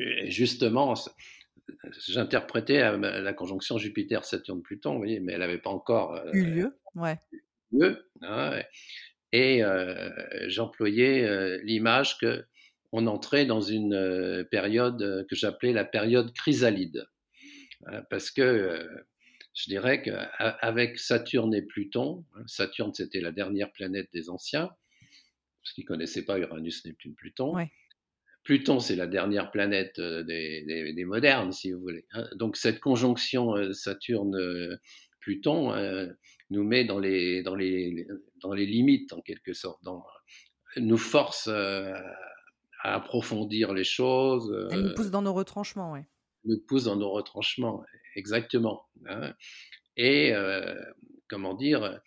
Et 0.01 0.30
justement, 0.30 0.95
j'interprétais 2.09 2.97
la 2.99 3.32
conjonction 3.32 3.78
Jupiter-Saturne-Pluton, 3.78 4.99
mais 4.99 5.14
elle 5.14 5.41
n'avait 5.41 5.59
pas 5.59 5.70
encore 5.70 6.20
eu 6.32 6.45
lieu. 6.45 6.78
Ouais. 6.95 7.18
lieu 7.72 8.09
hein, 8.22 8.61
et 9.35 9.62
j'employais 10.47 11.59
l'image 11.62 12.18
que 12.18 12.45
on 12.93 13.09
entrait 13.09 13.45
dans 13.45 13.61
une 13.61 14.47
période 14.51 15.26
que 15.28 15.35
j'appelais 15.35 15.72
la 15.72 15.85
période 15.85 16.32
chrysalide, 16.32 17.07
parce 18.09 18.30
que 18.30 18.89
je 19.55 19.68
dirais 19.68 20.03
qu'avec 20.03 20.99
Saturne 20.99 21.55
et 21.55 21.62
Pluton, 21.62 22.24
hein, 22.37 22.43
Saturne 22.47 22.95
c'était 22.95 23.20
la 23.20 23.32
dernière 23.32 23.72
planète 23.72 24.09
des 24.12 24.30
anciens, 24.30 24.70
parce 25.62 25.74
qu'ils 25.74 25.85
ne 25.85 25.89
connaissaient 25.89 26.24
pas 26.24 26.39
Uranus, 26.39 26.85
Neptune, 26.85 27.14
Pluton. 27.14 27.55
Ouais. 27.55 27.70
Pluton, 28.45 28.78
c'est 28.78 28.95
la 28.95 29.07
dernière 29.07 29.51
planète 29.51 29.99
euh, 29.99 30.22
des, 30.22 31.05
modernes, 31.07 31.53
si 31.53 31.72
vous 31.72 31.80
voulez. 31.80 32.05
Hein. 32.12 32.28
Donc 32.37 32.57
cette 32.57 32.78
conjonction 32.78 33.57
euh, 33.57 33.72
Saturne-Pluton 33.72 35.72
euh, 35.72 36.12
nous 36.51 36.62
met 36.62 36.85
dans 36.85 36.99
les, 36.99 37.43
dans, 37.43 37.55
les, 37.55 38.07
dans 38.47 38.53
les 38.53 38.67
limites, 38.67 39.13
en 39.13 39.21
quelque 39.21 39.53
sorte, 39.53 39.83
dans, 39.83 40.05
nous 40.77 40.99
force 40.99 41.49
à 41.49 42.03
approfondir 42.83 43.73
les 43.73 43.85
choses. 43.85 44.69
Elle 44.71 44.83
nous 44.83 44.95
pousse 44.95 45.11
dans 45.11 45.23
nos 45.23 45.33
retranchements, 45.33 45.93
oui. 45.93 46.01
Nous 46.45 46.59
pousse 46.61 46.85
dans 46.85 46.97
nos 46.97 47.11
retranchements, 47.11 47.85
exactement. 48.15 48.87
Hein. 49.07 49.33
Et, 49.97 50.35
comment 51.29 51.55
dire, 51.55 52.01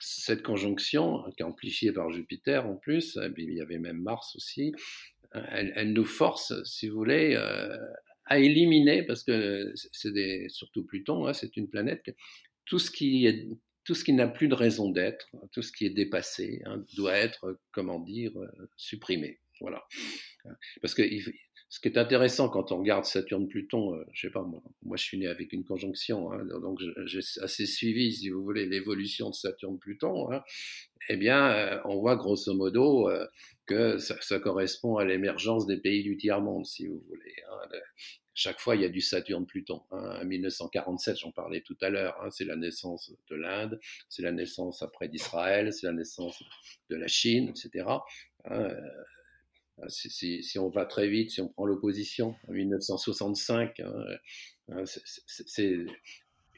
cette 0.00 0.42
conjonction, 0.42 1.22
qui 1.36 1.42
est 1.42 1.46
amplifiée 1.46 1.92
par 1.92 2.10
Jupiter 2.10 2.66
en 2.66 2.74
plus, 2.74 3.18
il 3.36 3.54
y 3.54 3.60
avait 3.60 3.78
même 3.78 4.00
Mars 4.00 4.34
aussi, 4.34 4.72
elle, 5.34 5.92
nous 5.92 6.04
force, 6.04 6.52
si 6.64 6.88
vous 6.88 6.96
voulez, 6.96 7.34
euh, 7.36 7.76
à 8.26 8.38
éliminer, 8.38 9.02
parce 9.02 9.24
que 9.24 9.72
c'est 9.74 10.48
surtout 10.48 10.84
Pluton, 10.84 11.26
hein, 11.26 11.32
c'est 11.32 11.56
une 11.56 11.68
planète, 11.68 12.14
tout 12.64 12.78
ce 12.78 12.90
qui 12.90 13.26
est 13.26 13.48
tout 13.84 13.94
ce 13.94 14.04
qui 14.04 14.12
n'a 14.12 14.28
plus 14.28 14.48
de 14.48 14.54
raison 14.54 14.90
d'être, 14.90 15.28
tout 15.52 15.62
ce 15.62 15.72
qui 15.72 15.86
est 15.86 15.90
dépassé, 15.90 16.62
hein, 16.66 16.84
doit 16.96 17.14
être, 17.14 17.58
comment 17.72 18.00
dire, 18.00 18.32
euh, 18.36 18.48
supprimé. 18.76 19.40
Voilà. 19.60 19.84
Parce 20.80 20.94
que 20.94 21.02
ce 21.72 21.80
qui 21.80 21.88
est 21.88 21.96
intéressant 21.96 22.50
quand 22.50 22.70
on 22.70 22.80
regarde 22.80 23.06
Saturne-Pluton, 23.06 23.94
euh, 23.94 24.04
je 24.12 24.26
sais 24.26 24.30
pas, 24.30 24.42
moi, 24.42 24.62
moi 24.82 24.98
je 24.98 25.04
suis 25.04 25.16
né 25.16 25.26
avec 25.26 25.54
une 25.54 25.64
conjonction, 25.64 26.30
hein, 26.30 26.44
donc 26.60 26.80
j'ai 27.06 27.20
assez 27.40 27.64
suivi, 27.64 28.12
si 28.12 28.28
vous 28.28 28.42
voulez, 28.42 28.66
l'évolution 28.66 29.30
de 29.30 29.34
Saturne-Pluton. 29.34 30.30
Hein, 30.32 30.42
eh 31.08 31.16
bien, 31.16 31.50
euh, 31.50 31.80
on 31.86 31.98
voit 31.98 32.16
grosso 32.16 32.52
modo 32.52 33.08
euh, 33.08 33.26
que 33.64 33.96
ça, 33.96 34.38
correspond 34.38 34.96
à 34.96 35.06
l'émergence 35.06 35.66
des 35.66 35.78
pays 35.78 36.02
du 36.02 36.18
tiers-monde, 36.18 36.66
si 36.66 36.88
vous 36.88 37.02
voulez. 37.08 37.34
Hein, 37.50 37.78
chaque 38.34 38.60
fois, 38.60 38.76
il 38.76 38.82
y 38.82 38.84
a 38.84 38.88
du 38.88 39.00
Saturne-Pluton. 39.00 39.82
Hein. 39.90 40.18
En 40.22 40.24
1947, 40.24 41.18
j'en 41.18 41.32
parlais 41.32 41.60
tout 41.60 41.76
à 41.80 41.90
l'heure, 41.90 42.16
hein, 42.22 42.30
c'est 42.30 42.44
la 42.44 42.56
naissance 42.56 43.12
de 43.28 43.36
l'Inde, 43.36 43.78
c'est 44.08 44.22
la 44.22 44.32
naissance 44.32 44.82
après 44.82 45.08
d'Israël, 45.08 45.72
c'est 45.72 45.86
la 45.86 45.92
naissance 45.92 46.42
de 46.90 46.96
la 46.96 47.08
Chine, 47.08 47.50
etc. 47.50 47.86
Si, 49.88 50.42
si, 50.42 50.58
on 50.58 50.68
va 50.68 50.84
très 50.84 51.08
vite, 51.08 51.30
si 51.30 51.40
on 51.40 51.48
prend 51.48 51.66
l'opposition 51.66 52.36
en 52.46 52.52
1965, 52.52 53.80
hein, 53.80 54.04
hein, 54.68 54.84
c'est 55.26 55.86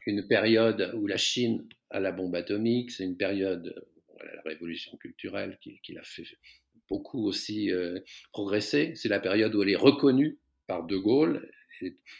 une 0.06 0.26
période 0.26 0.92
où 0.94 1.06
la 1.06 1.16
Chine 1.16 1.66
a 1.90 2.00
la 2.00 2.12
bombe 2.12 2.34
atomique, 2.34 2.90
c'est 2.90 3.04
une 3.04 3.16
période, 3.16 3.74
la 4.20 4.42
révolution 4.42 4.96
culturelle 4.98 5.58
qui, 5.62 5.80
qui 5.82 5.92
l'a 5.92 6.02
fait 6.02 6.24
beaucoup 6.88 7.26
aussi 7.26 7.70
euh, 7.70 8.00
progresser, 8.32 8.92
c'est 8.94 9.08
la 9.08 9.20
période 9.20 9.54
où 9.54 9.62
elle 9.62 9.70
est 9.70 9.76
reconnue 9.76 10.38
par 10.66 10.84
De 10.84 10.96
Gaulle 10.96 11.50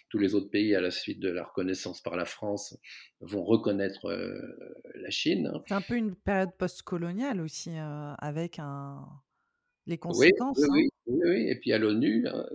tous 0.09 0.19
les 0.19 0.35
autres 0.35 0.51
pays 0.51 0.75
à 0.75 0.81
la 0.81 0.91
suite 0.91 1.21
de 1.21 1.31
la 1.31 1.45
reconnaissance 1.45 2.01
par 2.01 2.17
la 2.17 2.25
France 2.25 2.79
vont 3.21 3.45
reconnaître 3.45 4.07
euh, 4.07 4.41
la 4.95 5.11
Chine. 5.11 5.53
C'est 5.67 5.75
un 5.75 5.81
peu 5.81 5.95
une 5.95 6.15
période 6.15 6.55
postcoloniale 6.57 7.41
aussi, 7.41 7.71
euh, 7.71 8.15
avec 8.19 8.59
un, 8.59 9.05
les 9.87 9.99
conséquences. 9.99 10.63
Hein. 10.63 10.69
Oui, 10.73 10.89
oui, 11.07 11.21
oui, 11.25 11.49
Et 11.49 11.57
puis 11.57 11.73
à 11.73 11.79
l'ONU, 11.79 12.27
hein, 12.27 12.47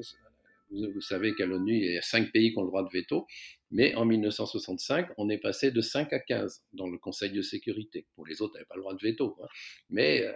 vous, 0.72 1.02
savez 1.02 1.34
qu'à 1.34 1.46
l'ONU, 1.46 1.76
il 1.76 1.94
y 1.94 1.98
a 1.98 2.02
cinq 2.02 2.32
pays 2.32 2.52
qui 2.52 2.58
ont 2.58 2.64
le 2.64 2.68
droit 2.68 2.84
de 2.84 2.90
veto, 2.92 3.26
mais 3.72 3.96
en 3.96 4.06
1965, 4.06 5.10
on 5.18 5.30
est 5.30 5.38
passé 5.38 5.72
de 5.72 5.82
5 5.82 6.14
à 6.14 6.20
15 6.20 6.64
dans 6.74 6.88
le 6.88 6.98
Conseil 6.98 7.32
de 7.32 7.42
sécurité. 7.42 8.06
Pour 8.16 8.26
les 8.26 8.42
autres, 8.42 8.54
n'avaient 8.54 8.66
pas 8.66 8.76
le 8.76 8.82
droit 8.82 8.94
de 8.94 9.02
veto. 9.02 9.36
Hein. 9.42 9.48
Mais 9.90 10.24
euh, 10.24 10.34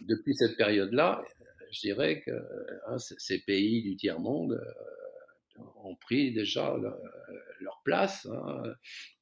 depuis 0.00 0.34
cette 0.34 0.56
période-là, 0.56 1.22
je 1.72 1.80
dirais 1.80 2.22
que 2.24 2.32
ces 2.98 3.40
pays 3.40 3.82
du 3.82 3.96
tiers-monde 3.96 4.60
ont 5.84 5.96
pris 5.96 6.32
déjà 6.32 6.76
leur 7.60 7.80
place. 7.84 8.26
Hein. 8.26 8.62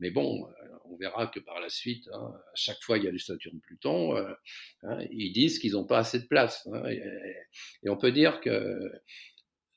Mais 0.00 0.10
bon, 0.10 0.48
on 0.84 0.96
verra 0.96 1.26
que 1.26 1.40
par 1.40 1.60
la 1.60 1.68
suite, 1.68 2.08
hein, 2.12 2.32
à 2.34 2.54
chaque 2.54 2.80
fois 2.82 2.98
il 2.98 3.04
y 3.04 3.08
a 3.08 3.12
du 3.12 3.18
Saturne-Pluton, 3.18 4.16
euh, 4.16 4.32
hein, 4.82 4.98
ils 5.10 5.32
disent 5.32 5.58
qu'ils 5.58 5.72
n'ont 5.72 5.86
pas 5.86 5.98
assez 5.98 6.20
de 6.20 6.26
place. 6.26 6.68
Et, 6.88 7.02
et, 7.82 7.90
on 7.90 7.96
peut 7.96 8.12
dire 8.12 8.40
que 8.40 8.92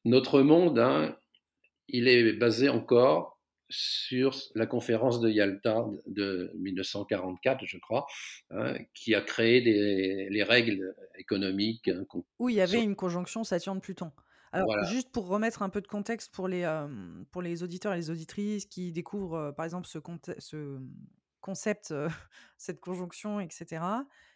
notre 0.05 0.41
monde, 0.41 0.80
il 1.88 2.07
est 2.07 2.34
basé 2.34 2.70
encore 2.70 3.39
sur 3.72 4.36
la 4.55 4.66
conférence 4.66 5.20
de 5.20 5.30
Yalta 5.30 5.86
de 6.07 6.51
1944, 6.55 7.66
je 7.66 7.78
crois, 7.78 8.07
qui 8.95 9.14
a 9.14 9.22
créé 9.22 9.62
les 9.62 10.43
règles 10.43 10.95
économiques. 11.20 11.89
Où 12.39 12.49
il 12.49 12.55
y 12.55 12.62
avait 12.62 12.82
une 12.82 12.95
conjonction 12.95 13.43
Saturne-Pluton. 13.43 14.12
Alors, 14.52 14.84
juste 14.86 15.12
pour 15.12 15.28
remettre 15.28 15.62
un 15.62 15.70
peu 15.70 15.82
de 15.82 15.88
contexte 15.88 16.34
pour 16.34 16.47
les, 16.47 16.68
pour 17.32 17.41
les 17.41 17.64
auditeurs 17.64 17.93
et 17.93 17.97
les 17.97 18.10
auditrices 18.10 18.66
qui 18.66 18.91
découvrent, 18.91 19.54
par 19.56 19.66
exemple, 19.66 19.88
ce, 19.88 20.00
ce 20.39 20.80
concept, 21.41 21.93
cette 22.58 22.80
conjonction, 22.80 23.39
etc. 23.39 23.84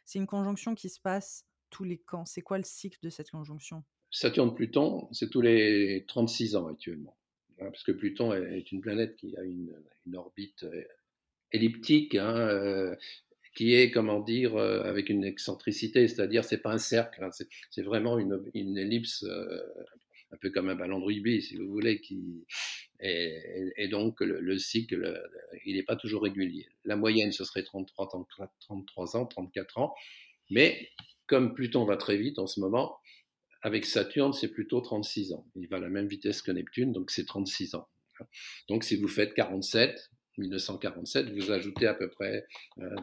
C'est 0.06 0.20
une 0.20 0.28
conjonction 0.28 0.76
qui 0.76 0.90
se 0.90 1.00
passe 1.00 1.46
tous 1.70 1.84
les 1.84 1.98
camps. 1.98 2.26
C'est 2.26 2.42
quoi 2.42 2.58
le 2.58 2.64
cycle 2.64 3.00
de 3.02 3.10
cette 3.10 3.32
conjonction? 3.32 3.84
Saturne-Pluton, 4.12 5.10
c'est 5.12 5.30
tous 5.30 5.42
les 5.42 6.06
36 6.08 6.56
ans 6.56 6.68
actuellement. 6.68 7.18
Hein, 7.60 7.66
parce 7.66 7.84
que 7.84 7.92
Pluton 7.92 8.34
est 8.34 8.72
une 8.72 8.82
planète 8.82 9.16
qui 9.16 9.36
a 9.38 9.44
une, 9.44 9.74
orbite 10.14 10.66
elliptique, 11.52 12.16
hein, 12.16 12.96
qui 13.56 13.74
est, 13.74 13.92
comment 13.92 14.20
dire, 14.20 14.58
avec 14.58 15.10
une 15.10 15.24
excentricité, 15.24 16.08
c'est-à-dire 16.08 16.44
c'est 16.44 16.62
pas 16.62 16.72
un 16.72 16.78
cercle, 16.78 17.24
hein, 17.24 17.30
c'est 17.72 17.82
vraiment 17.82 18.20
une, 18.20 18.44
une 18.54 18.78
ellipse 18.78 19.26
un 20.34 20.38
peu 20.38 20.50
comme 20.50 20.70
un 20.70 20.76
ballon 20.76 21.00
de 21.00 21.06
rugby, 21.06 21.42
si 21.42 21.56
vous 21.56 21.70
voulez, 21.70 22.02
qui 22.02 22.46
et, 23.00 23.88
donc 23.90 24.22
le, 24.22 24.58
cycle, 24.58 25.22
il 25.66 25.76
n'est 25.76 25.84
pas 25.84 25.98
toujours 25.98 26.24
régulier. 26.24 26.68
La 26.86 26.96
moyenne, 26.96 27.34
ce 27.34 27.44
serait 27.44 27.64
33, 27.64 28.10
33 28.62 29.18
ans, 29.18 29.26
34 29.26 29.78
ans, 29.78 29.94
mais 30.50 30.90
comme 31.28 31.54
Pluton 31.54 31.84
va 31.86 31.98
très 31.98 32.18
vite 32.18 32.40
en 32.40 32.48
ce 32.48 32.60
moment, 32.62 32.98
avec 33.62 33.86
Saturne, 33.86 34.34
c'est 34.34 34.50
plutôt 34.50 34.82
36 34.82 35.34
ans. 35.34 35.46
Il 35.56 35.68
va 35.68 35.78
à 35.78 35.80
la 35.80 35.90
même 35.90 36.08
vitesse 36.08 36.42
que 36.42 36.52
Neptune, 36.52 36.92
donc 36.92 37.12
c'est 37.12 37.26
36 37.26 37.76
ans. 37.76 37.88
Donc 38.70 38.84
si 38.84 38.96
vous 38.96 39.08
faites 39.08 39.34
47, 39.34 40.12
1947, 40.38 41.30
vous 41.30 41.52
ajoutez 41.52 41.88
à 41.88 41.94
peu 41.94 42.10
près 42.10 42.46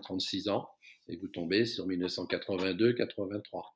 36 0.03 0.49
euh, 0.49 0.53
ans 0.53 0.69
et 1.09 1.17
vous 1.17 1.29
tombez 1.29 1.65
sur 1.65 1.89
1982-83. 1.89 3.73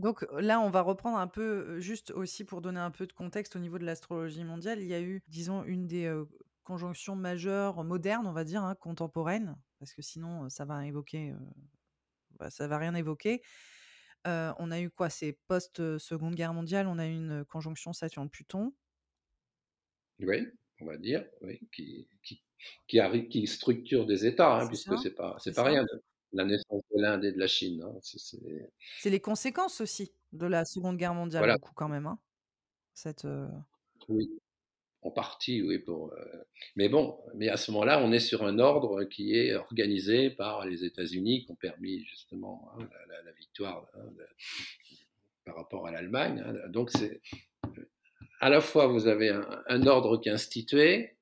Donc 0.00 0.26
là, 0.32 0.60
on 0.60 0.70
va 0.70 0.80
reprendre 0.80 1.18
un 1.18 1.26
peu, 1.26 1.78
juste 1.78 2.10
aussi 2.10 2.44
pour 2.44 2.62
donner 2.62 2.80
un 2.80 2.90
peu 2.90 3.06
de 3.06 3.12
contexte 3.12 3.54
au 3.54 3.58
niveau 3.58 3.78
de 3.78 3.84
l'astrologie 3.84 4.44
mondiale, 4.44 4.80
il 4.80 4.88
y 4.88 4.94
a 4.94 5.00
eu, 5.00 5.22
disons, 5.28 5.62
une 5.64 5.86
des 5.86 6.10
conjonctions 6.64 7.16
majeures 7.16 7.84
modernes, 7.84 8.26
on 8.26 8.32
va 8.32 8.44
dire, 8.44 8.64
hein, 8.64 8.74
contemporaines, 8.74 9.58
parce 9.78 9.92
que 9.92 10.00
sinon, 10.00 10.48
ça 10.48 10.64
va 10.64 10.86
évoquer, 10.86 11.34
bah, 12.38 12.48
ça 12.50 12.66
va 12.66 12.78
rien 12.78 12.94
évoquer. 12.94 13.42
on 14.24 14.70
a 14.70 14.80
eu 14.80 14.90
quoi? 14.90 15.10
C'est 15.10 15.38
post-seconde 15.48 16.34
guerre 16.34 16.54
mondiale, 16.54 16.86
on 16.86 16.98
a 16.98 17.06
eu 17.06 17.12
une 17.12 17.44
conjonction 17.44 17.92
Saturne-Pluton. 17.92 18.72
Oui, 20.20 20.46
on 20.80 20.86
va 20.86 20.96
dire, 20.96 21.26
oui, 21.42 21.60
qui, 21.72 22.08
qui, 22.22 22.42
qui, 22.88 23.46
structure 23.46 24.06
des 24.06 24.24
États, 24.24 24.60
hein, 24.60 24.66
puisque 24.66 24.98
c'est 24.98 25.14
pas, 25.14 25.36
c'est 25.40 25.54
pas 25.54 25.64
rien 25.64 25.84
la 26.32 26.44
naissance 26.44 26.82
de 26.94 27.00
l'Inde 27.00 27.24
et 27.24 27.32
de 27.32 27.38
la 27.38 27.46
Chine. 27.46 27.82
Hein, 27.82 27.98
c'est 28.02 29.10
les 29.10 29.20
conséquences 29.20 29.80
aussi 29.80 30.12
de 30.32 30.46
la 30.46 30.64
Seconde 30.64 30.96
Guerre 30.96 31.14
mondiale, 31.14 31.56
beaucoup 31.60 31.74
quand 31.74 31.88
même. 31.88 32.06
Hein, 32.06 32.18
cette, 32.94 33.26
Oui. 34.08 34.30
en 35.02 35.10
partie, 35.10 35.62
oui. 35.62 35.78
Pour, 35.78 36.14
mais 36.76 36.88
bon, 36.88 37.18
mais 37.34 37.48
à 37.48 37.56
ce 37.56 37.70
moment-là, 37.72 38.02
on 38.02 38.12
est 38.12 38.20
sur 38.20 38.44
un 38.44 38.58
ordre 38.58 39.04
qui 39.04 39.36
est 39.36 39.54
organisé 39.54 40.30
par 40.30 40.64
les 40.66 40.84
États-Unis, 40.84 41.44
qui 41.44 41.52
ont 41.52 41.56
permis 41.56 42.04
justement 42.04 42.70
hein, 42.78 42.88
la, 43.24 43.32
victoire 43.32 43.86
hein, 43.94 44.10
par 45.44 45.56
rapport 45.56 45.86
à 45.86 45.90
l'Allemagne. 45.90 46.44
Hein. 46.46 46.68
Donc, 46.68 46.90
c'est 46.90 47.20
à 48.40 48.48
la 48.48 48.60
fois 48.60 48.86
vous 48.86 49.06
avez 49.06 49.28
un, 49.68 49.86
ordre 49.86 50.16
qui 50.16 50.28
est 50.28 50.32
institué 50.32 51.16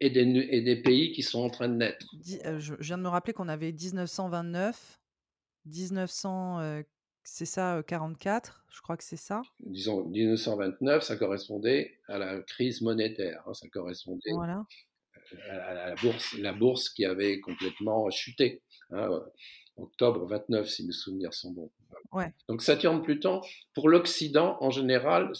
et 0.00 0.10
des, 0.10 0.20
et 0.50 0.62
des, 0.62 0.76
pays 0.76 1.12
qui 1.12 1.22
sont 1.22 1.40
en 1.40 1.50
train 1.50 1.68
de 1.68 1.74
naître. 1.74 2.06
Je 2.24 2.74
viens 2.80 2.98
de 2.98 3.02
me 3.02 3.08
rappeler 3.08 3.32
qu'on 3.32 3.48
avait 3.48 3.72
1929, 3.72 5.00
1900 5.66 6.82
c'est 7.22 7.46
ça, 7.46 7.82
44, 7.86 8.64
je 8.70 8.80
crois 8.80 8.96
que 8.96 9.04
c'est 9.04 9.16
ça. 9.16 9.42
Disons, 9.60 10.04
1929, 10.06 11.02
ça 11.02 11.16
correspondait 11.16 11.98
à 12.08 12.18
la 12.18 12.40
crise 12.40 12.80
monétaire. 12.80 13.42
Hein, 13.46 13.54
ça 13.54 13.68
correspondait 13.68 14.32
à, 15.48 15.74
la, 15.74 15.94
bourse, 15.94 16.36
la 16.38 16.52
bourse 16.52 16.88
qui 16.88 17.04
avait 17.04 17.40
complètement 17.40 18.10
chuté. 18.10 18.62
Hein, 18.90 19.22
octobre 19.76 20.26
29, 20.26 20.68
si 20.68 20.86
mes 20.86 20.92
souvenirs 20.92 21.34
sont 21.34 21.52
bons. 21.52 21.70
Ouais. 22.12 22.32
Donc 22.48 22.62
Saturne-Pluton, 22.62 23.40
pour 23.74 23.88
l'Occident 23.88 24.56
en 24.60 24.70
général, 24.70 25.30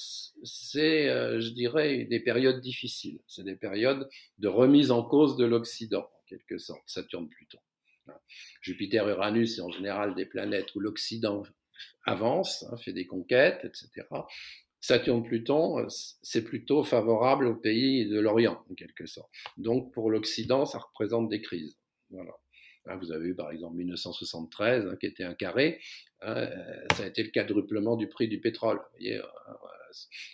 c'est, 0.43 1.07
je 1.41 1.51
dirais, 1.51 2.05
des 2.05 2.20
périodes 2.20 2.61
difficiles. 2.61 3.20
C'est 3.26 3.45
des 3.45 3.57
périodes 3.57 4.09
de 4.39 4.49
remise 4.49 4.91
en 4.91 5.03
cause 5.03 5.37
de 5.37 5.45
l'Occident, 5.45 6.03
en 6.03 6.24
quelque 6.28 6.59
sorte, 6.59 6.83
Saturne-Pluton. 6.87 7.59
Jupiter-Uranus, 8.62 9.57
c'est 9.57 9.62
en 9.62 9.70
général 9.70 10.14
des 10.14 10.26
planètes 10.26 10.74
où 10.74 10.81
l'Occident 10.81 11.45
avance, 12.05 12.64
hein, 12.70 12.76
fait 12.76 12.93
des 12.93 13.07
conquêtes, 13.07 13.64
etc. 13.64 14.07
Saturne-Pluton, 14.81 15.87
c'est 16.22 16.43
plutôt 16.43 16.83
favorable 16.83 17.47
aux 17.47 17.55
pays 17.55 18.09
de 18.09 18.18
l'Orient, 18.18 18.64
en 18.70 18.74
quelque 18.74 19.07
sorte. 19.07 19.31
Donc, 19.59 19.93
pour 19.93 20.11
l'Occident, 20.11 20.64
ça 20.66 20.78
représente 20.78 21.28
des 21.28 21.41
crises. 21.41 21.76
Voilà. 22.11 22.33
Vous 22.87 23.12
avez 23.12 23.28
eu, 23.28 23.35
par 23.35 23.51
exemple, 23.51 23.76
1973, 23.76 24.87
hein, 24.87 24.97
qui 24.99 25.07
était 25.07 25.24
un 25.24 25.35
carré. 25.35 25.81
Hein, 26.22 26.49
ça 26.97 27.05
a 27.05 27.07
été 27.07 27.22
le 27.22 27.31
quadruplement 27.31 27.97
du 27.97 28.09
prix 28.09 28.28
du 28.28 28.41
pétrole. 28.41 28.78
Vous 28.78 28.99
voyez, 28.99 29.18
euh, 29.18 29.24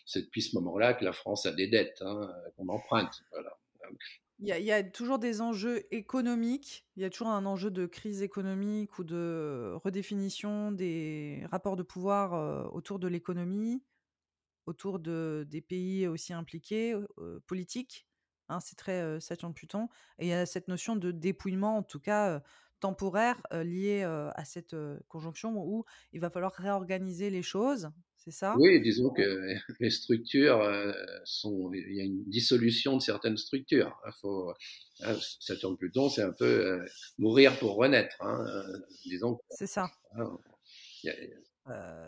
c'est 0.05 0.23
depuis 0.23 0.43
ce 0.43 0.57
moment-là 0.57 0.95
que 0.95 1.05
la 1.05 1.13
France 1.13 1.47
a 1.47 1.53
des 1.53 1.69
dettes 1.69 2.03
qu'on 2.57 2.69
emprunte. 2.69 3.23
Il 4.39 4.49
y, 4.49 4.71
a, 4.71 4.83
toujours 4.83 5.19
des 5.19 5.41
enjeux 5.41 5.87
économiques, 5.91 6.85
il 6.97 7.03
y 7.03 7.07
a 7.07 7.11
toujours 7.11 7.29
un 7.29 7.47
enjeu 7.47 7.71
de 7.71 7.87
crise 7.87 8.21
économique 8.21 8.99
ou 8.99 9.05
de 9.05 9.73
redéfinition 9.83 10.73
des 10.73 11.43
rapports 11.51 11.77
de 11.77 11.83
pouvoir 11.83 12.35
euh, 12.35 12.65
autour 12.69 12.99
de 12.99 13.09
l'économie, 13.09 13.83
autour 14.67 14.99
de, 14.99 15.47
des 15.49 15.63
pays 15.63 16.07
aussi 16.07 16.35
impliqués, 16.35 16.95
euh, 17.19 17.41
politiques. 17.47 18.07
Hein, 18.49 18.61
c'est 18.61 18.77
très 18.77 19.03
euh, 19.03 19.21
Saturne-Pluton. 19.21 19.89
Et 20.19 20.27
il 20.27 20.29
y 20.29 20.33
a 20.33 20.47
cette 20.47 20.69
notion 20.69 20.97
de 20.97 21.11
dépouillement, 21.11 21.79
en 21.79 21.83
tout 21.83 22.01
cas 22.01 22.43
temporaire, 22.81 23.41
liée 23.53 24.03
à 24.03 24.45
cette 24.45 24.77
conjonction 25.09 25.57
où 25.57 25.87
il 26.13 26.21
va 26.21 26.29
falloir 26.29 26.53
réorganiser 26.53 27.31
les 27.31 27.43
choses, 27.43 27.91
ça? 28.31 28.55
Oui, 28.59 28.81
disons 28.81 29.11
que 29.11 29.23
les 29.81 29.91
structures 29.91 30.61
euh, 30.61 30.93
sont. 31.25 31.71
Il 31.73 31.95
y 31.95 32.01
a 32.01 32.05
une 32.05 32.25
dissolution 32.25 32.97
de 32.97 33.03
certaines 33.03 33.37
structures. 33.37 33.99
Faut, 34.21 34.53
Saturne-Pluton, 35.41 36.09
c'est 36.09 36.23
un 36.23 36.33
peu 36.33 36.45
euh, 36.45 36.85
mourir 37.19 37.59
pour 37.59 37.77
renaître. 37.77 38.17
Hein, 38.21 38.45
euh, 38.47 38.79
disons. 39.05 39.39
C'est 39.51 39.67
ça. 39.67 39.89
Hein, 40.17 40.39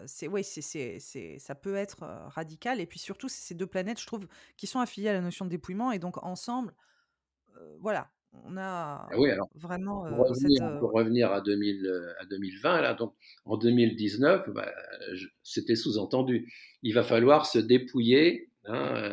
c'est 0.06 0.28
oui, 0.28 0.44
c'est, 0.44 0.98
ça 1.38 1.54
peut 1.54 1.74
être 1.74 2.06
radical. 2.28 2.80
Et 2.80 2.86
puis 2.86 2.98
surtout, 2.98 3.28
c'est 3.28 3.42
ces 3.42 3.54
deux 3.54 3.66
planètes, 3.66 4.00
je 4.00 4.06
trouve, 4.06 4.26
qui 4.56 4.66
sont 4.66 4.80
affiliées 4.80 5.08
à 5.08 5.14
la 5.14 5.20
notion 5.20 5.44
de 5.44 5.50
dépouillement. 5.50 5.92
Et 5.92 5.98
donc, 5.98 6.22
ensemble, 6.24 6.74
voilà, 7.80 8.10
on 8.32 8.56
a 8.56 9.08
ah 9.10 9.18
oui, 9.18 9.30
alors, 9.30 9.48
vraiment 9.54 10.04
pour 10.78 10.92
revenir, 10.92 11.32
à, 11.32 11.40
2000, 11.40 12.14
à 12.18 12.24
2020, 12.26 12.80
là, 12.82 12.94
donc 12.94 13.14
en 13.44 13.56
2019, 13.56 14.50
bah, 14.50 14.70
c'était 15.42 15.76
sous-entendu. 15.76 16.52
Il 16.82 16.94
va 16.94 17.02
falloir 17.02 17.46
se 17.46 17.58
dépouiller 17.58 18.50
hein, 18.66 19.10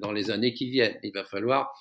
dans 0.00 0.12
les 0.12 0.30
années 0.30 0.54
qui 0.54 0.70
viennent. 0.70 0.98
Il 1.02 1.12
va 1.12 1.24
falloir 1.24 1.72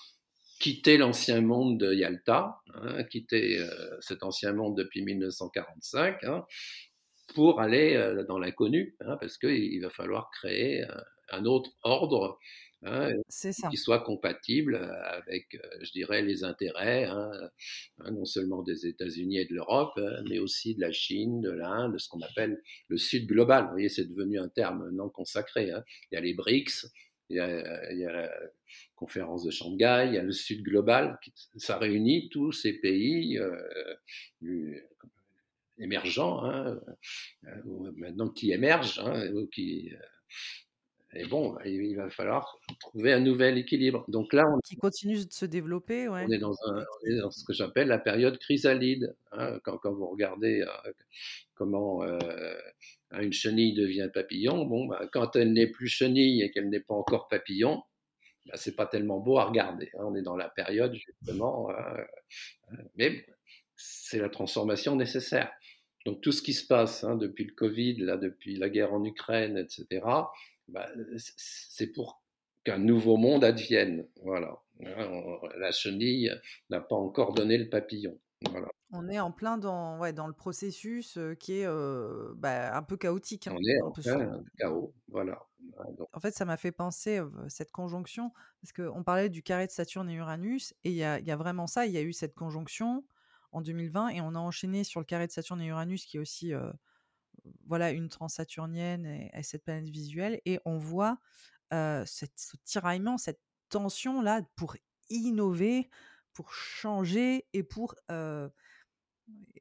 quitter 0.60 0.98
l'ancien 0.98 1.42
monde 1.42 1.80
de 1.80 1.94
Yalta, 1.94 2.58
hein, 2.74 3.04
quitter 3.04 3.64
cet 4.00 4.24
ancien 4.24 4.54
monde 4.54 4.76
depuis 4.76 5.04
1945, 5.04 6.24
hein, 6.24 6.46
pour 7.34 7.60
aller 7.62 8.24
dans 8.28 8.40
l'inconnu, 8.40 8.96
parce 9.00 9.38
qu'il 9.38 9.82
va 9.82 9.90
falloir 9.90 10.32
créer 10.32 10.86
un 11.30 11.46
autre 11.46 11.72
ordre 11.84 12.40
Hein, 12.84 13.10
qui 13.72 13.78
soit 13.78 14.02
compatible 14.02 14.76
avec, 14.76 15.60
je 15.82 15.92
dirais, 15.94 16.22
les 16.22 16.44
intérêts, 16.44 17.06
hein, 17.06 17.32
hein, 18.00 18.12
non 18.12 18.24
seulement 18.24 18.62
des 18.62 18.86
États-Unis 18.86 19.40
et 19.40 19.46
de 19.46 19.56
l'Europe, 19.56 20.00
mais 20.30 20.38
aussi 20.38 20.76
de 20.76 20.82
la 20.82 20.92
Chine, 20.92 21.42
de 21.42 21.50
l'Inde, 21.50 21.94
de 21.94 21.98
ce 21.98 22.08
qu'on 22.08 22.22
appelle 22.22 22.62
le 22.88 22.98
Sud 22.98 23.26
global. 23.26 23.66
Vous 23.66 23.72
voyez, 23.72 23.90
c'est 23.90 24.06
devenu 24.06 24.40
un 24.40 24.48
terme 24.48 24.92
non 24.92 25.10
consacré. 25.10 25.72
Il 26.12 26.16
y 26.16 26.18
a 26.18 26.22
les 26.22 26.36
BRICS, 26.36 26.86
il 27.30 27.38
y 27.38 27.40
a, 27.40 27.92
il 27.92 28.00
y 28.00 28.06
a, 28.06 28.12
la 28.12 28.32
conférence 28.96 29.44
de 29.44 29.50
Shanghai, 29.50 30.06
il 30.10 30.14
y 30.14 30.20
a 30.20 30.24
le 30.24 30.32
Sud 30.32 30.62
global. 30.62 31.20
Ça 31.56 31.80
réunit 31.80 32.30
tous 32.30 32.52
ces 32.52 32.74
pays 32.74 33.40
euh, 33.40 34.80
émergents, 35.80 36.44
hein, 36.44 36.80
maintenant 37.98 38.30
qui 38.30 38.52
émergent, 38.52 39.00
hein, 39.00 39.30
qui 39.52 39.92
et 41.14 41.26
bon, 41.26 41.58
il 41.66 41.96
va 41.96 42.10
falloir 42.10 42.60
trouver 42.80 43.14
un 43.14 43.22
nouvel 43.22 43.58
équilibre. 43.58 44.04
Donc 44.10 44.34
là, 44.34 44.46
on, 44.48 44.60
qui 44.60 44.76
continue 44.76 45.26
de 45.26 45.32
se 45.32 45.46
développer. 45.46 46.10
On, 46.10 46.18
est 46.18 46.38
dans 46.38 46.54
ce 47.32 47.46
que 47.46 47.54
j'appelle 47.54 47.88
la 47.88 47.98
période 47.98 48.38
chrysalide. 48.38 49.16
Hein, 49.32 49.58
quand, 49.64 49.78
quand, 49.78 49.94
vous 49.94 50.08
regardez 50.10 50.62
euh, 50.62 50.92
comment 51.56 52.04
euh, 52.04 52.20
une 53.14 53.32
chenille 53.32 53.74
devient 53.74 54.10
papillon, 54.14 54.66
bon, 54.66 54.86
bah, 54.86 55.08
quand 55.14 55.38
elle 55.38 55.54
n'est 55.54 55.68
plus 55.68 55.88
chenille 55.88 56.42
et 56.44 56.52
qu'elle 56.52 56.70
n'est 56.70 56.82
pas 56.82 56.96
encore 56.96 57.30
papillon, 57.30 57.82
bah, 58.46 58.56
c'est 58.56 58.76
pas 58.76 58.86
tellement 58.86 59.20
beau 59.20 59.38
à 59.38 59.46
regarder. 59.46 59.90
Hein. 59.94 60.04
on 60.04 60.16
est 60.16 60.22
dans 60.22 60.36
la 60.36 60.50
période 60.50 60.94
justement, 60.94 61.70
euh, 61.72 62.04
mais 62.96 63.26
c'est 63.78 64.20
la 64.20 64.30
transformation 64.30 64.98
nécessaire. 64.98 65.52
Donc 66.08 66.22
tout 66.22 66.32
ce 66.32 66.42
qui 66.42 66.54
se 66.54 66.66
passe 66.66 67.04
hein, 67.04 67.16
depuis 67.16 67.44
le 67.44 67.54
Covid, 67.54 67.98
là, 67.98 68.18
depuis 68.18 68.56
la 68.56 68.70
guerre 68.70 68.94
en 68.94 69.04
Ukraine, 69.04 69.58
etc 69.58 70.02
bah, 70.68 70.88
c'est 71.18 71.88
pour 71.88 72.22
qu'un 72.64 72.78
nouveau 72.78 73.18
monde 73.18 73.44
advienne. 73.44 74.08
Voilà. 74.24 74.60
Hein, 74.84 75.38
la 75.58 75.72
chenille 75.72 76.32
n'a 76.70 76.82
pas 76.82 76.96
encore 76.96 77.34
donné 77.34 77.58
le 77.58 77.70
papillon. 77.70 78.18
Voilà. 78.52 78.68
On 78.92 79.10
est 79.10 79.20
en 79.20 79.32
plein 79.32 79.58
dans, 79.58 80.00
ouais, 80.00 80.14
dans 80.14 80.28
le 80.28 80.34
processus 80.34 81.18
qui 81.40 81.60
est 81.60 81.68
bah, 82.36 82.76
un 82.76 82.84
peu 82.84 82.98
chaotique. 82.98 83.48
Hein, 83.48 83.56
on 83.58 83.64
est 83.64 83.82
en 83.82 83.92
plein 83.92 84.44
chaos. 84.58 84.94
Voilà. 85.08 85.46
En 86.14 86.20
fait, 86.20 86.34
ça 86.34 86.46
m'a 86.46 86.58
fait 86.58 86.72
penser 86.72 87.22
cette 87.50 87.72
conjonction, 87.72 88.32
parce 88.62 88.74
qu'on 88.74 89.04
parlait 89.04 89.30
du 89.30 89.44
carré 89.44 89.68
de 89.68 89.72
Saturne 89.72 90.10
et 90.10 90.16
Uranus, 90.16 90.74
et 90.84 90.90
il 90.92 90.96
y 90.96 91.04
a, 91.04 91.36
vraiment 91.36 91.68
ça, 91.68 91.86
il 91.86 91.92
y 91.92 91.98
a 91.98 92.02
eu 92.02 92.14
cette 92.14 92.34
conjonction 92.34 93.04
en 93.52 93.62
2020, 93.62 94.10
et 94.10 94.22
on 94.22 94.36
a 94.36 94.40
enchaîné 94.40 94.84
sur 94.84 95.00
le 95.00 95.06
carré 95.06 95.28
de 95.28 95.32
Saturne 95.32 95.62
et 95.62 95.68
Uranus, 95.68 96.06
qui 96.06 96.18
est 96.18 96.20
aussi 96.20 96.54
voilà 97.66 97.92
une 97.92 98.10
transsaturnienne 98.10 99.06
et, 99.06 99.32
et, 99.34 99.44
cette 99.44 99.64
planète 99.64 99.90
visuelle 99.90 100.42
et 100.46 100.60
on 100.66 100.78
voit 100.78 101.18
ce 101.72 102.26
tiraillement, 102.66 103.18
cette 103.18 103.42
tension 103.70 104.22
là 104.22 104.42
pour 104.56 104.76
innover, 105.10 105.90
pour 106.34 106.54
changer 106.54 107.46
et 107.54 107.64
pour 107.64 107.96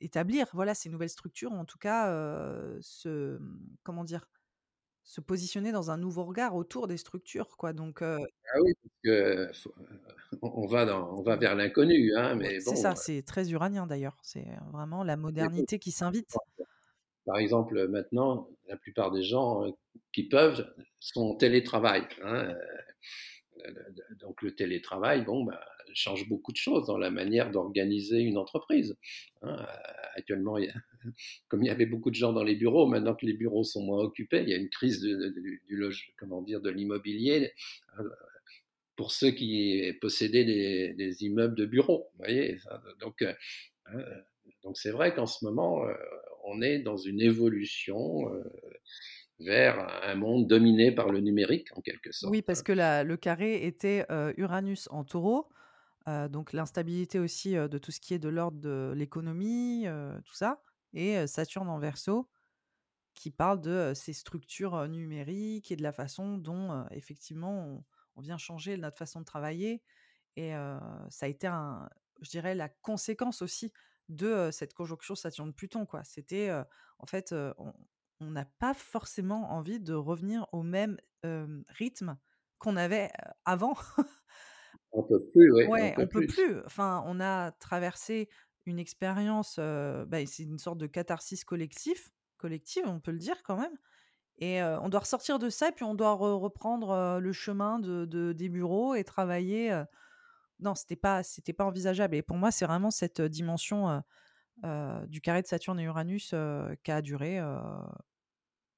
établir 0.01 0.49
voilà 0.53 0.74
ces 0.74 0.89
nouvelles 0.89 1.11
structures, 1.11 1.53
en 1.53 1.64
tout 1.64 1.78
cas 1.78 2.11
se 2.80 3.41
comment 3.82 4.05
dire 4.05 4.26
se 5.07 5.22
positionner 5.22 5.72
dans 5.72 5.90
un 5.90 5.96
nouveau 5.96 6.24
regard 6.24 6.54
autour 6.54 6.88
des 6.88 6.98
structures 6.98 7.57
quoi. 7.57 7.72
Donc 7.72 8.02
ah 8.02 8.18
oui 8.62 8.72
parce 8.82 8.94
que 9.04 9.50
on 10.42 10.66
va 10.66 10.84
dans, 10.84 11.16
on 11.16 11.22
va 11.22 11.36
vers 11.36 11.54
l'inconnu 11.54 12.12
hein, 12.16 12.34
mais 12.34 12.59
bon, 12.64 12.72
c'est 12.72 12.76
ça 12.76 12.94
c'est 12.94 13.22
très 13.22 13.50
uranien 13.50 13.86
d'ailleurs. 13.86 14.18
C'est 14.22 14.46
vraiment 14.72 15.04
la 15.04 15.16
modernité 15.16 15.78
qui 15.78 15.92
s'invite. 15.92 16.36
Par 17.24 17.38
exemple, 17.38 17.88
maintenant, 17.88 18.48
la 18.68 18.76
plupart 18.76 19.11
des 19.11 19.24
gens 19.24 19.64
qui 20.12 20.28
peuvent 20.28 20.64
sont 21.00 21.22
en 21.22 21.34
télétravail. 21.34 22.07
Hein, 22.22 22.54
donc 24.20 24.42
le 24.42 24.54
télétravail, 24.54 25.24
bon, 25.24 25.44
bah, 25.44 25.61
change 25.97 26.28
beaucoup 26.28 26.53
de 26.53 26.57
choses 26.57 26.86
dans 26.86 26.99
la 26.99 27.11
manière 27.11 27.51
d'organiser 27.51 28.20
une 28.20 28.38
entreprise. 28.38 28.97
Hein. 29.42 29.66
Actuellement, 30.14 30.57
comme 31.49 31.62
il 31.62 31.66
y 31.66 31.70
avait 31.70 31.86
beaucoup 31.86 32.11
de 32.11 32.14
gens 32.14 32.32
dans 32.32 32.44
les 32.44 32.55
bureaux, 32.55 32.86
maintenant 32.86 33.14
que 33.14 33.26
les 33.26 33.32
bureaux 33.32 33.64
sont 33.64 33.82
moins 33.82 34.03
occupés, 34.03 34.42
il 34.42 34.49
y 34.49 34.55
a 34.55 34.57
une 34.57 34.68
crise 34.70 35.01
du, 35.01 35.62
comment 36.18 36.42
dire, 36.42 36.61
de 36.61 36.70
l'immobilier 36.70 37.53
hein, 37.97 38.05
pour 38.97 39.12
ceux 39.12 39.30
qui 39.30 39.92
possédaient 40.01 40.44
des, 40.44 41.24
immeubles 41.24 41.55
de 41.55 41.66
bureaux. 41.66 42.09
donc 43.01 43.24
donc 44.62 44.78
c'est 44.78 44.90
vrai 44.90 45.14
qu'en 45.14 45.26
ce 45.26 45.44
moment, 45.44 45.86
on 46.44 46.61
est 46.62 46.78
dans 46.78 46.97
une 46.97 47.20
évolution 47.20 48.32
euh, 48.32 48.42
vers 49.38 49.78
un 50.03 50.14
monde 50.14 50.47
dominé 50.47 50.92
par 50.92 51.11
le 51.11 51.20
numérique, 51.20 51.68
en 51.76 51.80
quelque 51.82 52.11
sorte. 52.12 52.32
Oui, 52.32 52.42
parce 52.42 52.62
que 52.62 52.72
le 52.72 53.16
carré 53.16 53.66
était 53.66 54.07
Uranus 54.36 54.88
en 54.90 55.05
taureau, 55.05 55.49
donc 56.07 56.52
l'instabilité 56.52 57.18
aussi 57.18 57.54
de 57.54 57.78
tout 57.78 57.90
ce 57.90 58.00
qui 58.00 58.14
est 58.14 58.18
de 58.18 58.28
l'ordre 58.28 58.59
de 58.61 58.92
l'économie, 58.96 59.86
tout 60.24 60.34
ça, 60.34 60.62
et 60.92 61.26
Saturne 61.26 61.68
en 61.68 61.78
verso, 61.78 62.28
qui 63.14 63.30
parle 63.30 63.61
de 63.61 63.92
ces 63.94 64.12
structures 64.12 64.86
numériques 64.88 65.72
et 65.72 65.76
de 65.76 65.82
la 65.82 65.92
façon 65.92 66.38
dont, 66.38 66.86
effectivement, 66.90 67.84
on, 68.14 68.20
vient 68.20 68.38
changer 68.38 68.76
notre 68.76 68.96
façon 68.96 69.20
de 69.20 69.24
travailler. 69.24 69.82
Et 70.36 70.52
ça 71.11 71.26
a 71.26 71.28
été, 71.28 71.50
je 72.20 72.30
dirais, 72.30 72.54
la 72.54 72.68
conséquence 72.68 73.42
aussi 73.42 73.72
de 74.09 74.50
cette 74.52 74.74
conjonction 74.74 75.14
Saturne-Pluton. 75.14 75.86
C'était, 76.04 76.52
en 76.98 77.07
fait, 77.07 77.34
on 78.20 78.30
n'a 78.30 78.44
pas 78.44 78.74
forcément 78.74 79.52
envie 79.52 79.80
de 79.80 79.94
revenir 79.94 80.46
au 80.52 80.62
même 80.62 80.98
rythme 81.68 82.16
qu'on 82.59 82.76
avait 82.76 83.11
avant. 83.44 83.76
on 84.97 85.03
peut 85.03 85.20
plus, 85.32 85.53
oui. 85.53 85.66
Ouais, 85.66 85.94
on 85.99 86.07
peut, 86.07 86.20
peut 86.20 86.26
plus. 86.26 86.61
Enfin, 86.64 87.05
on 87.07 87.20
a 87.20 87.53
traversé 87.53 88.28
une 88.64 88.78
expérience, 88.78 89.59
bah, 89.59 90.24
c'est 90.26 90.42
une 90.42 90.59
sorte 90.59 90.78
de 90.78 90.86
catharsis 90.86 91.44
collectif, 91.44 92.11
collective, 92.38 92.84
on 92.86 93.01
peut 93.01 93.12
le 93.12 93.18
dire 93.18 93.42
quand 93.44 93.57
même. 93.57 93.76
Et 94.38 94.62
on 94.62 94.88
doit 94.88 95.01
ressortir 95.01 95.38
de 95.38 95.49
ça, 95.49 95.72
puis 95.72 95.84
on 95.84 95.94
doit 95.94 96.12
reprendre 96.12 97.20
le 97.20 97.32
chemin 97.32 97.78
de, 97.78 98.32
des 98.32 98.49
bureaux 98.49 98.94
et 98.94 99.05
travailler. 99.05 99.84
non, 100.61 100.74
c'était 100.74 100.97
pas, 100.97 101.22
c'était 101.22 101.53
pas 101.53 101.64
envisageable. 101.64 102.16
Et 102.16 102.22
pour 102.22 102.36
moi, 102.36 102.51
c'est 102.51 102.66
vraiment 102.66 102.90
cette 102.90 103.20
dimension 103.22 104.03
du 105.07 105.20
carré 105.20 105.42
de 105.42 105.47
Saturne 105.47 105.78
et 105.78 105.84
Uranus 105.84 106.34
qui 106.82 106.90
a 106.90 107.03
duré 107.03 107.40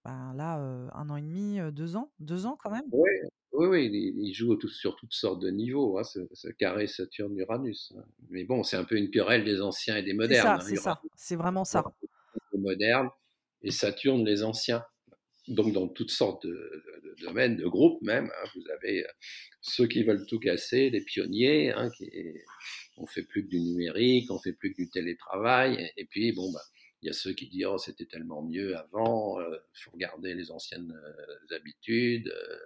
ben 0.05 0.33
là 0.35 0.57
un 0.93 1.11
an 1.11 1.17
et 1.17 1.23
demi, 1.23 1.61
deux 1.73 1.97
ans, 1.97 2.13
deux 2.21 2.47
ans 2.47 2.57
quand 2.61 2.71
même. 2.71 2.87
Oui, 2.93 3.11
oui, 3.59 3.67
oui, 3.67 4.15
il, 4.17 4.33
joue 4.33 4.57
sur 4.69 4.95
toutes 4.95 5.13
sortes 5.13 5.43
de 5.43 5.51
niveaux, 5.51 5.99
hein, 5.99 6.05
ce, 6.05 6.49
carré 6.59 6.87
Saturne-Uranus. 6.87 7.93
Hein. 7.97 8.05
Mais 8.31 8.45
bon, 8.45 8.63
c'est 8.63 8.77
un 8.77 8.85
peu 8.85 8.97
une 8.97 9.11
querelle 9.11 9.45
des 9.45 9.61
anciens 9.61 9.97
et 9.97 10.03
des 10.05 10.15
modernes. 10.15 10.61
C'est 10.63 10.77
ça, 10.77 11.01
c'est 11.03 11.11
c'est 11.17 11.37
vraiment 11.37 11.65
ça. 11.65 11.85
Modernes 12.55 13.11
et 13.63 13.73
Saturne 13.73 14.25
les 14.25 14.45
anciens. 14.45 14.85
Donc 15.49 15.73
dans 15.73 15.89
toutes 15.89 16.11
sortes 16.11 16.47
de, 16.47 16.85
domaines, 17.23 17.57
de 17.57 17.67
groupes 17.67 18.01
même, 18.03 18.27
hein, 18.27 18.49
vous 18.55 18.63
avez 18.71 19.05
ceux 19.61 19.87
qui 19.87 20.05
veulent 20.05 20.27
tout 20.27 20.39
casser, 20.39 20.91
les 20.91 21.01
pionniers, 21.01 21.73
hein, 21.73 21.91
qui 21.97 22.11
on 22.97 23.07
fait 23.07 23.23
plus 23.23 23.45
que 23.45 23.49
du 23.49 23.61
numérique, 23.61 24.31
on 24.31 24.39
fait 24.39 24.53
plus 24.53 24.73
que 24.73 24.77
du 24.83 24.91
télétravail, 24.91 25.91
et, 25.97 26.05
puis 26.05 26.33
bon, 26.33 26.53
bah, 26.53 26.61
il 27.03 27.07
y 27.07 27.11
a 27.11 27.13
ceux 27.13 27.33
qui 27.33 27.47
disent 27.47 27.67
oh, 27.67 27.79
c'était 27.79 28.07
tellement 28.07 28.43
mieux 28.43 28.77
avant, 28.77 29.41
il 29.41 29.45
euh, 29.45 29.59
faut 29.73 29.97
garder 29.97 30.35
les 30.35 30.51
anciennes 30.51 30.93
euh, 30.93 31.57
habitudes, 31.57 32.29
euh, 32.29 32.59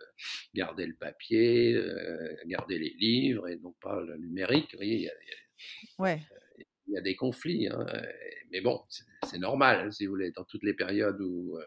garder 0.55 0.87
le 0.87 0.95
papier, 0.95 1.79
garder 2.47 2.79
les 2.79 2.95
livres 2.99 3.49
et 3.49 3.57
non 3.57 3.75
pas 3.81 4.01
le 4.01 4.17
numérique. 4.17 4.73
Vous 4.73 4.79
voyez, 4.79 4.97
il 4.97 5.03
y 5.03 5.09
a, 5.09 5.13
ouais. 5.99 6.21
il 6.87 6.95
y 6.95 6.99
a 6.99 7.03
des 7.03 7.15
conflits, 7.15 7.69
hein, 7.69 7.87
mais 8.51 8.61
bon, 8.61 8.83
c'est 8.91 9.39
normal, 9.39 9.93
si 9.93 10.07
vous 10.07 10.13
voulez, 10.13 10.31
dans 10.31 10.45
toutes 10.45 10.65
les 10.65 10.75
périodes 10.75 11.21
où 11.21 11.59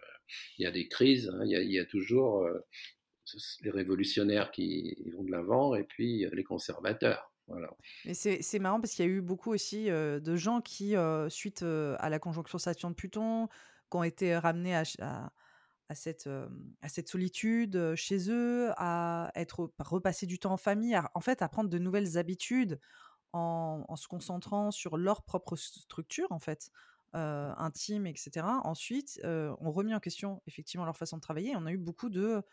il 0.58 0.64
y 0.64 0.66
a 0.66 0.72
des 0.72 0.88
crises, 0.88 1.30
hein, 1.30 1.42
il, 1.46 1.52
y 1.52 1.56
a, 1.56 1.62
il, 1.62 1.72
y 1.72 1.80
a, 1.80 1.86
toujours 1.86 2.48
les 3.62 3.72
révolutionnaires 3.72 4.52
qui 4.52 4.98
vont 5.14 5.24
de 5.24 5.32
l'avant 5.32 5.76
et 5.76 5.84
puis 5.84 6.26
les 6.32 6.44
conservateurs. 6.44 7.32
Mais 8.06 8.14
c'est 8.14 8.60
marrant 8.60 8.80
parce 8.82 8.94
qu'il 8.94 9.06
y 9.06 9.08
a 9.08 9.12
eu 9.12 9.22
beaucoup 9.22 9.52
aussi 9.52 9.86
de 9.86 10.36
gens 10.36 10.62
qui, 10.62 10.96
suite 11.30 11.64
à 11.64 12.10
la 12.10 12.20
conjonction 12.20 12.58
Saturne-Pluton, 12.58 13.48
qui 13.48 13.98
ont 13.98 14.04
été 14.04 14.38
ramenés 14.38 14.76
à, 14.76 14.84
cette, 15.94 16.28
solitude 17.06 17.96
chez 17.96 18.30
eux, 18.30 18.72
à 18.78 19.32
être 19.36 19.72
repassé 19.80 20.26
du 20.26 20.40
temps 20.40 20.54
en 20.54 20.58
famille, 20.58 20.96
à, 20.96 21.12
en 21.14 21.22
fait 21.22 21.42
à 21.42 21.50
prendre 21.50 21.70
de 21.70 21.78
nouvelles 21.78 22.18
habitudes 22.18 22.80
en, 23.34 23.96
se 23.96 24.08
concentrant 24.08 24.72
sur 24.72 24.98
leur 24.98 25.24
propre 25.24 25.56
structure 25.56 26.32
en 26.32 26.40
fait. 26.40 26.72
intime, 27.14 28.08
etc. 28.08 28.46
Ensuite, 28.64 29.22
on 29.24 29.72
remis 29.72 29.94
en 29.94 30.00
question 30.00 30.42
effectivement 30.48 30.86
leur 30.86 30.98
façon 30.98 31.18
de 31.18 31.22
travailler. 31.22 31.56
On 31.56 31.66
a 31.68 31.72
eu 31.72 31.78
beaucoup 31.78 32.10
de 32.10 32.44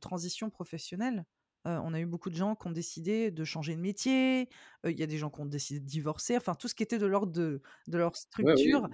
transitions 0.00 0.48
professionnelles 0.48 1.26
on 1.64 1.92
a 1.92 2.00
eu 2.00 2.06
beaucoup 2.06 2.30
de 2.30 2.36
gens 2.36 2.54
qui 2.54 2.66
ont 2.66 2.72
décidé 2.72 3.30
de 3.30 3.44
changer 3.44 3.76
de 3.76 3.80
métier. 3.80 4.48
Il 4.84 4.98
y 4.98 5.02
a 5.02 5.06
des 5.06 5.18
gens 5.18 5.30
qui 5.30 5.40
ont 5.40 5.46
décidé 5.46 5.80
de 5.80 5.86
divorcer. 5.86 6.36
Enfin, 6.36 6.54
tout 6.54 6.68
ce 6.68 6.74
qui 6.74 6.82
était 6.82 6.98
de 6.98 7.06
l'ordre 7.06 7.32
de, 7.32 7.62
de 7.88 7.98
leur 7.98 8.16
structure 8.16 8.88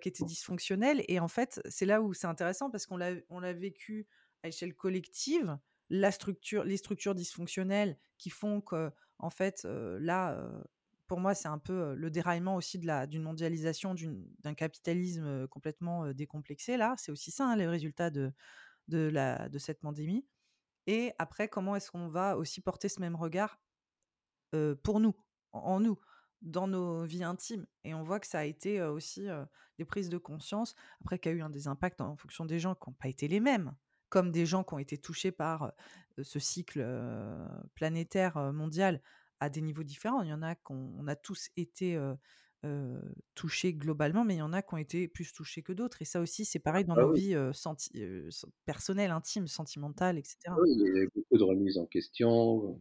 qui 0.00 0.08
était 0.08 0.24
dysfonctionnelle. 0.24 1.04
Et 1.08 1.18
en 1.20 1.28
fait, 1.28 1.60
c'est 1.68 1.86
là 1.86 2.00
où 2.02 2.14
c'est 2.14 2.26
intéressant 2.26 2.70
parce 2.70 2.86
qu'on 2.86 2.96
l'a, 2.96 3.14
on 3.28 3.40
l'a 3.40 3.52
vécu 3.52 4.06
à 4.42 4.48
échelle 4.48 4.74
collective. 4.74 5.58
La 5.90 6.10
structure, 6.10 6.64
les 6.64 6.76
structures 6.76 7.14
dysfonctionnelles 7.14 7.98
qui 8.16 8.30
font 8.30 8.60
que, 8.60 8.90
en 9.18 9.30
fait, 9.30 9.66
là, 9.98 10.50
pour 11.06 11.20
moi, 11.20 11.34
c'est 11.34 11.48
un 11.48 11.58
peu 11.58 11.94
le 11.94 12.10
déraillement 12.10 12.56
aussi 12.56 12.78
de 12.78 12.86
la, 12.86 13.06
d'une 13.06 13.22
mondialisation, 13.22 13.94
d'un 14.40 14.54
capitalisme 14.54 15.46
complètement 15.48 16.12
décomplexé. 16.12 16.76
Là, 16.76 16.94
c'est 16.96 17.12
aussi 17.12 17.30
ça, 17.30 17.46
hein, 17.46 17.56
les 17.56 17.66
résultats 17.66 18.10
de, 18.10 18.32
de, 18.88 18.98
la, 18.98 19.48
de 19.48 19.58
cette 19.58 19.80
pandémie. 19.80 20.24
Et 20.86 21.12
après, 21.18 21.48
comment 21.48 21.76
est-ce 21.76 21.90
qu'on 21.90 22.08
va 22.08 22.36
aussi 22.36 22.60
porter 22.60 22.88
ce 22.88 23.00
même 23.00 23.16
regard 23.16 23.58
pour 24.82 25.00
nous, 25.00 25.14
en, 25.52 25.80
nous, 25.80 25.98
dans 26.42 26.68
nos 26.68 27.04
vies 27.04 27.24
intimes? 27.24 27.66
Et 27.84 27.94
on 27.94 28.02
voit 28.02 28.20
que 28.20 28.26
ça 28.26 28.40
a 28.40 28.44
été 28.44 28.82
aussi 28.82 29.26
des 29.78 29.84
prises 29.84 30.08
de 30.10 30.18
conscience, 30.18 30.74
après 31.00 31.18
qu'il 31.18 31.32
y 31.32 31.34
a 31.34 31.38
eu 31.38 31.42
un 31.42 31.50
des 31.50 31.68
impacts 31.68 32.00
en 32.00 32.16
fonction 32.16 32.44
des 32.44 32.60
gens 32.60 32.74
qui 32.74 32.88
n'ont 32.88 32.94
pas 32.94 33.08
été 33.08 33.28
les 33.28 33.40
mêmes, 33.40 33.74
comme 34.08 34.30
des 34.30 34.46
gens 34.46 34.62
qui 34.62 34.74
ont 34.74 34.78
été 34.78 34.98
touchés 34.98 35.32
par 35.32 35.72
ce 36.22 36.38
cycle 36.38 36.86
planétaire 37.74 38.52
mondial 38.52 39.02
à 39.40 39.50
des 39.50 39.60
niveaux 39.60 39.82
différents. 39.82 40.22
Il 40.22 40.28
y 40.28 40.32
en 40.32 40.42
a 40.42 40.54
qu'on 40.54 41.06
a 41.08 41.16
tous 41.16 41.50
été 41.56 42.00
touchés 43.34 43.74
globalement, 43.74 44.24
mais 44.24 44.34
il 44.34 44.38
y 44.38 44.42
en 44.42 44.52
a 44.52 44.62
qui 44.62 44.74
ont 44.74 44.78
été 44.78 45.08
plus 45.08 45.32
touchés 45.32 45.62
que 45.62 45.72
d'autres. 45.72 46.02
Et 46.02 46.04
ça 46.04 46.20
aussi, 46.20 46.44
c'est 46.44 46.58
pareil 46.58 46.84
dans 46.84 46.94
ah 46.94 47.02
nos 47.02 47.12
vies 47.12 47.36
personnelles, 48.64 49.10
intimes, 49.10 49.46
sentimentales, 49.46 50.18
etc. 50.18 50.36
Oui, 50.58 50.70
il 50.70 50.80
y 50.80 50.98
a 51.00 51.02
eu 51.02 51.10
beaucoup 51.14 51.38
de 51.38 51.44
remises 51.44 51.78
en 51.78 51.86
question. 51.86 52.78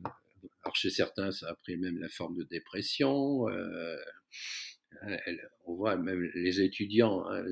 Alors 0.63 0.75
chez 0.75 0.89
certains, 0.89 1.31
ça 1.31 1.49
a 1.49 1.55
pris 1.55 1.77
même 1.77 1.97
la 1.99 2.09
forme 2.09 2.35
de 2.35 2.43
dépression. 2.43 3.47
On 5.65 5.75
voit 5.75 5.95
même 5.95 6.29
les 6.35 6.61
étudiants, 6.61 7.25
hein, 7.27 7.43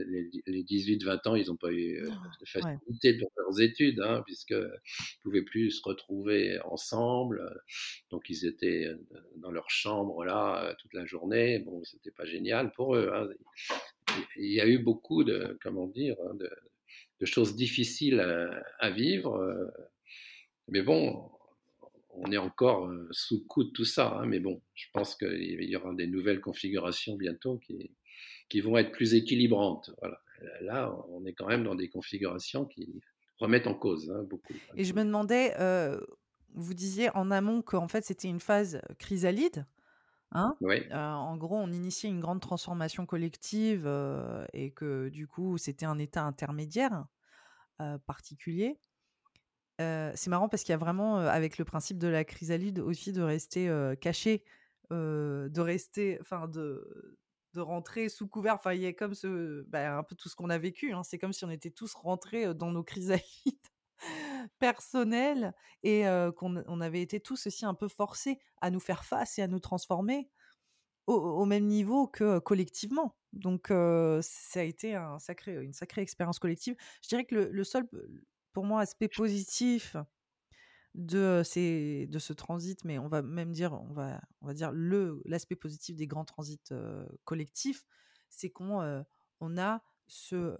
les, 0.46 0.64
18-20 0.64 1.28
ans, 1.28 1.36
ils 1.36 1.48
n'ont 1.48 1.56
pas 1.56 1.72
eu 1.72 2.02
de 2.02 2.46
facilité 2.46 3.14
dans 3.14 3.30
leurs 3.38 3.62
études, 3.62 4.00
hein, 4.02 4.22
puisqu'ils 4.26 4.58
ne 4.58 5.22
pouvaient 5.24 5.44
plus 5.44 5.72
se 5.72 5.82
retrouver 5.84 6.60
ensemble. 6.66 7.62
Donc 8.10 8.30
ils 8.30 8.46
étaient 8.46 8.88
dans 9.38 9.52
leur 9.52 9.70
chambre 9.70 10.26
là 10.26 10.76
toute 10.80 10.94
la 10.94 11.06
journée. 11.06 11.60
Bon, 11.60 11.84
c'était 11.84 12.12
pas 12.12 12.26
génial 12.26 12.72
pour 12.72 12.96
eux. 12.96 13.12
Hein. 13.14 13.28
Il 14.36 14.52
y 14.52 14.60
a 14.60 14.68
eu 14.68 14.80
beaucoup 14.80 15.24
de, 15.24 15.58
comment 15.62 15.88
dire, 15.88 16.18
de, 16.34 16.50
choses 17.26 17.56
difficiles 17.56 18.20
à, 18.80 18.90
vivre. 18.90 19.72
Mais 20.68 20.82
bon, 20.82 21.30
on 22.24 22.32
est 22.32 22.38
encore 22.38 22.92
sous 23.12 23.40
le 23.42 23.48
coup 23.48 23.64
de 23.64 23.70
tout 23.72 23.86
ça. 23.86 24.18
Hein, 24.18 24.26
mais 24.26 24.40
bon, 24.40 24.62
je 24.76 24.86
pense 24.94 25.16
qu'il 25.16 25.64
y 25.64 25.76
aura 25.76 25.94
des 25.94 26.08
nouvelles 26.08 26.40
configurations 26.40 27.16
bientôt 27.16 27.58
qui, 27.58 27.92
qui 28.50 28.62
vont 28.62 28.78
être 28.78 28.92
plus 28.92 29.16
équilibrantes. 29.16 29.92
Voilà. 30.00 30.20
Là, 30.62 30.96
on 31.10 31.26
est 31.26 31.34
quand 31.34 31.48
même 31.48 31.64
dans 31.64 31.76
des 31.76 31.90
configurations 31.90 32.66
qui 32.66 33.02
remettent 33.38 33.68
en 33.68 33.76
cause 33.76 34.12
hein, 34.12 34.24
beaucoup. 34.24 34.54
Et 34.76 34.84
je 34.84 34.94
me 34.94 35.04
demandais, 35.04 35.54
vous 36.54 36.74
disiez 36.74 37.10
en 37.16 37.32
amont 37.32 37.62
qu'en 37.62 37.88
fait 37.88 38.06
c'était 38.06 38.28
une 38.28 38.40
phase 38.40 38.82
chrysalide. 39.00 39.66
Hein 40.34 40.56
oui. 40.62 40.82
en 40.94 41.36
gros, 41.36 41.58
on 41.58 41.72
initiait 41.74 42.10
une 42.10 42.22
grande 42.22 42.40
transformation 42.40 43.06
collective 43.06 43.86
et 44.54 44.72
que 44.72 45.10
du 45.10 45.28
coup, 45.28 45.58
c'était 45.58 45.86
un 45.86 46.00
état 46.00 46.24
intermédiaire 46.24 47.06
particulier 48.06 48.80
c'est 50.16 50.30
marrant 50.30 50.50
parce 50.50 50.64
qu'il 50.64 50.74
y 50.74 50.76
a 50.76 50.78
vraiment, 50.78 51.18
avec 51.18 51.58
le 51.58 51.66
principe 51.66 51.98
de 51.98 52.08
la 52.08 52.24
chrysalide 52.24 52.80
aussi 52.80 53.12
de 53.14 53.22
rester, 53.22 53.94
caché, 54.02 54.44
de 54.90 55.60
rester 55.60 56.18
enfin 56.22 56.48
de 56.48 57.18
de 57.54 57.60
rentrer 57.60 58.08
sous 58.10 58.28
couvert. 58.28 58.56
Enfin, 58.56 58.74
il 58.74 58.82
y 58.82 58.86
a 58.86 58.94
comme 58.94 59.14
ce 59.14 59.64
bah, 59.64 59.98
un 59.98 60.04
peu 60.04 60.16
tout 60.16 60.30
ce 60.30 60.36
qu'on 60.36 60.50
a 60.50 60.58
vécu, 60.58 60.94
hein. 60.94 61.04
C'est 61.04 61.18
comme 61.18 61.34
si 61.34 61.44
on 61.46 61.50
était 61.52 61.72
tous 61.72 61.94
rentrés, 61.96 62.54
dans 62.54 62.72
nos 62.72 62.84
chrysalides 62.84 63.24
personnelles 64.60 65.54
et 65.84 66.04
qu'on 66.38 66.64
on 66.68 66.82
avait 66.82 67.02
été 67.02 67.20
tous 67.20 67.48
aussi 67.48 67.66
un 67.66 67.74
peu 67.74 67.88
forcés 67.88 68.40
à 68.62 68.72
nous 68.72 68.80
faire 68.80 69.06
face 69.06 69.38
et 69.40 69.42
à 69.42 69.48
nous 69.48 69.60
transformer 69.60 70.30
au 71.08 71.46
même 71.46 71.66
niveau 71.66 72.08
que, 72.08 72.40
collectivement. 72.40 73.18
Donc 73.34 73.68
ça 73.70 74.60
a 74.60 74.64
été 74.64 74.96
un 74.96 75.20
sacré 75.20 75.64
une 75.64 75.74
sacrée 75.74 76.02
expérience 76.02 76.40
collective. 76.40 76.76
Je 77.04 77.10
dirais 77.10 77.26
que 77.26 77.36
le 77.36 77.50
le 77.52 77.64
pour 78.54 78.66
moi, 78.66 78.82
aspect 78.82 79.08
positif 79.08 79.96
de, 80.94 81.42
ces, 81.46 82.08
de 82.08 82.20
ce 82.20 82.34
transit, 82.34 82.84
mais 82.84 83.00
on 83.00 83.08
va 83.08 83.22
même 83.22 83.52
dire, 83.52 83.74
on 83.74 83.94
va, 83.94 84.22
on 84.42 84.48
va 84.48 84.54
dire 84.54 84.72
le, 84.72 85.22
l'aspect 85.26 85.56
positif 85.56 85.96
des 85.96 86.08
grands 86.08 86.26
transits 86.26 86.60
collectifs, 87.24 87.86
c'est 88.30 88.50
qu'on 88.50 89.04
on 89.40 89.58
a 89.58 89.82
ce, 90.08 90.58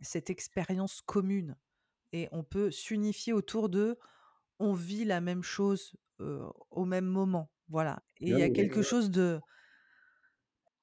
cette 0.00 0.30
expérience 0.30 1.02
commune 1.02 1.56
et 2.12 2.28
on 2.32 2.42
peut 2.44 2.70
s'unifier 2.70 3.32
autour 3.32 3.68
de 3.68 3.98
on 4.58 4.72
vit 4.72 5.04
la 5.04 5.20
même 5.20 5.42
chose 5.42 5.96
au 6.70 6.84
même 6.84 7.06
moment. 7.06 7.50
Voilà. 7.68 8.02
Et 8.20 8.30
il 8.30 8.38
y 8.38 8.42
a 8.42 8.50
quelque 8.50 8.82
chose 8.82 9.10
de. 9.10 9.40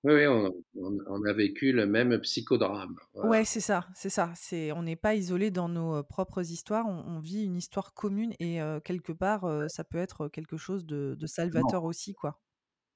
Oui, 0.03 0.13
oui 0.13 0.27
on, 0.27 0.51
on, 0.75 1.23
a 1.25 1.33
vécu 1.33 1.71
le 1.71 1.85
même 1.85 2.19
psychodrame. 2.21 2.95
Ouais, 3.13 3.45
c'est 3.45 3.59
ça, 3.59 3.87
c'est 3.93 4.09
ça. 4.09 4.31
C'est, 4.35 4.71
on 4.71 4.83
n'est 4.83 4.95
pas 4.95 5.13
isolé 5.13 5.51
dans 5.51 5.69
nos 5.69 6.01
propres 6.03 6.51
histoires, 6.51 6.87
on, 6.87 7.19
vit 7.19 7.43
une 7.43 7.55
histoire 7.55 7.93
commune 7.93 8.33
et 8.39 8.59
quelque 8.83 9.11
part, 9.11 9.45
ça 9.69 9.83
peut 9.83 9.99
être 9.99 10.27
quelque 10.27 10.57
chose 10.57 10.85
de, 10.85 11.15
salvateur 11.27 11.83
aussi, 11.83 12.13
quoi. 12.13 12.41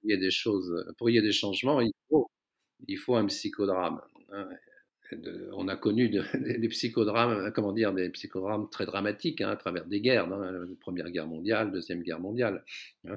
Il 0.04 0.12
y 0.12 0.14
a 0.14 0.20
des 0.20 0.32
choses, 0.32 0.72
pour 0.98 1.10
y 1.10 1.18
a 1.18 1.22
des 1.22 1.32
changements, 1.32 1.80
il 1.82 1.92
faut, 2.10 2.30
il 2.88 2.98
faut 2.98 3.16
un 3.16 3.26
psychodrame. 3.26 4.02
Hein 4.32 4.50
on 5.54 5.68
a 5.68 5.76
connu 5.76 6.10
des 6.34 6.68
psychodrames, 6.70 7.52
comment 7.54 7.72
dire, 7.72 7.94
des 7.94 8.10
psychodrames 8.10 8.70
très 8.70 8.86
dramatiques 8.86 9.42
hein, 9.42 9.50
à 9.50 9.56
travers 9.56 9.86
des 9.86 10.02
guerres, 10.02 10.32
hein, 10.32 10.52
la 10.52 10.76
Première 10.80 11.10
Guerre 11.12 11.28
mondiale, 11.28 11.72
Deuxième 11.72 12.02
Guerre 12.02 12.20
mondiale. 12.20 12.64
Hein, 13.08 13.16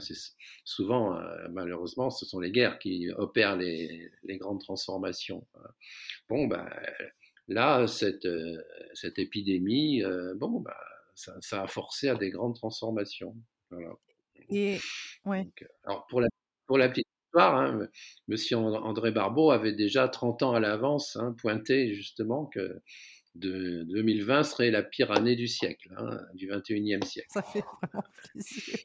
souvent, 0.64 1.16
euh, 1.16 1.48
malheureusement, 1.50 2.10
ce 2.10 2.26
sont 2.26 2.40
les 2.40 2.50
guerres 2.50 2.78
qui 2.78 3.08
opèrent 3.16 3.56
les, 3.56 4.10
grandes 4.38 4.60
transformations. 4.60 5.46
Bon, 6.28 6.46
ben, 6.46 6.68
là, 7.48 7.86
cette, 7.86 8.26
euh, 8.26 8.62
cette 8.94 9.18
épidémie, 9.18 10.02
euh, 10.04 10.34
bon, 10.34 10.60
ben, 10.60 10.74
ça, 11.14 11.62
a 11.62 11.66
forcé 11.66 12.08
à 12.08 12.14
des 12.14 12.30
grandes 12.30 12.54
transformations. 12.54 13.34
Et 14.50 14.78
ouais. 15.26 15.46
alors 15.84 16.06
pour 16.06 16.20
la, 16.20 16.28
pour 16.66 16.78
la 16.78 16.88
petite 16.88 17.06
Hein, 17.34 17.88
Monsieur 18.26 18.56
André 18.56 19.10
Barbeau 19.10 19.50
avait 19.50 19.72
déjà 19.72 20.08
30 20.08 20.42
ans 20.42 20.52
à 20.54 20.60
l'avance 20.60 21.16
hein, 21.16 21.34
pointé 21.38 21.92
justement 21.94 22.46
que 22.46 22.80
de 23.34 23.84
2020 23.90 24.42
serait 24.44 24.70
la 24.70 24.82
pire 24.82 25.12
année 25.12 25.36
du 25.36 25.46
siècle, 25.46 25.94
hein, 25.96 26.18
du 26.34 26.48
21e 26.48 27.04
siècle. 27.04 27.28
Ça 27.30 27.42
fait 27.42 27.60
vraiment 27.60 28.04
plaisir 28.32 28.78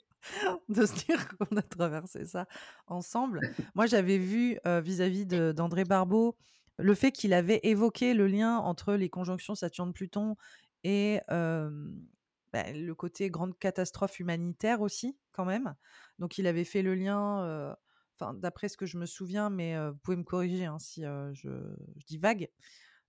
de 0.70 0.86
se 0.86 1.06
dire 1.06 1.28
qu'on 1.30 1.58
a 1.58 1.62
traversé 1.62 2.26
ça 2.26 2.48
ensemble. 2.88 3.42
Moi, 3.76 3.88
j'avais 3.88 4.18
vu 4.18 4.58
euh, 4.68 4.80
vis-à-vis 4.80 5.26
d'André 5.26 5.84
Barbeau 5.84 6.38
le 6.78 6.96
fait 6.96 7.12
qu'il 7.12 7.34
avait 7.34 7.60
évoqué 7.64 8.14
le 8.14 8.28
lien 8.28 8.58
entre 8.58 8.94
les 8.94 9.10
conjonctions 9.10 9.54
Saturne-Pluton 9.56 10.36
et 10.84 11.20
bah, 11.28 12.72
le 12.72 12.94
côté 12.94 13.30
grande 13.30 13.58
catastrophe 13.58 14.20
humanitaire 14.20 14.82
aussi, 14.82 15.18
quand 15.32 15.46
même. 15.46 15.76
Donc, 16.20 16.38
il 16.38 16.48
avait 16.48 16.64
fait 16.64 16.84
le 16.84 16.96
lien 16.96 17.76
d'après 18.34 18.70
ce 18.70 18.78
que 18.78 18.86
je 18.86 18.98
me 18.98 19.06
souviens, 19.06 19.50
mais 19.50 19.78
vous 19.90 19.98
pouvez 19.98 20.18
me 20.18 20.24
corriger 20.24 20.66
hein, 20.66 20.80
si 20.80 21.02
je, 21.04 21.50
dis 22.08 22.18
vague. 22.18 22.50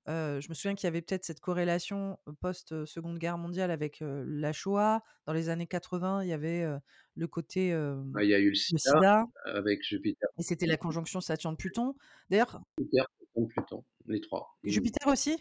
je 0.06 0.48
me 0.48 0.54
souviens 0.54 0.74
qu'il 0.74 0.86
y 0.86 0.88
avait 0.88 1.02
peut-être 1.02 1.24
cette 1.24 1.40
corrélation 1.40 2.18
post-Seconde 2.40 3.18
Guerre 3.18 3.38
mondiale 3.38 3.70
avec 3.70 3.98
la 4.00 4.52
Shoah. 4.52 5.02
Dans 5.26 5.32
les 5.32 5.48
années 5.48 5.66
80, 5.66 6.22
il 6.22 6.28
y 6.28 6.32
avait 6.32 6.66
le 7.14 7.26
côté. 7.26 7.72
Ah, 7.72 8.22
il 8.22 8.28
y 8.28 8.34
a 8.34 8.38
eu 8.38 8.50
le 8.50 8.54
sida, 8.54 9.26
avec 9.44 9.82
Jupiter. 9.82 10.28
Et 10.38 10.42
c'était 10.42 10.66
la 10.66 10.76
conjonction 10.76 11.20
Saturne-Pluton. 11.20 11.94
D'ailleurs. 12.30 12.60
Jupiter, 12.78 13.06
Pluton, 13.48 13.84
les 14.06 14.20
trois. 14.20 14.56
Jupiter 14.64 15.08
aussi? 15.08 15.38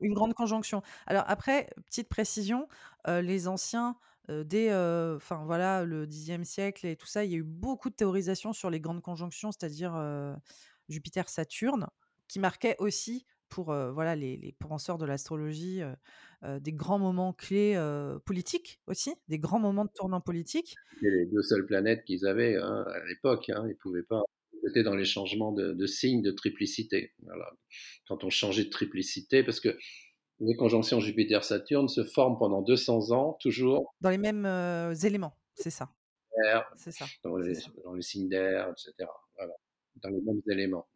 Une 0.00 0.14
grande 0.14 0.34
conjonction. 0.34 0.82
Alors 1.06 1.24
après, 1.26 1.70
petite 1.86 2.08
précision, 2.08 2.68
les 3.06 3.48
anciens 3.48 3.96
dès 4.28 4.68
voilà, 5.44 5.84
le 5.84 6.06
Xe 6.06 6.42
siècle 6.44 6.86
et 6.86 6.96
tout 6.96 7.06
ça, 7.06 7.24
il 7.24 7.30
y 7.30 7.34
a 7.34 7.38
eu 7.38 7.42
beaucoup 7.42 7.90
de 7.90 7.94
théorisations 7.94 8.52
sur 8.52 8.70
les 8.70 8.80
grandes 8.80 9.02
conjonctions, 9.02 9.50
c'est-à-dire 9.52 9.94
Jupiter-Saturne, 10.88 11.88
qui 12.28 12.38
marquaient 12.38 12.76
aussi 12.78 13.26
pour 13.48 13.66
voilà 13.66 14.16
les, 14.16 14.54
penseurs 14.58 14.98
de 14.98 15.04
l'astrologie 15.04 15.82
des 16.42 16.72
grands 16.72 16.98
moments 16.98 17.32
clés 17.32 17.76
politiques 18.24 18.80
aussi, 18.86 19.14
des 19.28 19.38
grands 19.38 19.60
moments 19.60 19.84
de 19.84 19.92
tournant 19.94 20.20
politique. 20.20 20.74
C'était 20.94 21.10
les 21.10 21.26
deux 21.26 21.42
seules 21.42 21.66
planètes 21.66 22.04
qu'ils 22.04 22.26
avaient 22.26 22.56
hein, 22.56 22.84
à 22.86 23.04
l'époque. 23.06 23.50
Hein, 23.50 23.66
ils 23.68 23.76
pouvaient 23.76 24.02
pas. 24.02 24.22
C'était 24.64 24.82
dans 24.82 24.94
les 24.94 25.04
changements 25.04 25.52
de, 25.52 25.86
signes 25.86 26.22
de 26.22 26.30
triplicité. 26.30 27.12
Quand 28.06 28.24
on 28.24 28.30
changeait 28.30 28.64
de 28.64 28.70
triplicité, 28.70 29.42
parce 29.42 29.60
que 29.60 29.76
les 30.42 30.56
conjonctions 30.56 31.00
Jupiter-Saturne 31.00 31.88
se 31.88 32.04
forment 32.04 32.38
pendant 32.38 32.62
200 32.62 33.12
ans, 33.12 33.36
toujours. 33.40 33.94
Dans 34.00 34.10
les 34.10 34.18
mêmes 34.18 34.44
euh, 34.44 34.94
éléments, 34.94 35.36
c'est 35.54 35.70
ça. 35.70 35.90
C'est 36.76 36.92
ça. 36.92 37.06
Dans 37.22 37.36
les, 37.36 37.54
dans 37.84 38.00
signes 38.00 38.28
d'air, 38.28 38.70
etc. 38.70 39.08
Voilà. 39.36 39.54
Dans 39.96 40.08
les 40.08 40.20
mêmes 40.20 40.42
éléments. 40.50 40.88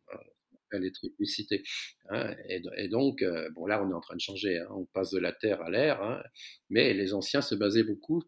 les 0.73 0.91
triplicités. 0.91 1.63
Hein. 2.09 2.35
Et, 2.49 2.89
donc, 2.89 3.23
euh, 3.23 3.49
bon, 3.51 3.67
là, 3.67 3.83
on 3.83 3.91
est 3.91 3.95
en 3.95 4.01
train 4.01 4.17
de 4.17 4.21
changer. 4.21 4.59
Hein. 4.59 4.67
On 4.71 4.85
passe 4.87 5.11
de 5.13 5.19
la 5.19 5.33
Terre 5.33 5.63
à 5.63 5.71
l'air. 5.71 6.03
Hein. 6.03 6.23
Mais 6.69 6.93
les 6.95 7.15
anciens 7.15 7.43
se 7.43 7.55
basaient 7.55 7.85
beaucoup, 7.85 8.25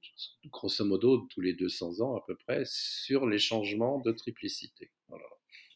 grosso 0.47 0.85
modo, 0.85 1.27
tous 1.31 1.41
les 1.41 1.55
200 1.55 2.01
ans 2.01 2.15
à 2.15 2.25
peu 2.27 2.37
près, 2.37 2.63
sur 2.65 3.27
les 3.27 3.39
changements 3.39 4.01
de 4.01 4.13
triplicité. 4.13 4.91
Voilà. 5.09 5.25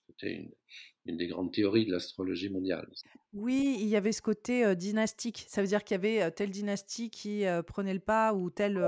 C'était 0.06 0.34
une, 0.34 0.52
une 1.06 1.16
des 1.16 1.26
grandes 1.26 1.52
théories 1.52 1.86
de 1.86 1.92
l'astrologie 1.92 2.50
mondiale. 2.50 2.88
Oui, 3.34 3.78
il 3.80 3.88
y 3.88 3.96
avait 3.96 4.12
ce 4.12 4.20
côté 4.20 4.76
dynastique. 4.76 5.46
Ça 5.48 5.62
veut 5.62 5.68
dire 5.68 5.84
qu'il 5.84 5.94
y 5.94 5.98
avait 5.98 6.30
telle 6.32 6.50
dynastie 6.50 7.10
qui 7.10 7.44
prenait 7.66 7.94
le 7.94 8.00
pas 8.00 8.34
ou 8.34 8.50
telle 8.50 8.82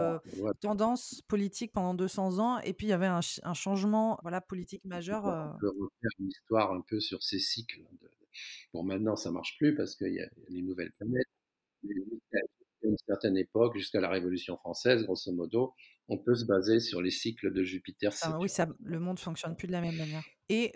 tendance 0.60 1.22
politique 1.28 1.72
pendant 1.72 1.94
200 1.94 2.38
ans, 2.38 2.58
et 2.60 2.74
puis 2.74 2.86
il 2.86 2.90
y 2.90 2.92
avait 2.92 3.06
un, 3.06 3.20
changement 3.54 4.18
voilà, 4.22 4.40
politique 4.40 4.84
majeur. 4.84 5.24
On 5.24 5.58
peut 5.58 5.68
refaire 5.68 6.10
une 6.18 6.28
histoire 6.28 6.72
un 6.72 6.82
peu 6.82 7.00
sur 7.00 7.22
ces 7.22 7.38
cycles. 7.38 7.80
Bon, 8.72 8.82
maintenant, 8.82 9.16
ça 9.16 9.30
marche 9.30 9.56
plus 9.58 9.74
parce 9.74 9.96
qu'il 9.96 10.12
y 10.12 10.20
a 10.20 10.28
les 10.48 10.62
nouvelles 10.62 10.92
planètes. 10.92 11.28
Une 12.82 12.96
certaine 13.06 13.38
époque, 13.38 13.76
jusqu'à 13.76 14.00
la 14.00 14.10
Révolution 14.10 14.56
française, 14.58 15.04
grosso 15.04 15.32
modo, 15.32 15.72
on 16.08 16.18
peut 16.18 16.34
se 16.34 16.44
baser 16.44 16.80
sur 16.80 17.00
les 17.00 17.10
cycles 17.10 17.50
de 17.52 17.62
Jupiter. 17.62 18.12
Ah, 18.22 18.38
oui, 18.38 18.48
ça, 18.48 18.66
le 18.84 19.00
monde 19.00 19.18
fonctionne 19.18 19.56
plus 19.56 19.68
de 19.68 19.72
la 19.72 19.80
même 19.80 19.96
manière. 19.96 20.22
Et 20.50 20.72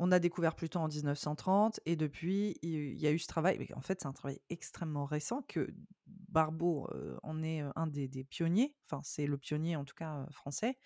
on 0.00 0.10
a 0.12 0.18
découvert 0.18 0.54
Pluton 0.54 0.80
en 0.80 0.88
1930 0.88 1.80
et 1.84 1.94
depuis, 1.94 2.58
il 2.62 2.98
y 2.98 3.06
a 3.06 3.12
eu 3.12 3.18
ce 3.18 3.26
travail. 3.26 3.58
Mais 3.58 3.68
en 3.74 3.82
fait, 3.82 4.00
c'est 4.00 4.08
un 4.08 4.14
travail 4.14 4.40
extrêmement 4.48 5.04
récent 5.04 5.42
que 5.42 5.68
Barbeau 6.06 6.88
en 7.22 7.42
est 7.42 7.62
un 7.76 7.86
des, 7.86 8.24
pionniers. 8.24 8.74
Enfin, 8.86 9.02
c'est 9.04 9.26
le 9.26 9.36
pionnier, 9.36 9.76
en 9.76 9.84
tout 9.84 9.94
cas 9.94 10.26
français, 10.30 10.78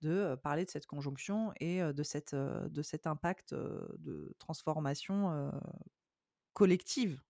de 0.00 0.34
parler 0.36 0.64
de 0.64 0.70
cette 0.70 0.86
conjonction 0.86 1.52
et 1.60 1.80
de, 1.82 2.02
cette, 2.02 2.34
de 2.34 2.82
cet 2.82 3.06
impact 3.06 3.52
de 3.52 4.34
transformation 4.38 5.52
collective. 6.54 7.20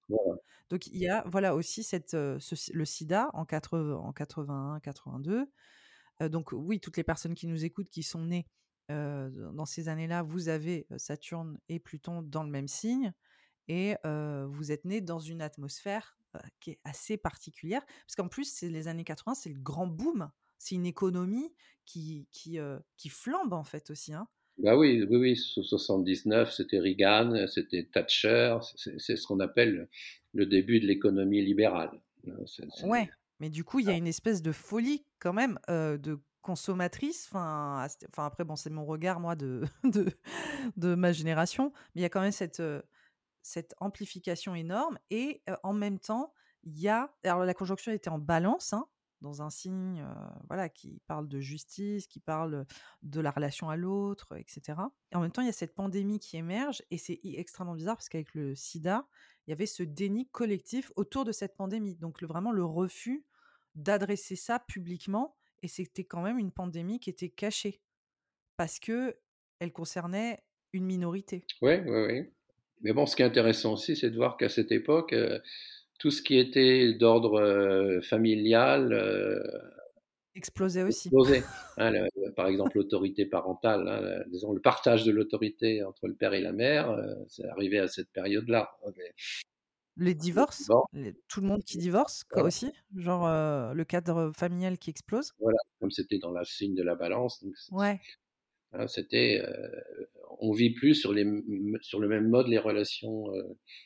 Donc, 0.71 0.87
il 0.87 0.99
y 0.99 1.09
a 1.09 1.25
voilà 1.27 1.57
aussi 1.57 1.83
cette, 1.83 2.15
le 2.15 2.85
sida 2.85 3.31
en, 3.33 3.45
80, 3.45 3.97
en 3.97 4.13
81, 4.13 4.79
82. 4.79 5.51
donc, 6.29 6.53
oui, 6.53 6.79
toutes 6.79 6.97
les 6.97 7.05
personnes 7.05 7.35
qui 7.35 7.49
nous 7.49 7.65
écoutent, 7.65 7.91
qui 7.91 8.05
sont 8.05 8.23
nées 8.23 8.47
dans 8.89 9.67
ces 9.67 9.89
années-là, 9.89 10.23
vous 10.23 10.49
avez 10.49 10.87
Saturne 10.97 11.59
et 11.69 11.79
Pluton 11.79 12.23
dans 12.23 12.43
le 12.43 12.51
même 12.51 12.69
signe 12.69 13.13
et 13.69 13.97
vous 14.05 14.73
êtes 14.73 14.85
né 14.85 15.01
dans 15.01 15.21
une 15.21 15.43
atmosphère 15.43 16.19
qui 16.61 16.73
est 16.73 16.81
assez 16.85 17.17
particulière. 17.17 17.85
Parce 18.07 18.17
qu'en 18.17 18.29
plus, 18.29 18.45
c'est 18.45 18.69
les 18.69 18.89
années 18.89 19.05
80, 19.05 19.35
c'est 19.35 19.51
le 19.51 19.61
grand 19.61 19.87
boom. 19.87 20.31
C'est 20.59 20.75
une 20.75 20.87
économie 20.87 21.53
qui, 21.85 22.29
qui, 22.31 22.59
qui 22.97 23.09
flambe 23.09 23.53
en 23.53 23.65
fait 23.65 23.91
aussi. 23.91 24.13
Hein. 24.15 24.29
Bah 24.59 24.77
oui, 24.77 25.05
oui, 25.11 25.17
oui, 25.17 25.37
79, 25.37 26.51
c'était 26.51 26.79
Reagan, 26.79 27.47
c'était 27.47 27.85
Thatcher, 27.93 28.57
c'est 28.97 29.17
ce 29.17 29.27
qu'on 29.27 29.41
appelle 29.41 29.89
le 30.33 30.47
début 30.47 30.81
de 30.81 30.87
l'économie 30.87 31.45
libérale. 31.45 31.91
Hein, 32.27 32.89
ouais, 32.89 33.11
mais 33.39 33.51
du 33.51 33.65
coup, 33.65 33.81
il 33.81 33.87
y 33.87 33.91
a 33.91 33.97
une 33.97 34.07
espèce 34.07 34.41
de 34.41 34.53
folie 34.53 35.05
quand 35.19 35.35
même 35.35 35.59
de 35.69 36.19
consommatrice. 36.47 37.29
Enfin, 37.33 37.89
après, 38.19 38.45
bon, 38.45 38.55
c'est 38.55 38.71
mon 38.71 38.87
regard, 38.87 39.19
moi, 39.19 39.35
de, 39.37 39.65
de, 40.77 40.95
ma 40.95 41.13
génération. 41.13 41.73
Mais 41.95 42.01
il 42.01 42.03
y 42.03 42.05
a 42.05 42.09
quand 42.09 42.21
même 42.21 42.33
cette, 42.33 42.63
cette 43.43 43.75
amplification 43.79 44.55
énorme. 44.55 44.99
Et 45.11 45.43
en 45.65 45.73
même 45.73 45.99
temps, 45.99 46.33
il 46.63 46.79
y 46.79 46.89
a. 46.89 47.13
Alors, 47.25 47.45
la 47.45 47.55
conjonction 47.55 47.91
était 47.91 48.11
en 48.11 48.21
balance, 48.21 48.73
hein, 48.73 48.87
dans 49.23 49.43
un 49.43 49.51
signe 49.51 50.07
voilà, 50.47 50.69
qui 50.69 51.03
parle 51.09 51.27
de 51.27 51.41
justice, 51.41 52.07
qui 52.07 52.21
parle 52.21 52.65
de 53.03 53.21
la 53.21 53.33
relation 53.33 53.69
à 53.69 53.77
l'autre, 53.77 54.37
etc. 54.37 54.79
Et 55.11 55.17
en 55.17 55.21
même 55.21 55.33
temps, 55.33 55.43
il 55.43 55.47
y 55.47 55.51
a 55.51 55.53
cette 55.53 55.75
pandémie 55.75 56.21
qui 56.21 56.37
émerge. 56.37 56.81
Et 56.93 56.99
c'est 56.99 57.19
extrêmement 57.25 57.75
bizarre 57.75 57.97
parce 57.97 58.09
qu'avec 58.09 58.35
le 58.35 58.55
sida, 58.55 59.09
il 59.47 59.51
y 59.51 59.53
avait 59.53 59.67
ce 59.67 59.83
déni 59.83 60.29
collectif 60.29 60.93
autour 60.95 61.25
de 61.25 61.33
cette 61.33 61.57
pandémie. 61.57 61.97
Donc, 61.97 62.23
vraiment 62.23 62.53
le 62.53 62.65
refus 62.65 63.25
d'adresser 63.75 64.37
ça 64.37 64.61
publiquement 64.61 65.37
et 65.67 65.69
c'était 65.69 66.05
quand 66.05 66.23
même 66.23 66.39
une 66.39 66.53
pandémie 66.53 67.01
qui 67.01 67.11
était 67.11 67.29
cachée 67.29 67.81
parce 68.57 68.79
que 68.79 69.17
elle 69.59 69.73
concernait 69.73 70.45
une 70.73 70.85
minorité. 70.85 71.45
Oui, 71.61 71.81
oui, 71.85 72.05
oui. 72.07 72.23
Mais 72.83 72.93
bon, 72.93 73.05
ce 73.05 73.17
qui 73.17 73.23
est 73.23 73.25
intéressant 73.25 73.73
aussi, 73.73 73.97
c'est 73.97 74.11
de 74.11 74.17
voir 74.17 74.37
qu'à 74.37 74.49
cette 74.49 74.71
époque, 74.71 75.13
tout 75.99 76.13
ce 76.13 76.23
qui 76.23 76.39
était 76.39 76.95
d'ordre 76.95 78.01
familial 78.03 78.93
explosait 80.37 80.85
aussi. 80.85 81.09
Explosait. 81.09 81.43
Hein, 81.79 81.93
par 82.37 82.47
exemple, 82.47 82.77
l'autorité 82.77 83.27
parentale, 83.27 83.89
hein, 83.89 84.25
disons, 84.29 84.53
le 84.53 84.61
partage 84.61 85.05
de 85.05 85.11
l'autorité 85.11 85.83
entre 85.83 86.07
le 86.07 86.15
père 86.15 86.33
et 86.33 86.41
la 86.41 86.53
mère, 86.53 86.97
c'est 87.27 87.47
arrivé 87.47 87.81
à 87.81 87.89
cette 87.89 88.11
période-là. 88.13 88.71
Les 89.99 90.15
divorces, 90.15 90.73
les 90.93 91.15
tout 91.27 91.41
le 91.41 91.47
monde 91.47 91.65
qui 91.65 91.79
divorce 91.79 92.23
quoi 92.25 92.43
aussi, 92.43 92.71
genre, 92.95 93.27
le 93.75 93.85
cadre 93.85 94.31
familial 94.37 94.77
qui 94.79 94.91
explose. 94.91 95.33
Voilà, 95.39 95.59
comme 95.81 95.91
c'était 95.91 96.19
dans 96.19 96.33
la 96.33 96.45
signe 96.45 96.75
de 96.75 96.83
la 96.83 96.95
Balance, 96.95 97.43
donc 97.43 97.55
Ouais. 97.71 98.07
Hein, 98.73 98.87
c'était, 98.89 99.43
on 100.41 100.53
vit 100.53 100.71
plus 100.75 100.95
sur 100.95 101.13
les 101.13 101.25
sur 101.83 102.01
le 102.01 102.09
même 102.09 102.29
mode 102.29 102.49
les 102.49 102.59
relations, 102.59 103.27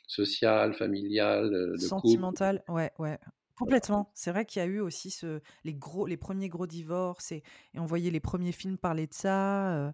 sociales, 0.07 0.73
familiales, 0.73 1.53
heu, 1.53 1.77
de 1.77 1.87
couple. 1.89 2.27
Sentimentales, 2.27 2.63
ouais, 2.67 2.91
ouais, 2.99 3.17
complètement. 3.55 4.11
C'est 4.13 4.31
vrai 4.31 4.45
qu'il 4.45 4.59
y 4.61 4.63
a 4.63 4.67
eu 4.67 4.79
aussi 4.79 5.09
ce 5.09 5.39
les 5.63 5.73
gros 5.73 6.05
les 6.05 6.17
premiers 6.17 6.49
gros 6.49 6.67
divorces 6.67 7.31
et 7.31 7.43
et 7.73 7.79
on 7.79 7.85
voyait 7.85 8.11
les 8.11 8.19
premiers 8.19 8.51
films 8.51 8.77
parler 8.77 9.07
de 9.07 9.13
ça, 9.13 9.93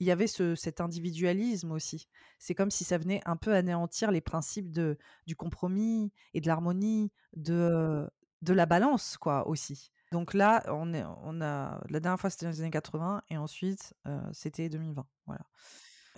il 0.00 0.06
y 0.06 0.10
avait 0.10 0.26
ce 0.26 0.54
cet 0.54 0.80
individualisme 0.80 1.72
aussi. 1.72 2.08
C'est 2.38 2.54
comme 2.54 2.70
si 2.70 2.84
ça 2.84 2.98
venait 2.98 3.20
un 3.26 3.36
peu 3.36 3.54
anéantir 3.54 4.10
les 4.10 4.20
principes 4.20 4.70
de 4.70 4.98
du 5.26 5.36
compromis 5.36 6.12
et 6.34 6.40
de 6.40 6.46
l'harmonie, 6.46 7.12
de 7.34 8.06
de 8.42 8.52
la 8.52 8.66
balance 8.66 9.16
quoi 9.16 9.48
aussi. 9.48 9.90
Donc 10.12 10.34
là, 10.34 10.62
on 10.68 10.94
est 10.94 11.04
on 11.24 11.40
a 11.40 11.82
la 11.88 12.00
dernière 12.00 12.20
fois, 12.20 12.30
c'était 12.30 12.46
dans 12.46 12.52
les 12.52 12.60
années 12.60 12.70
80 12.70 13.22
et 13.30 13.36
ensuite, 13.36 13.94
c'était 14.32 14.68
2020, 14.68 15.06
voilà. 15.26 15.46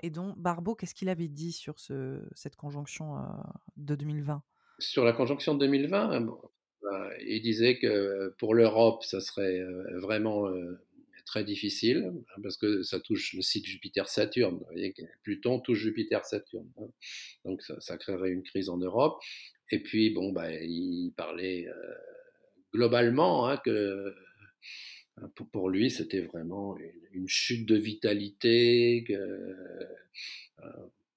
Et 0.03 0.11
donc 0.11 0.39
Barbot, 0.39 0.75
qu'est-ce 0.75 0.95
qu'il 0.95 1.09
avait 1.09 1.29
dit 1.29 1.53
sur 1.53 1.81
ce 1.81 2.23
cette 2.35 2.57
conjonction, 2.57 3.17
de 3.77 3.95
2020? 3.95 4.43
Sur 4.79 5.05
la 5.05 5.13
conjonction 5.13 5.55
de 5.55 5.61
2020, 5.61 6.21
bon, 6.21 6.39
bah, 6.83 7.09
il 7.27 7.43
disait 7.43 7.79
que 7.79 8.35
pour 8.39 8.55
l'Europe, 8.55 9.03
ça 9.03 9.21
serait, 9.21 9.61
vraiment, 10.01 10.47
très 11.29 11.45
difficile, 11.45 12.05
hein, 12.07 12.41
parce 12.43 12.57
que 12.57 12.83
ça 12.83 12.99
touche 12.99 13.35
le 13.35 13.43
cycle 13.43 13.69
Jupiter-Saturne. 13.69 14.61
Pluton 15.23 15.61
touche 15.61 15.81
Jupiter-Saturne, 15.81 16.71
hein. 16.79 16.89
Donc 17.45 17.63
ça, 17.63 17.97
créerait 17.99 18.31
une 18.31 18.43
crise 18.43 18.71
en 18.71 18.79
Europe. 18.79 19.21
Et 19.71 19.81
puis, 19.81 20.11
bon, 20.11 20.33
bah, 20.33 20.51
il 20.51 21.13
parlait 21.17 21.69
euh, 21.69 21.95
globalement 22.73 23.47
hein, 23.47 23.59
que 23.59 24.15
pour, 25.53 25.69
lui, 25.69 25.91
c'était 25.91 26.23
vraiment 26.23 26.77
une, 27.13 27.29
chute 27.29 27.67
de 27.67 27.77
vitalité, 27.77 29.05
euh, 29.11 29.85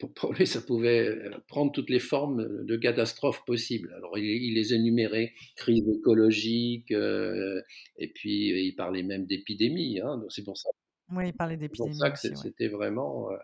pour, 0.09 0.33
lui, 0.33 0.47
ça 0.47 0.61
pouvait 0.61 1.17
prendre 1.47 1.71
toutes 1.71 1.89
les 1.89 1.99
formes 1.99 2.65
de 2.65 2.77
catastrophes 2.77 3.43
possibles. 3.45 3.93
Alors, 3.97 4.17
il, 4.17 4.25
il 4.25 4.55
les 4.55 4.73
énumérait, 4.73 5.33
crise 5.55 5.87
écologique, 5.87 6.91
euh, 6.91 7.61
et 7.97 8.07
puis 8.07 8.67
il 8.67 8.75
parlait 8.75 9.03
même 9.03 9.25
d'épidémie. 9.25 9.99
Hein, 9.99 10.23
c'est 10.29 10.43
pour 10.43 10.57
ça. 10.57 10.69
Oui, 11.11 11.29
il 11.29 11.33
parlait 11.33 11.57
d'épidémie. 11.57 11.93
C'est 11.93 12.09
pour 12.09 12.17
ça 12.17 12.31
que 12.31 12.37
c'était 12.37 12.65
ouais. 12.65 12.69
vraiment 12.69 13.31
euh, 13.31 13.37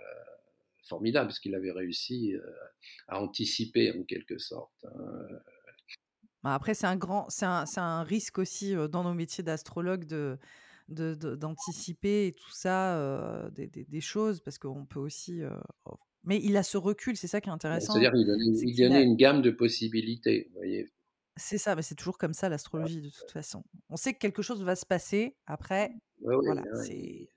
formidable, 0.84 1.28
parce 1.28 1.40
qu'il 1.40 1.56
avait 1.56 1.72
réussi 1.72 2.34
euh, 2.34 2.42
à 3.08 3.22
anticiper 3.22 3.92
en 3.92 4.04
quelque 4.04 4.38
sorte. 4.38 4.86
Hein. 4.86 5.40
Bah, 6.44 6.54
après, 6.54 6.74
c'est 6.74 6.88
un 6.88 6.96
grand, 6.96 7.26
c'est 7.30 7.46
un, 7.46 7.66
un, 7.78 8.04
risque 8.04 8.38
aussi 8.38 8.76
euh, 8.76 8.88
dans 8.88 9.04
nos 9.04 9.14
métiers 9.14 9.44
d'astrologue 9.44 10.06
de 10.06 10.38
d'anticiper 10.88 12.28
et 12.28 12.32
tout 12.32 12.52
ça, 12.52 12.96
euh, 12.98 13.50
des, 13.50 13.68
des, 13.68 13.84
des, 13.84 14.00
choses, 14.00 14.40
parce 14.40 14.58
qu'on 14.58 14.86
peut 14.86 15.02
aussi. 15.02 15.44
Euh, 15.44 15.52
mais 16.28 16.42
il 16.44 16.58
a 16.58 16.64
ce 16.64 16.78
recul, 16.78 17.16
c'est 17.16 17.28
ça 17.28 17.40
qui 17.40 17.48
est 17.48 17.54
intéressant. 17.54 17.94
C'est-à-dire 17.94 18.12
qu'il 18.12 18.28
donnait, 18.28 18.44
il 18.46 18.76
donnait 18.76 18.98
a... 18.98 19.02
une 19.02 19.16
gamme 19.16 19.42
de 19.42 19.50
possibilités, 19.50 20.50
vous 20.50 20.58
voyez. 20.58 20.92
C'est 21.38 21.58
ça, 21.58 21.76
mais 21.76 21.82
c'est 21.82 21.96
toujours 21.96 22.18
comme 22.18 22.34
ça 22.34 22.50
l'astrologie 22.50 23.02
de 23.02 23.10
toute 23.10 23.32
façon. 23.32 23.64
On 23.90 23.96
sait 23.96 24.14
que 24.14 24.20
quelque 24.20 24.42
chose 24.42 24.62
va 24.62 24.76
se 24.76 24.86
passer, 24.86 25.38
après, 25.46 25.92
ouais, 26.22 26.36
voilà. 26.36 26.64
Ouais, 26.64 26.90
il 26.90 27.30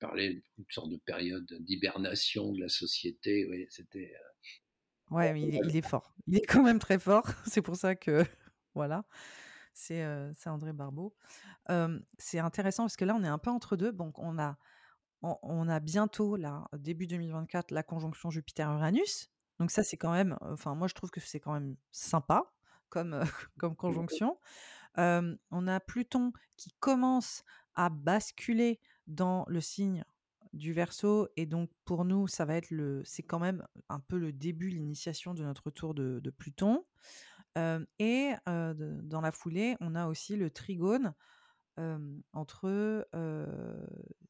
parlait 0.00 0.42
d'une 0.56 0.66
sorte 0.70 0.90
de 0.90 0.96
période 0.96 1.46
d'hibernation 1.60 2.52
de 2.52 2.60
la 2.60 2.68
société, 2.68 3.46
oui, 3.50 3.66
c'était. 3.68 4.14
Ouais, 5.10 5.32
mais 5.34 5.42
il, 5.42 5.54
est, 5.54 5.60
il 5.68 5.76
est 5.76 5.86
fort. 5.86 6.14
Il 6.26 6.36
est 6.38 6.46
quand 6.46 6.62
même 6.62 6.78
très 6.78 6.98
fort. 6.98 7.24
C'est 7.46 7.62
pour 7.62 7.76
ça 7.76 7.96
que 7.96 8.24
voilà, 8.74 9.04
c'est 9.74 10.02
euh, 10.02 10.32
André 10.46 10.72
Barbeau. 10.72 11.14
Euh, 11.70 11.98
c'est 12.16 12.38
intéressant 12.38 12.84
parce 12.84 12.96
que 12.96 13.04
là, 13.04 13.14
on 13.14 13.24
est 13.24 13.28
un 13.28 13.38
peu 13.38 13.50
entre 13.50 13.76
deux. 13.76 13.92
Donc, 13.92 14.18
on 14.18 14.38
a, 14.38 14.56
on, 15.22 15.36
on 15.42 15.68
a 15.68 15.80
bientôt, 15.80 16.36
là, 16.36 16.68
début 16.76 17.06
2024, 17.06 17.70
la 17.70 17.82
conjonction 17.82 18.30
Jupiter-Uranus. 18.30 19.30
Donc, 19.58 19.70
ça, 19.70 19.82
c'est 19.82 19.96
quand 19.96 20.12
même, 20.12 20.36
enfin, 20.40 20.74
moi, 20.74 20.88
je 20.88 20.94
trouve 20.94 21.10
que 21.10 21.20
c'est 21.20 21.40
quand 21.40 21.52
même 21.52 21.76
sympa 21.90 22.52
comme, 22.88 23.14
euh, 23.14 23.24
comme 23.58 23.76
conjonction. 23.76 24.38
Euh, 24.98 25.36
on 25.50 25.66
a 25.66 25.80
Pluton 25.80 26.32
qui 26.56 26.72
commence 26.80 27.44
à 27.74 27.88
basculer 27.88 28.80
dans 29.06 29.44
le 29.48 29.60
signe 29.60 30.04
du 30.54 30.72
Verseau 30.72 31.28
et 31.36 31.44
donc 31.44 31.70
pour 31.84 32.06
nous 32.06 32.26
ça 32.26 32.46
va 32.46 32.54
être 32.54 32.70
le 32.70 33.02
c'est 33.04 33.22
quand 33.22 33.38
même 33.38 33.66
un 33.90 34.00
peu 34.00 34.16
le 34.16 34.32
début 34.32 34.70
l'initiation 34.70 35.34
de 35.34 35.44
notre 35.44 35.70
tour 35.70 35.92
de, 35.92 36.20
de 36.20 36.30
Pluton 36.30 36.86
euh, 37.58 37.84
et 37.98 38.32
de, 38.46 38.98
dans 39.02 39.20
la 39.20 39.30
foulée 39.30 39.76
on 39.80 39.94
a 39.94 40.06
aussi 40.06 40.36
le 40.36 40.50
trigone 40.50 41.12
entre 42.32 43.06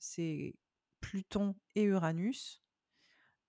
c'est 0.01 0.57
Pluton 1.01 1.55
et 1.75 1.83
Uranus 1.83 2.63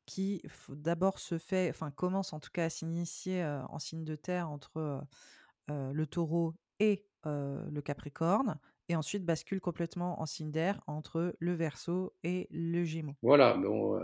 qui 0.05 0.41
d'abord 0.69 1.19
se 1.19 1.37
fait 1.37 1.69
enfin 1.69 1.91
commence 1.91 2.33
en 2.33 2.39
tout 2.39 2.49
cas 2.51 2.65
à 2.65 2.69
s'initier 2.69 3.43
en 3.69 3.77
signe 3.77 4.03
de 4.03 4.15
terre 4.15 4.49
entre 4.49 5.03
le 5.67 6.05
Taureau 6.07 6.55
et 6.79 7.05
le 7.25 7.79
Capricorne 7.81 8.57
et 8.89 8.95
ensuite 8.95 9.23
bascule 9.23 9.61
complètement 9.61 10.19
en 10.19 10.25
signe 10.25 10.51
d'air 10.51 10.81
entre 10.87 11.35
le 11.37 11.53
Verseau 11.53 12.13
et 12.23 12.47
le 12.49 12.83
Gémeaux. 12.83 13.15
Voilà, 13.21 13.55
bon, 13.55 13.99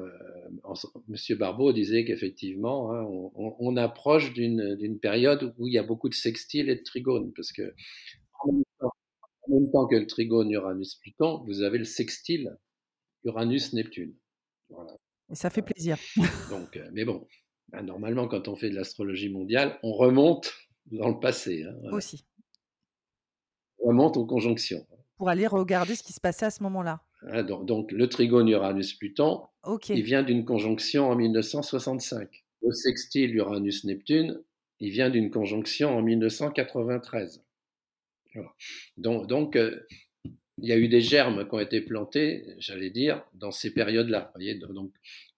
Monsieur 1.08 1.36
Barbeau 1.36 1.74
disait 1.74 2.06
qu'effectivement, 2.06 2.94
hein, 2.94 3.04
on, 3.04 3.56
on, 3.60 3.78
approche 3.78 4.32
d'une 4.34 5.00
période 5.02 5.56
où 5.58 5.68
il 5.68 5.74
y 5.74 5.80
a 5.80 5.84
beaucoup 5.84 6.08
de 6.08 6.14
sextiles 6.14 6.70
et 6.70 6.76
de 6.76 6.84
trigones, 6.84 7.34
parce 7.36 7.52
que 7.52 7.74
en 8.44 8.54
même 9.50 9.72
temps 9.72 9.88
que 9.88 9.96
le 9.96 10.08
trigone 10.08 10.52
Uranus-Pluton, 10.52 11.44
vous 11.46 11.62
avez 11.62 11.80
le 11.80 11.84
sextile 11.84 12.56
Uranus-Neptune. 13.26 14.14
Voilà. 14.70 14.96
Et 15.30 15.36
ça 15.36 15.50
fait 15.50 15.62
plaisir. 15.62 15.98
Donc, 16.50 16.78
euh, 16.78 16.90
mais 16.94 17.06
bon, 17.06 17.28
ben, 17.70 17.82
normalement, 17.82 18.28
quand 18.28 18.48
on 18.48 18.56
fait 18.56 18.70
de 18.70 18.76
l'astrologie 18.76 19.30
mondiale, 19.30 19.78
on 19.84 19.94
remonte 19.94 20.54
dans 20.86 21.10
le 21.10 21.20
passé. 21.20 21.64
Hein, 21.64 21.76
voilà. 21.82 21.98
Aussi 21.98 22.26
remonte 23.86 24.18
aux 24.18 24.26
conjonctions. 24.26 24.86
Pour 25.18 25.30
aller 25.30 25.48
regarder 25.48 25.96
ce 25.96 26.04
qui 26.04 26.14
se 26.14 26.20
passait 26.20 26.48
à 26.48 26.52
ce 26.52 26.64
moment-là. 26.64 27.02
Hein, 27.28 27.44
donc, 27.44 27.66
donc, 27.66 27.92
le 27.92 28.08
trigone 28.10 28.50
Uranus-Pluton, 28.50 29.44
okay. 29.64 29.96
il 29.96 30.04
vient 30.04 30.24
d'une 30.24 30.44
conjonction 30.44 31.10
en 31.10 31.16
1965. 31.16 32.44
Le 32.62 32.72
sextile 32.74 33.36
Uranus-Neptune, 33.36 34.42
il 34.80 34.92
vient 34.92 35.10
d'une 35.10 35.30
conjonction 35.30 35.98
en 35.98 36.02
1993. 36.02 37.44
Voilà. 38.34 38.54
Donc, 38.98 39.28
donc 39.28 39.56
euh, 39.56 39.80
il 40.58 40.70
y 40.70 40.72
a 40.72 40.78
eu 40.78 40.88
des 40.88 41.02
germes 41.02 41.48
qui 41.48 41.54
ont 41.54 41.60
été 41.60 41.82
plantés, 41.82 42.56
j'allais 42.60 42.90
dire, 42.90 43.24
dans 43.34 43.52
ces 43.52 43.74
périodes-là. 43.74 44.34
Donc, 44.70 44.94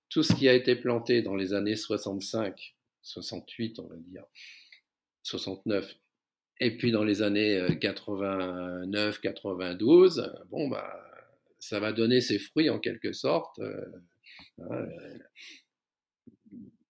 tout 0.10 0.24
ce 0.24 0.34
qui 0.34 0.48
a 0.48 0.54
été 0.54 0.76
planté 0.76 1.22
dans 1.22 1.36
les 1.36 1.54
années 1.54 1.76
65, 1.76 2.76
68, 3.02 3.80
on 3.80 3.88
va 3.88 3.96
dire, 3.98 4.24
69, 5.24 5.96
et 6.60 6.78
puis 6.78 6.92
dans 6.92 7.04
les 7.04 7.22
années 7.22 7.66
89, 7.80 9.20
92, 9.20 10.34
bon, 10.50 10.68
bah, 10.70 11.04
ça 11.60 11.80
va 11.80 11.92
donner 11.94 12.22
ses 12.22 12.40
fruits 12.40 12.70
en 12.70 12.80
quelque 12.80 13.14
sorte 13.14 13.60
euh, 13.60 13.86
hein, 14.60 14.88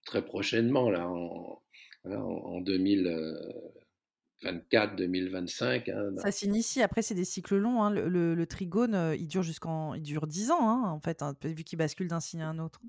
très 0.05 0.23
prochainement, 0.23 0.89
là, 0.89 1.07
en, 1.09 1.61
en 2.05 2.61
2024, 2.61 3.76
2025. 4.43 5.89
Hein, 5.89 6.15
ça 6.17 6.31
s'initie, 6.31 6.81
après 6.81 7.01
c'est 7.01 7.15
des 7.15 7.25
cycles 7.25 7.57
longs. 7.57 7.83
Hein. 7.83 7.91
Le, 7.91 8.07
le, 8.07 8.35
le, 8.35 8.45
trigone, 8.45 9.15
il 9.17 9.27
dure 9.27 9.43
jusqu'en, 9.43 9.93
il 9.93 10.03
dure 10.03 10.27
10 10.27 10.51
ans, 10.51 10.69
hein, 10.69 10.89
en 10.89 10.99
fait, 10.99 11.23
vu 11.43 11.63
qu'il 11.63 11.77
bascule 11.77 12.07
d'un 12.07 12.19
signe 12.19 12.41
à 12.41 12.49
un 12.49 12.59
autre. 12.59 12.81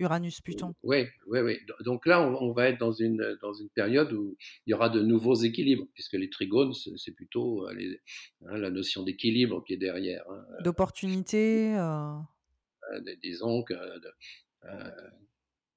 Uranus-Pluton. 0.00 0.74
Oui, 0.82 1.06
oui, 1.26 1.40
oui. 1.40 1.58
Donc 1.84 2.06
là, 2.06 2.22
on, 2.22 2.36
on, 2.40 2.52
va 2.52 2.68
être 2.68 2.78
dans 2.78 2.92
une, 2.92 3.36
dans 3.42 3.52
une 3.52 3.68
période 3.70 4.12
où 4.12 4.36
il 4.66 4.70
y 4.70 4.74
aura 4.74 4.88
de 4.88 5.02
nouveaux 5.02 5.34
équilibres, 5.34 5.86
puisque 5.92 6.12
les 6.12 6.30
trigones, 6.30 6.72
c'est 6.72 7.12
plutôt 7.12 7.68
les, 7.72 8.00
hein, 8.46 8.58
la 8.58 8.70
notion 8.70 9.02
d'équilibre 9.02 9.64
qui 9.64 9.74
est 9.74 9.78
derrière. 9.78 10.24
Hein. 10.30 10.44
D'opportunité 10.62 11.76
euh... 11.76 12.14
euh, 12.92 13.16
Disons 13.22 13.64
que 13.64 13.74
euh, 13.74 14.90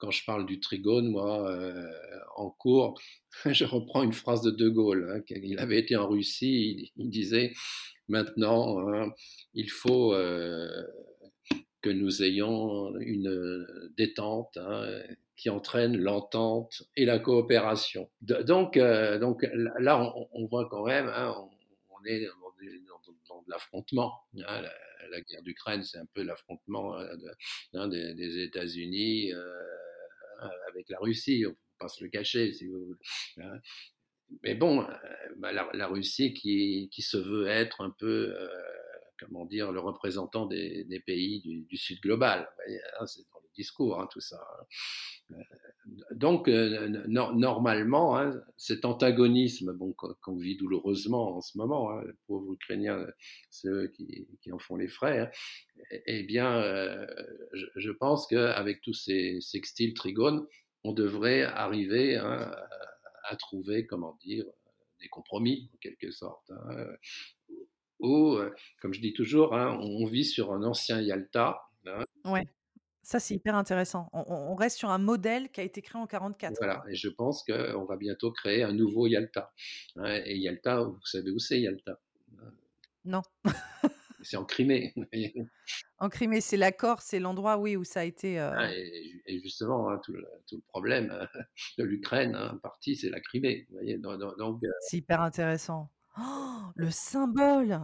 quand 0.02 0.10
je 0.10 0.26
parle 0.26 0.47
du 0.47 0.60
trigone, 0.60 1.10
moi, 1.10 1.47
euh, 1.47 1.88
en 2.36 2.49
cours, 2.49 2.99
je 3.45 3.66
reprends 3.66 4.02
une 4.02 4.14
phrase 4.14 4.41
de 4.41 4.49
De 4.49 4.68
Gaulle. 4.68 5.14
Hein, 5.16 5.22
il 5.30 5.60
avait 5.60 5.78
été 5.78 5.95
en 5.95 6.10
Russie, 6.10 6.91
il, 6.97 7.10
disait 7.12 7.54
maintenant, 8.08 8.80
hein, 8.89 9.14
il 9.54 9.70
faut 9.70 10.14
euh, 10.16 10.68
que 11.84 11.91
nous 11.91 12.24
ayons 12.24 12.97
une 12.97 13.68
détente 13.95 14.58
hein, 14.58 14.89
qui 15.38 15.52
entraîne 15.52 15.95
l'entente 15.95 16.82
et 16.95 17.06
la 17.06 17.20
coopération. 17.20 18.10
donc, 18.22 18.78
euh, 18.78 19.20
donc 19.20 19.47
là, 19.54 20.14
on, 20.34 20.47
voit 20.47 20.68
quand 20.68 20.86
même, 20.86 21.12
on, 21.16 22.06
est 22.06 22.26
dans, 22.26 23.41
de 23.43 23.52
l'affrontement. 23.52 24.24
La, 24.34 25.22
guerre 25.30 25.43
d'Ukraine, 25.43 25.84
c'est 25.84 25.97
un 25.97 26.06
peu 26.14 26.24
l'affrontement 26.24 26.97
de, 27.74 28.14
des, 28.14 28.43
États-Unis 28.43 29.34
avec 30.70 30.89
la 30.89 30.98
Russie. 31.00 31.46
pas 31.80 31.88
se 31.88 32.04
le 32.04 32.10
cacher, 32.10 32.54
si 32.54 32.68
vous 32.68 32.86
voulez. 32.86 33.00
Hein. 33.38 33.60
Mais 34.44 34.56
bon, 34.56 34.88
bah, 35.38 35.52
la, 35.52 35.88
Russie 35.88 36.34
qui, 36.34 36.89
se 37.02 37.18
veut 37.18 37.48
être 37.48 37.82
un 37.82 37.94
peu 38.00 38.34
comment 39.20 39.46
dire, 39.46 39.72
le 39.72 39.80
représentant 39.80 40.46
des, 40.46 41.04
pays 41.06 41.42
du, 41.42 41.78
Sud 41.78 42.00
global. 42.02 42.50
Hein, 43.00 43.06
c'est 43.06 43.28
discours, 43.54 43.99
hein, 43.99 44.08
tout 44.12 44.22
ça. 44.22 44.38
Hein. 44.38 44.66
Euh, 45.32 45.36
donc, 46.12 46.47
euh, 46.47 46.88
normalement, 47.08 48.32
cet 48.58 48.86
antagonisme 48.86 49.74
bon, 49.74 49.93
qu'on 49.93 50.36
vit 50.36 50.56
douloureusement 50.58 51.38
en 51.38 51.41
ce 51.41 51.58
moment, 51.58 51.99
les 52.02 52.14
pauvres 52.28 52.54
Ukrainiens, 52.54 53.06
ceux 53.49 53.88
qui, 53.89 54.52
en 54.52 54.60
font 54.60 54.76
les 54.76 54.88
frais, 54.88 55.32
eh, 55.91 56.04
eh 56.06 56.24
bien, 56.24 56.62
euh, 56.62 57.06
je, 57.76 57.91
pense 57.91 58.28
qu'avec 58.28 58.82
tous 58.82 58.93
ces 58.93 59.39
sextiles 59.41 59.93
trigones, 59.93 60.45
on 60.84 60.93
devrait 60.93 61.43
arriver 61.43 62.16
à 62.18 63.36
trouver, 63.38 63.86
comment 63.86 64.18
dire, 64.24 64.45
des 64.99 65.08
compromis, 65.08 65.70
en 65.74 65.78
quelque 65.78 66.12
sorte 66.12 66.52
où, 67.99 68.38
comme 68.82 68.93
je 68.93 69.02
dis 69.02 69.14
toujours, 69.14 69.54
hein, 69.54 69.78
on 69.80 70.06
vit 70.06 70.26
sur 70.26 70.52
un 70.54 70.64
ancien 70.64 70.99
Yalta. 71.02 71.62
Hein. 71.86 72.04
Ouais, 72.26 72.45
ça 73.04 73.20
c'est 73.20 73.34
hyper 73.34 73.56
intéressant. 73.56 74.10
On, 74.14 74.56
reste 74.56 74.78
sur 74.78 74.89
un 74.89 74.97
modèle 74.97 75.49
qui 75.49 75.62
a 75.62 75.64
été 75.64 75.82
créé 75.82 75.99
en 76.02 76.08
44. 76.08 76.56
Voilà, 76.58 76.84
et 76.89 76.95
je 76.95 77.10
pense 77.10 77.43
qu'on 77.43 77.86
va 77.86 77.97
bientôt 77.97 78.32
créer 78.32 78.64
un 78.64 78.74
nouveau 78.74 79.08
Yalta. 79.08 79.52
Hein. 79.97 80.22
Et 80.26 80.38
Yalta, 80.38 80.84
vous 80.84 81.06
savez 81.06 81.32
où 81.32 81.39
c'est 81.39 81.60
Yalta? 81.60 81.99
Non. 83.06 83.22
c'est 84.22 84.38
en 84.38 84.45
Crimée. 84.45 84.93
en 85.97 86.10
Crimée, 86.10 86.41
c'est 86.41 86.58
l'accord, 86.58 87.02
c'est 87.02 87.20
l'endroit, 87.20 87.58
oui, 87.58 87.76
où 87.76 87.84
ça 87.84 88.02
a 88.02 88.04
été. 88.04 88.39
Euh 88.39 88.52
ah, 88.56 88.72
et, 88.72 89.39
justement, 89.41 89.97
tout 89.99 90.14
le, 90.14 90.24
tout, 90.47 90.58
le, 90.58 90.64
problème 90.68 91.28
de 91.80 91.84
l'Ukraine, 91.84 92.36
en 92.36 92.58
partie, 92.58 92.95
c'est 92.95 93.10
la 93.10 93.20
Crimée. 93.20 93.66
Vous 93.70 93.78
voyez, 93.78 93.97
donc, 93.97 94.64
euh 94.64 94.68
c'est 94.82 94.97
hyper 94.97 95.22
intéressant. 95.22 95.89
Oh, 96.20 96.62
le 96.76 96.91
symbole! 96.91 97.80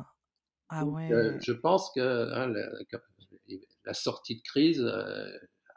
Ah 0.70 0.84
ouais. 0.84 1.08
je 1.40 1.54
pense 1.54 1.92
que 1.96 2.02
hein, 2.34 2.54
la, 3.88 3.94
sortie 3.94 4.38
de 4.38 4.42
crise 4.42 4.86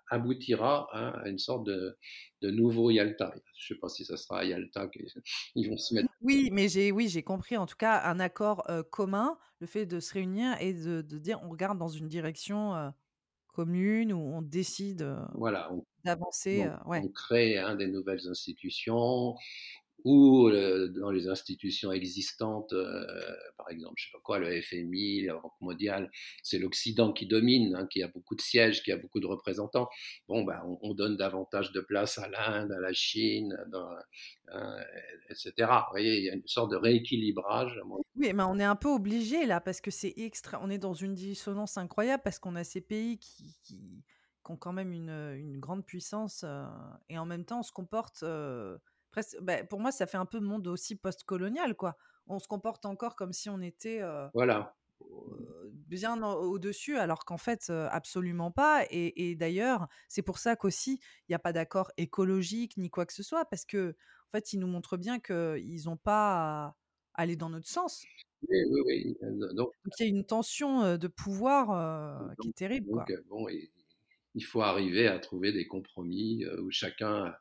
aboutira 0.09 0.89
hein, 0.93 1.13
à 1.23 1.29
une 1.29 1.39
sorte 1.39 1.65
de, 1.65 1.97
de, 2.43 2.51
nouveau 2.51 2.91
Yalta. 2.91 3.33
Je 3.57 3.73
ne 3.73 3.77
sais 3.77 3.81
pas 3.81 3.89
si 3.89 4.05
ça 4.05 4.17
sera 4.17 4.41
à 4.41 4.45
Yalta 4.45 4.89
qu'ils 4.89 5.07
vont 5.71 5.77
se 5.77 5.95
mettre. 5.95 6.09
Oui, 6.21 6.51
mais 6.53 6.69
j'ai 6.69 6.91
oui, 6.93 7.09
j'ai 7.09 7.23
compris 7.23 7.57
en 7.57 7.67
tout 7.67 7.77
cas 7.77 8.03
un 8.05 8.19
accord 8.21 8.67
commun, 8.91 9.39
le 9.61 9.67
fait 9.67 9.87
de 9.87 10.01
se 10.01 10.13
réunir 10.13 10.57
et 10.61 10.75
de, 10.75 11.01
de, 11.01 11.19
dire 11.19 11.41
on 11.45 11.49
regarde 11.49 11.79
dans 11.79 11.89
une 11.89 12.09
direction 12.09 12.93
commune 13.49 14.13
où 14.13 14.19
on 14.19 14.43
décide 14.43 15.17
voilà, 15.35 15.71
d'avancer. 16.05 16.69
ouais. 16.87 17.03
on 17.05 17.09
crée 17.09 17.59
hein, 17.59 17.77
des 17.77 17.89
nouvelles 17.89 18.27
institutions, 18.29 19.35
ou 20.05 20.51
dans 20.51 21.11
les 21.11 21.29
institutions 21.29 21.93
existantes, 21.93 22.73
euh, 22.73 23.05
par 23.57 23.69
exemple, 23.71 23.95
je 23.97 24.07
sais 24.07 24.13
pas 24.13 24.21
quoi, 24.23 24.39
le 24.39 24.61
FMI, 24.61 25.23
la 25.23 25.35
Banque 25.35 25.61
mondiale, 25.61 26.11
c'est 26.43 26.59
l'Occident 26.59 27.13
qui 27.13 27.27
domine, 27.27 27.75
hein, 27.75 27.87
qui 27.87 28.03
a 28.03 28.09
beaucoup 28.09 28.35
de 28.35 28.41
sièges, 28.41 28.83
qui 28.83 28.93
a 28.93 28.97
beaucoup 28.97 29.21
de 29.21 29.27
représentants. 29.27 29.89
Bon, 30.29 30.45
ben, 30.45 30.61
on, 30.83 30.95
donne 30.95 31.17
davantage 31.17 31.73
de 31.73 31.81
place 31.81 32.19
à 32.19 32.29
l'Inde, 32.29 32.73
à 32.73 32.81
la 32.81 32.93
Chine, 32.93 33.57
hein, 34.53 34.77
etc. 35.31 35.53
Vous 35.59 35.93
voyez, 35.93 36.19
il 36.19 36.25
y 36.25 36.31
a 36.31 36.35
une 36.35 36.47
sorte 36.47 36.71
de 36.71 36.77
rééquilibrage. 36.77 37.81
Oui, 38.17 38.33
mais 38.35 38.43
on 38.43 38.59
est 38.59 38.65
un 38.65 38.77
peu 38.77 38.89
obligé 38.89 39.47
là, 39.47 39.61
parce 39.61 39.81
que 39.81 39.91
c'est 39.91 40.15
extra. 40.17 40.61
On 40.63 40.71
est 40.71 40.79
dans 40.79 40.95
une 40.95 41.15
dissonance 41.15 41.79
incroyable 41.79 42.23
parce 42.23 42.39
qu'on 42.39 42.57
a 42.57 42.65
ces 42.65 42.81
pays 42.81 43.19
qui, 43.19 44.03
ont 44.49 44.57
quand 44.57 44.73
même 44.73 44.93
une, 44.93 45.61
grande 45.61 45.87
puissance 45.87 46.43
euh, 46.45 46.67
et 47.09 47.19
en 47.19 47.25
même 47.25 47.45
temps 47.45 47.61
on 47.61 47.63
se 47.63 47.71
comporte. 47.71 48.25
Euh, 49.19 49.23
bah, 49.41 49.65
pour 49.65 49.81
moi, 49.81 49.93
ça 49.93 50.07
fait 50.07 50.17
un 50.17 50.27
peu 50.27 50.41
monde 50.41 50.67
aussi 50.69 50.97
post-colonial, 50.97 51.75
quoi. 51.75 51.97
On 52.27 52.39
se 52.39 52.47
comporte 52.47 52.87
encore 52.87 53.17
comme 53.17 53.33
si 53.33 53.51
on 53.51 53.61
était 53.61 54.03
voilà. 54.35 54.77
bien 55.89 56.23
au-dessus, 56.23 56.97
alors 56.97 57.25
qu'en 57.25 57.39
fait, 57.39 57.71
absolument 57.71 58.53
pas. 58.53 58.85
Et, 58.91 59.35
d'ailleurs, 59.35 59.89
c'est 60.09 60.23
pour 60.23 60.39
ça 60.39 60.55
qu'aussi, 60.55 61.01
il 61.29 61.33
n'y 61.33 61.35
a 61.35 61.41
pas 61.41 61.53
d'accord 61.53 61.91
écologique 61.97 62.77
ni 62.77 62.89
quoi 62.89 63.05
que 63.05 63.13
ce 63.13 63.25
soit, 63.25 63.47
parce 63.47 63.65
que 63.65 63.97
en 64.29 64.31
fait, 64.31 64.53
ils 64.53 64.61
nous 64.61 64.69
montrent 64.69 64.97
bien 64.97 65.19
qu'ils 65.19 65.83
n'ont 65.87 65.97
pas 65.97 66.67
à 66.67 66.77
aller 67.15 67.35
dans 67.35 67.51
notre 67.51 67.67
sens. 67.67 68.05
Oui, 68.49 68.59
oui, 68.71 68.81
oui. 68.87 69.19
Donc, 69.55 69.73
il 69.99 70.03
y 70.05 70.07
a 70.07 70.09
une 70.09 70.25
tension 70.25 70.97
de 70.97 71.09
pouvoir 71.09 72.37
qui 72.41 72.51
est 72.51 72.53
terrible. 72.53 72.91
Donc, 72.91 73.13
bon, 73.29 73.49
il 74.37 74.45
faut 74.45 74.63
arriver 74.63 75.09
à 75.09 75.19
trouver 75.19 75.51
des 75.51 75.67
compromis 75.67 76.47
où 76.47 76.71
chacun 76.71 77.35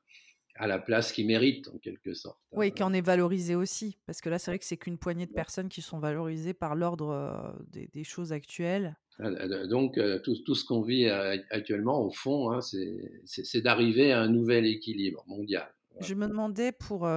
à 0.56 0.68
la 0.68 0.78
place 0.78 1.12
qu'il 1.12 1.26
mérite 1.26 1.70
en 1.70 1.78
quelque 1.78 2.14
sorte. 2.14 2.38
Oui, 2.52 2.74
hein. 2.80 2.86
en 2.86 2.94
est 2.94 3.02
valorisé 3.02 3.56
aussi, 3.56 3.98
parce 4.06 4.22
que 4.22 4.30
là 4.30 4.40
c'est 4.40 4.52
vrai 4.52 4.60
que 4.60 4.66
c'est 4.66 4.78
qu'une 4.78 4.98
poignée 4.98 5.26
de 5.26 5.32
personnes 5.32 5.70
qui 5.70 5.82
sont 5.82 6.00
valorisées 6.00 6.54
par 6.54 6.76
l'ordre 6.76 7.10
euh, 7.10 7.88
des, 7.94 8.04
choses 8.04 8.34
actuelles. 8.34 8.98
Ah, 9.20 9.28
euh, 9.28 9.68
donc 9.68 9.98
euh, 9.98 10.20
tout, 10.20 10.36
tout, 10.46 10.56
ce 10.56 10.66
qu'on 10.66 10.82
vit 10.82 11.10
actuellement, 11.50 12.02
au 12.02 12.12
fond, 12.12 12.52
hein, 12.52 12.60
c'est 12.62 13.62
d'arriver 13.62 14.12
à 14.12 14.22
un 14.22 14.28
nouvel 14.28 14.66
équilibre 14.66 15.24
mondial. 15.28 15.74
Je 16.02 16.14
me 16.14 16.28
demandais 16.28 16.72
pour 16.72 17.10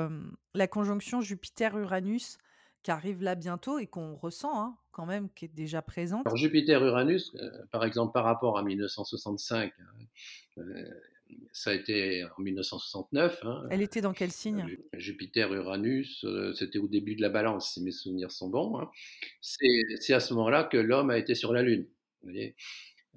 la 0.54 0.66
conjonction 0.66 1.20
Jupiter-Uranus 1.20 2.38
qui 2.82 2.90
arrive 2.90 3.22
là 3.22 3.36
bientôt 3.36 3.78
et 3.78 3.86
qu'on 3.86 4.16
ressent 4.16 4.60
hein, 4.60 4.76
quand 4.90 5.06
même, 5.06 5.28
qui 5.30 5.44
est 5.44 5.54
déjà 5.54 5.82
présente. 5.82 6.26
Alors 6.26 6.36
Jupiter-Uranus, 6.36 7.32
par 7.70 7.84
exemple 7.84 8.12
par 8.12 8.24
rapport 8.24 8.58
à 8.58 8.64
1965, 8.64 9.72
ça 11.52 11.70
a 11.70 11.74
été 11.74 12.24
en 12.24 12.42
1969. 12.42 13.40
Hein. 13.44 13.62
Elle 13.70 13.82
était 13.82 14.00
dans 14.00 14.12
quel 14.12 14.30
signe? 14.30 14.66
Jupiter-Uranus, 14.94 16.24
euh, 16.24 16.52
c'était 16.54 16.78
au 16.78 16.88
début 16.88 17.14
de 17.14 17.22
la 17.22 17.28
balance, 17.28 17.74
si 17.74 17.82
mes 17.82 17.90
souvenirs 17.90 18.30
sont 18.30 18.48
bons. 18.48 18.78
Hein. 18.78 18.90
C'est 19.40 20.14
à 20.14 20.20
ce 20.20 20.34
moment-là 20.34 20.64
que 20.64 20.76
l'homme 20.76 21.10
a 21.10 21.18
été 21.18 21.34
sur 21.34 21.52
la 21.52 21.62
Lune. 21.62 21.86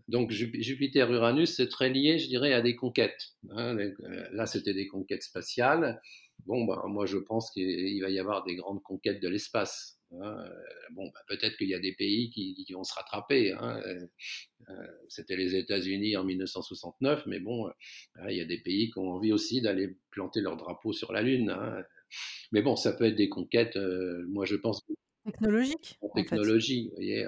donc 0.07 0.31
Jupiter-Uranus, 0.31 1.55
c'est 1.55 1.69
très 1.69 1.89
lié, 1.89 2.19
je 2.19 2.27
dirais, 2.27 2.53
à 2.53 2.61
des 2.61 2.75
conquêtes. 2.75 3.35
Hein. 3.49 3.77
Euh, 3.77 4.27
là, 4.31 4.45
c'était 4.45 4.73
des 4.73 4.87
conquêtes 4.87 5.23
spatiales. 5.23 6.01
Bon, 6.45 6.65
ben, 6.65 6.81
moi, 6.87 7.05
je 7.05 7.17
pense 7.17 7.51
qu'il 7.51 8.01
va 8.01 8.09
y 8.09 8.19
avoir 8.19 8.43
des 8.43 8.55
grandes 8.55 8.83
conquêtes 8.83 9.21
de 9.21 9.29
l'espace. 9.29 9.94
Hein, 10.21 10.45
euh, 10.47 10.63
bon, 10.91 11.05
bah, 11.13 11.19
peut-être 11.27 11.57
qu'il 11.57 11.69
y 11.69 11.73
a 11.73 11.79
des 11.79 11.93
pays 11.93 12.29
qui, 12.29 12.65
vont 12.73 12.83
se 12.83 12.93
rattraper. 12.93 13.53
Hein, 13.53 13.81
euh, 13.85 14.07
euh, 14.69 14.87
c'était 15.09 15.35
les 15.35 15.55
États-Unis 15.55 16.17
en 16.17 16.23
1969, 16.23 17.25
mais 17.27 17.39
bon, 17.39 17.69
il 18.29 18.35
y 18.35 18.41
a 18.41 18.45
des 18.45 18.59
pays 18.59 18.91
qui 18.91 18.99
ont 18.99 19.11
envie 19.11 19.31
aussi 19.31 19.61
d'aller 19.61 19.95
planter 20.11 20.41
leur 20.41 20.57
drapeau 20.57 20.93
sur 20.93 21.11
la 21.11 21.21
Lune. 21.21 21.49
Hein. 21.49 21.83
Mais 22.51 22.61
bon, 22.61 22.75
ça 22.75 22.93
peut 22.93 23.05
être 23.05 23.15
des 23.15 23.29
conquêtes, 23.29 23.77
moi 24.27 24.45
je 24.45 24.55
pense. 24.55 24.81
Technologique. 25.25 25.97
En 26.01 26.09
technologie, 26.09 26.89
vous 26.89 26.95
voyez, 26.97 27.27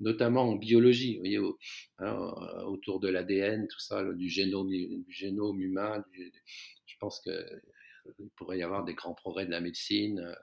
notamment 0.00 0.42
en 0.42 0.56
biologie, 0.56 1.14
vous 1.14 1.20
voyez, 1.20 1.38
autour 2.66 2.98
de 2.98 3.08
l'ADN, 3.08 3.68
tout 3.68 3.78
ça, 3.78 4.02
du 4.14 4.28
génome, 4.28 4.68
du 4.68 5.12
génome 5.12 5.60
humain. 5.60 6.04
je 6.12 6.96
pense 6.98 7.20
qu'il 7.20 8.30
pourrait 8.36 8.58
y 8.58 8.62
avoir 8.64 8.84
des 8.84 8.94
grands 8.94 9.14
progrès 9.14 9.46
de 9.46 9.52
la 9.52 9.60
médecine. 9.60 10.34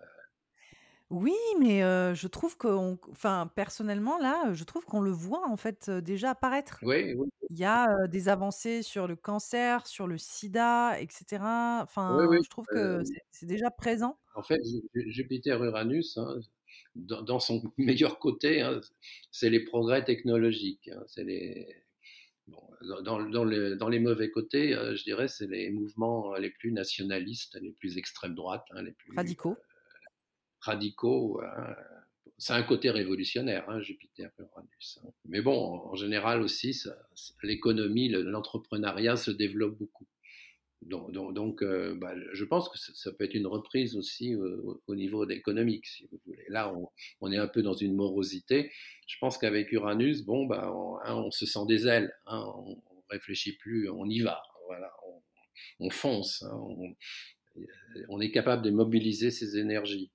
Oui, 1.11 1.35
mais 1.59 1.81
je 1.81 2.27
trouve 2.27 2.57
qu'on 2.57 2.97
enfin, 3.11 3.51
personnellement, 3.53 4.17
là, 4.17 4.53
je 4.53 4.63
trouve 4.63 4.85
qu'on 4.85 5.01
le 5.01 5.11
voit, 5.11 5.47
en 5.47 5.57
fait, 5.57 5.89
déjà 5.89 6.31
apparaître. 6.31 6.79
Oui, 6.83 7.13
oui. 7.13 7.27
Il 7.49 7.59
y 7.59 7.65
a, 7.65 8.07
des 8.07 8.29
avancées 8.29 8.81
sur 8.81 9.07
le 9.07 9.17
cancer, 9.17 9.85
sur 9.85 10.07
le 10.07 10.17
sida 10.17 10.99
et 11.01 11.07
cetera. 11.09 11.81
Enfin, 11.83 12.17
je 12.41 12.49
trouve 12.49 12.65
que 12.65 13.03
c'est 13.29 13.45
déjà 13.45 13.69
présent. 13.69 14.17
en 14.35 14.41
fait, 14.41 14.61
Jupiter-Uranus, 14.95 16.17
hein, 16.17 16.39
dans 16.95 17.39
son 17.39 17.61
meilleur 17.77 18.19
côté, 18.19 18.61
hein, 18.61 18.79
c'est 19.31 19.49
les 19.49 19.63
progrès 19.63 20.03
technologiques, 20.03 20.89
hein, 20.93 21.03
c'est 21.07 21.23
les 21.23 21.67
dans 22.81 23.21
dans 23.21 23.89
les 23.89 23.99
mauvais 23.99 24.29
côtés, 24.31 24.73
je 24.73 25.03
dirais, 25.03 25.27
c'est 25.27 25.47
les 25.47 25.69
mouvements, 25.69 26.35
les 26.35 26.49
plus 26.49 26.71
nationalistes, 26.71 27.57
les 27.61 27.71
plus 27.71 27.97
extrême 27.97 28.33
droite, 28.33 28.65
les 28.81 28.91
plus, 28.91 29.15
Radicaux 29.15 29.57
radicaux. 30.61 31.41
Hein. 31.41 31.75
Un 32.49 32.63
côté 32.63 32.89
révolutionnaire, 32.89 33.69
hein, 33.69 33.81
Jupiter 33.81 34.31
Uranus. 34.39 34.99
Hein. 35.03 35.09
Mais 35.25 35.41
bon, 35.41 35.81
en 35.85 35.93
général 35.93 36.41
aussi, 36.41 36.75
l'économie, 37.43 38.09
l'entrepreneuriat 38.09 39.15
se 39.15 39.29
développe 39.29 39.77
beaucoup. 39.77 40.07
Donc, 40.81 41.61
euh, 41.61 41.93
bah, 41.95 42.13
je 42.33 42.43
pense 42.43 42.67
que 42.67 42.77
ça, 42.79 43.11
peut 43.11 43.25
être 43.25 43.35
une 43.35 43.45
reprise 43.45 43.95
aussi 43.95 44.35
au, 44.35 44.95
niveau 44.95 45.29
économique, 45.29 45.85
si 45.85 46.07
vous 46.11 46.19
voulez. 46.25 46.43
Là, 46.47 46.73
on, 47.21 47.31
est 47.31 47.37
un 47.37 47.47
peu 47.47 47.61
dans 47.61 47.75
une 47.75 47.93
morosité. 47.93 48.71
Je 49.07 49.15
pense 49.19 49.37
qu'avec 49.37 49.71
Uranus, 49.71 50.23
bon, 50.23 50.47
bah, 50.47 50.73
on, 50.73 51.29
se 51.29 51.45
sent 51.45 51.65
des 51.67 51.87
ailes. 51.87 52.11
on, 52.25 52.71
ne 52.71 53.01
réfléchit 53.11 53.57
plus, 53.57 53.89
on 53.89 54.09
y 54.09 54.21
va. 54.21 54.41
Voilà, 54.65 54.91
on, 55.79 55.89
fonce. 55.91 56.43
on, 58.09 58.19
est 58.19 58.31
capable 58.31 58.63
de 58.63 58.71
mobiliser 58.71 59.29
ses 59.29 59.59
énergies. 59.59 60.09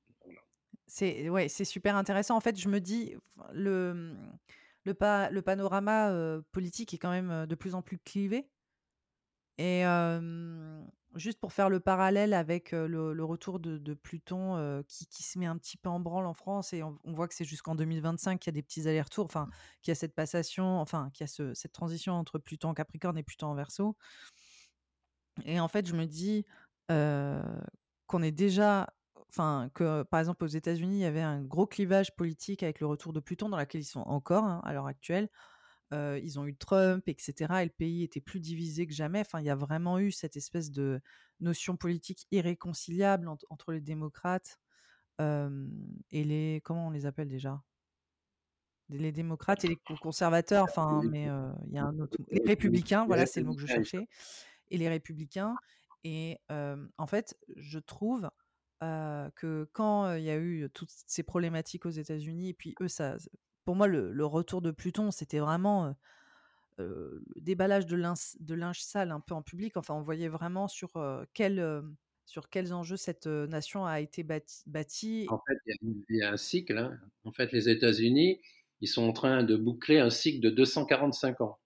C'est 0.87 1.29
ouais, 1.29 1.49
c'est 1.49 1.65
super 1.65 1.97
intéressant. 1.97 2.37
En 2.37 2.41
fait, 2.41 2.59
je 2.59 2.69
me 2.69 2.81
dis, 2.81 3.15
le, 3.53 3.95
mmh, 3.95 4.39
le, 4.85 5.29
le 5.31 5.43
panorama 5.43 6.41
politique 6.53 6.95
est 6.95 6.99
quand 6.99 7.11
même 7.11 7.47
de 7.47 7.55
plus 7.55 7.75
en 7.75 7.83
plus 7.83 7.99
clivé. 7.99 8.49
Et 9.59 9.85
juste 11.15 11.41
pour 11.41 11.53
faire 11.53 11.71
le 11.71 11.81
parallèle 11.81 12.35
avec 12.35 12.73
le, 12.73 13.25
retour 13.25 13.59
de, 13.59 13.95
Pluton 13.95 14.83
qui, 14.87 15.23
se 15.23 15.39
met 15.39 15.47
un 15.47 15.57
petit 15.57 15.77
peu 15.77 15.89
en 15.89 16.01
branle 16.01 16.27
en 16.27 16.35
France 16.35 16.73
et 16.73 16.83
on, 16.83 16.99
voit 17.05 17.29
que 17.29 17.35
c'est 17.35 17.45
jusqu'en 17.45 17.75
2025 17.75 18.39
qu'il 18.39 18.49
y 18.49 18.55
a 18.55 18.59
des 18.59 18.63
petits 18.63 18.87
allers-retours, 18.87 19.25
enfin, 19.25 19.49
qu'il 19.83 19.91
y 19.91 19.93
a 19.93 19.95
cette 19.95 20.15
passation, 20.15 20.79
enfin, 20.81 21.11
qu'il 21.13 21.27
y 21.27 21.31
a 21.31 21.55
cette 21.55 21.73
transition 21.73 22.15
entre 22.15 22.39
Pluton 22.39 22.71
en 22.71 22.75
Capricorne 22.75 23.19
et 23.19 23.23
Pluton 23.23 23.49
en 23.49 23.55
Verseau. 23.55 23.97
Et 25.45 25.61
en 25.61 25.69
fait, 25.69 25.87
je 25.87 25.95
me 25.95 26.07
dis 26.07 26.45
qu'on 26.89 28.23
est 28.23 28.33
déjà, 28.33 28.93
enfin, 29.37 29.71
que 29.75 30.03
par 30.05 30.21
exemple 30.21 30.45
aux 30.45 30.49
États-Unis, 30.49 30.97
il 30.97 31.03
y 31.03 31.05
avait 31.05 31.21
un 31.21 31.43
gros 31.43 31.67
clivage 31.67 32.17
politique 32.17 32.63
avec 32.63 32.81
le 32.81 32.87
retour 32.87 33.13
de 33.13 33.21
Pluton 33.21 33.49
dans 33.49 33.59
lequel 33.59 33.83
ils 33.83 33.85
sont 33.85 34.01
encore 34.01 34.45
hein, 34.45 34.61
à 34.65 34.73
l'heure 34.73 34.87
actuelle 34.87 35.29
ils 35.93 36.39
ont 36.39 36.47
eu 36.47 36.57
Trump, 36.57 37.09
etc. 37.09 37.35
Et 37.61 37.65
le 37.65 37.71
pays 37.71 38.03
était 38.03 38.21
plus 38.21 38.41
divisé 38.41 38.87
que 38.87 38.93
jamais. 38.93 39.21
Enfin, 39.21 39.41
il 39.41 39.47
y 39.47 39.51
a 39.51 39.55
vraiment 39.55 39.99
eu 39.99 40.11
cette 40.11 40.37
espèce 40.37 40.71
de 40.71 41.01
notion 41.41 41.77
politique 41.77 42.27
irréconciliable 42.33 43.29
entre 43.29 43.73
les 43.73 43.81
démocrates 43.81 44.59
et 45.19 46.25
les 46.25 46.61
comment 46.65 46.89
on 46.89 46.91
les 46.91 47.07
appelle 47.07 47.29
déjà? 47.29 47.63
Les 48.89 49.11
démocrates 49.11 49.65
et 49.65 49.69
les 49.69 49.79
conservateurs, 50.01 50.65
enfin, 50.65 51.03
mais 51.11 51.29
il 51.67 51.73
y 51.73 51.79
a 51.79 51.85
un 51.85 51.99
autre. 51.99 52.19
Les 52.31 52.43
républicains, 52.43 53.07
voilà, 53.07 53.27
c'est 53.27 53.41
le 53.41 53.47
mot 53.47 53.55
que 53.55 53.61
je 53.61 53.67
cherchais. 53.67 54.09
Et 54.71 54.79
les 54.79 54.89
républicains. 54.89 55.55
Et 56.05 56.41
en 56.51 57.07
fait, 57.07 57.37
je 57.57 57.79
trouve 57.79 58.29
que 58.81 59.69
quand 59.73 60.15
il 60.15 60.25
y 60.25 60.31
a 60.31 60.37
eu 60.37 60.69
toutes 60.73 60.91
ces 61.07 61.23
problématiques 61.23 61.87
aux 61.87 61.91
États-Unis, 61.91 62.51
et 62.51 62.55
puis 62.55 62.75
eux, 62.81 62.89
ça, 62.89 63.17
pour 63.65 63.77
moi, 63.77 63.87
le, 63.87 64.25
retour 64.25 64.63
de 64.63 64.71
Pluton, 64.71 65.11
c'était 65.11 65.39
vraiment 65.39 65.95
le 66.79 67.23
déballage 67.37 67.87
de, 67.87 67.97
de, 68.41 68.55
linge 68.55 68.81
sale 68.83 69.11
un 69.11 69.21
peu 69.21 69.35
en 69.35 69.43
public. 69.43 69.77
Enfin, 69.77 69.95
on 69.95 70.03
voyait 70.03 70.29
vraiment 70.29 70.69
sur, 70.69 70.93
quel, 71.33 71.83
sur 72.27 72.51
quels 72.51 72.75
enjeux 72.75 72.97
cette 72.97 73.27
nation 73.27 73.87
a 73.87 74.01
été 74.01 74.23
bâtie. 74.23 75.27
En 75.29 75.41
fait, 75.47 75.59
il 75.67 76.05
y, 76.11 76.23
a 76.23 76.33
un 76.33 76.37
cycle. 76.37 76.77
Hein. 76.77 76.99
En 77.25 77.33
fait, 77.33 77.53
les 77.53 77.69
États-Unis, 77.69 78.41
ils 78.81 78.89
sont 78.89 79.05
en 79.05 79.13
train 79.13 79.43
de 79.43 79.57
boucler 79.57 79.99
un 79.99 80.11
cycle 80.11 80.41
de 80.41 80.51
245 80.51 81.41
ans. 81.41 81.59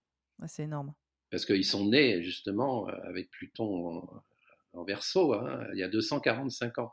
c'est 0.47 0.65
énorme. 0.65 0.95
Parce 1.31 1.45
qu'ils 1.45 1.65
sont 1.65 1.87
nés 1.87 2.23
justement 2.23 2.87
avec 2.87 3.31
Pluton 3.31 4.03
en 4.73 4.85
verso, 4.85 5.35
hein, 5.35 5.67
il 5.73 5.81
y 5.81 5.83
a 5.83 5.89
245 5.89 6.79
ans. 6.79 6.93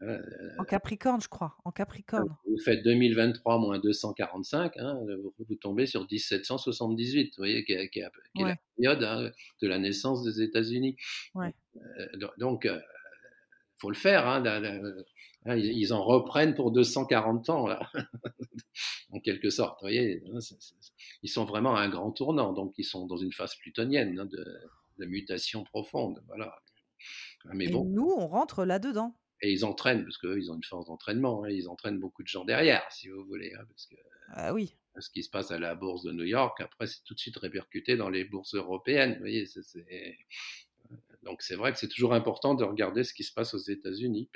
Hein, 0.00 0.06
euh, 0.06 0.50
en 0.58 0.64
Capricorne, 0.64 1.20
je 1.20 1.28
crois. 1.28 1.56
En 1.64 1.72
Capricorne. 1.72 2.36
Vous 2.46 2.58
faites 2.58 2.84
2023 2.84 3.58
moins 3.58 3.78
245, 3.78 4.76
hein, 4.76 5.00
vous, 5.38 5.54
tombez 5.56 5.86
sur 5.86 6.06
1778, 6.10 7.34
vous 7.36 7.40
voyez, 7.40 7.64
qui 7.64 7.72
est, 7.72 7.90
la 8.36 8.56
période 8.76 9.04
hein, 9.04 9.30
de 9.62 9.68
la 9.68 9.78
naissance 9.78 10.22
des 10.22 10.42
États-Unis. 10.42 10.96
Ouais. 11.34 11.54
Euh, 11.76 12.06
donc, 12.38 12.62
il 12.64 12.70
euh, 12.70 12.80
faut 13.78 13.90
le 13.90 13.96
faire. 13.96 14.42
ils 15.46 15.92
en 15.92 16.04
reprennent 16.04 16.54
pour 16.54 16.70
240 16.70 17.50
ans, 17.50 17.66
là, 17.66 17.90
en 19.10 19.18
quelque 19.20 19.50
sorte. 19.50 19.80
Vous 19.80 19.86
voyez, 19.86 20.22
ils 21.22 21.30
sont 21.30 21.44
vraiment 21.44 21.74
à 21.74 21.80
un 21.80 21.88
grand 21.88 22.12
tournant, 22.12 22.52
donc 22.52 22.74
ils 22.78 22.84
sont 22.84 23.06
dans 23.06 23.16
une 23.16 23.32
phase 23.32 23.56
plutonienne 23.56 24.14
de, 24.14 24.44
de 24.98 25.06
mutation 25.06 25.64
profonde. 25.64 26.22
Voilà. 26.28 26.54
Ah, 27.44 27.50
mais 27.54 27.68
bon. 27.68 27.84
nous, 27.84 28.10
on 28.16 28.26
rentre 28.26 28.64
là-dedans. 28.64 29.16
Et 29.42 29.52
ils 29.52 29.64
entraînent, 29.64 30.02
parce 30.04 30.16
qu'eux, 30.16 30.38
ils 30.38 30.50
ont 30.50 30.56
une 30.56 30.64
force 30.64 30.86
d'entraînement. 30.86 31.44
Hein, 31.44 31.50
ils 31.50 31.68
entraînent 31.68 31.98
beaucoup 31.98 32.22
de 32.22 32.28
gens 32.28 32.44
derrière, 32.44 32.86
si 32.90 33.08
vous 33.08 33.24
voulez. 33.24 33.52
Hein, 33.54 33.64
parce 33.68 33.86
que, 33.86 33.96
ah 34.28 34.54
oui. 34.54 34.76
Ce 34.98 35.10
qui 35.10 35.22
se 35.22 35.30
passe 35.30 35.50
à 35.50 35.58
la 35.58 35.74
bourse 35.74 36.02
de 36.04 36.12
New 36.12 36.24
York, 36.24 36.58
après, 36.60 36.86
c'est 36.86 37.02
tout 37.04 37.14
de 37.14 37.18
suite 37.18 37.36
répercuté 37.36 37.96
dans 37.96 38.08
les 38.08 38.24
bourses 38.24 38.54
européennes. 38.54 39.14
Vous 39.14 39.20
voyez, 39.20 39.44
Donc 41.22 41.42
c'est 41.42 41.54
vrai 41.54 41.72
que 41.72 41.78
c'est 41.78 41.88
toujours 41.88 42.14
important 42.14 42.54
de 42.54 42.64
regarder 42.64 43.04
ce 43.04 43.12
qui 43.12 43.22
se 43.22 43.32
passe 43.32 43.52
aux 43.52 43.58
États-Unis. 43.58 44.30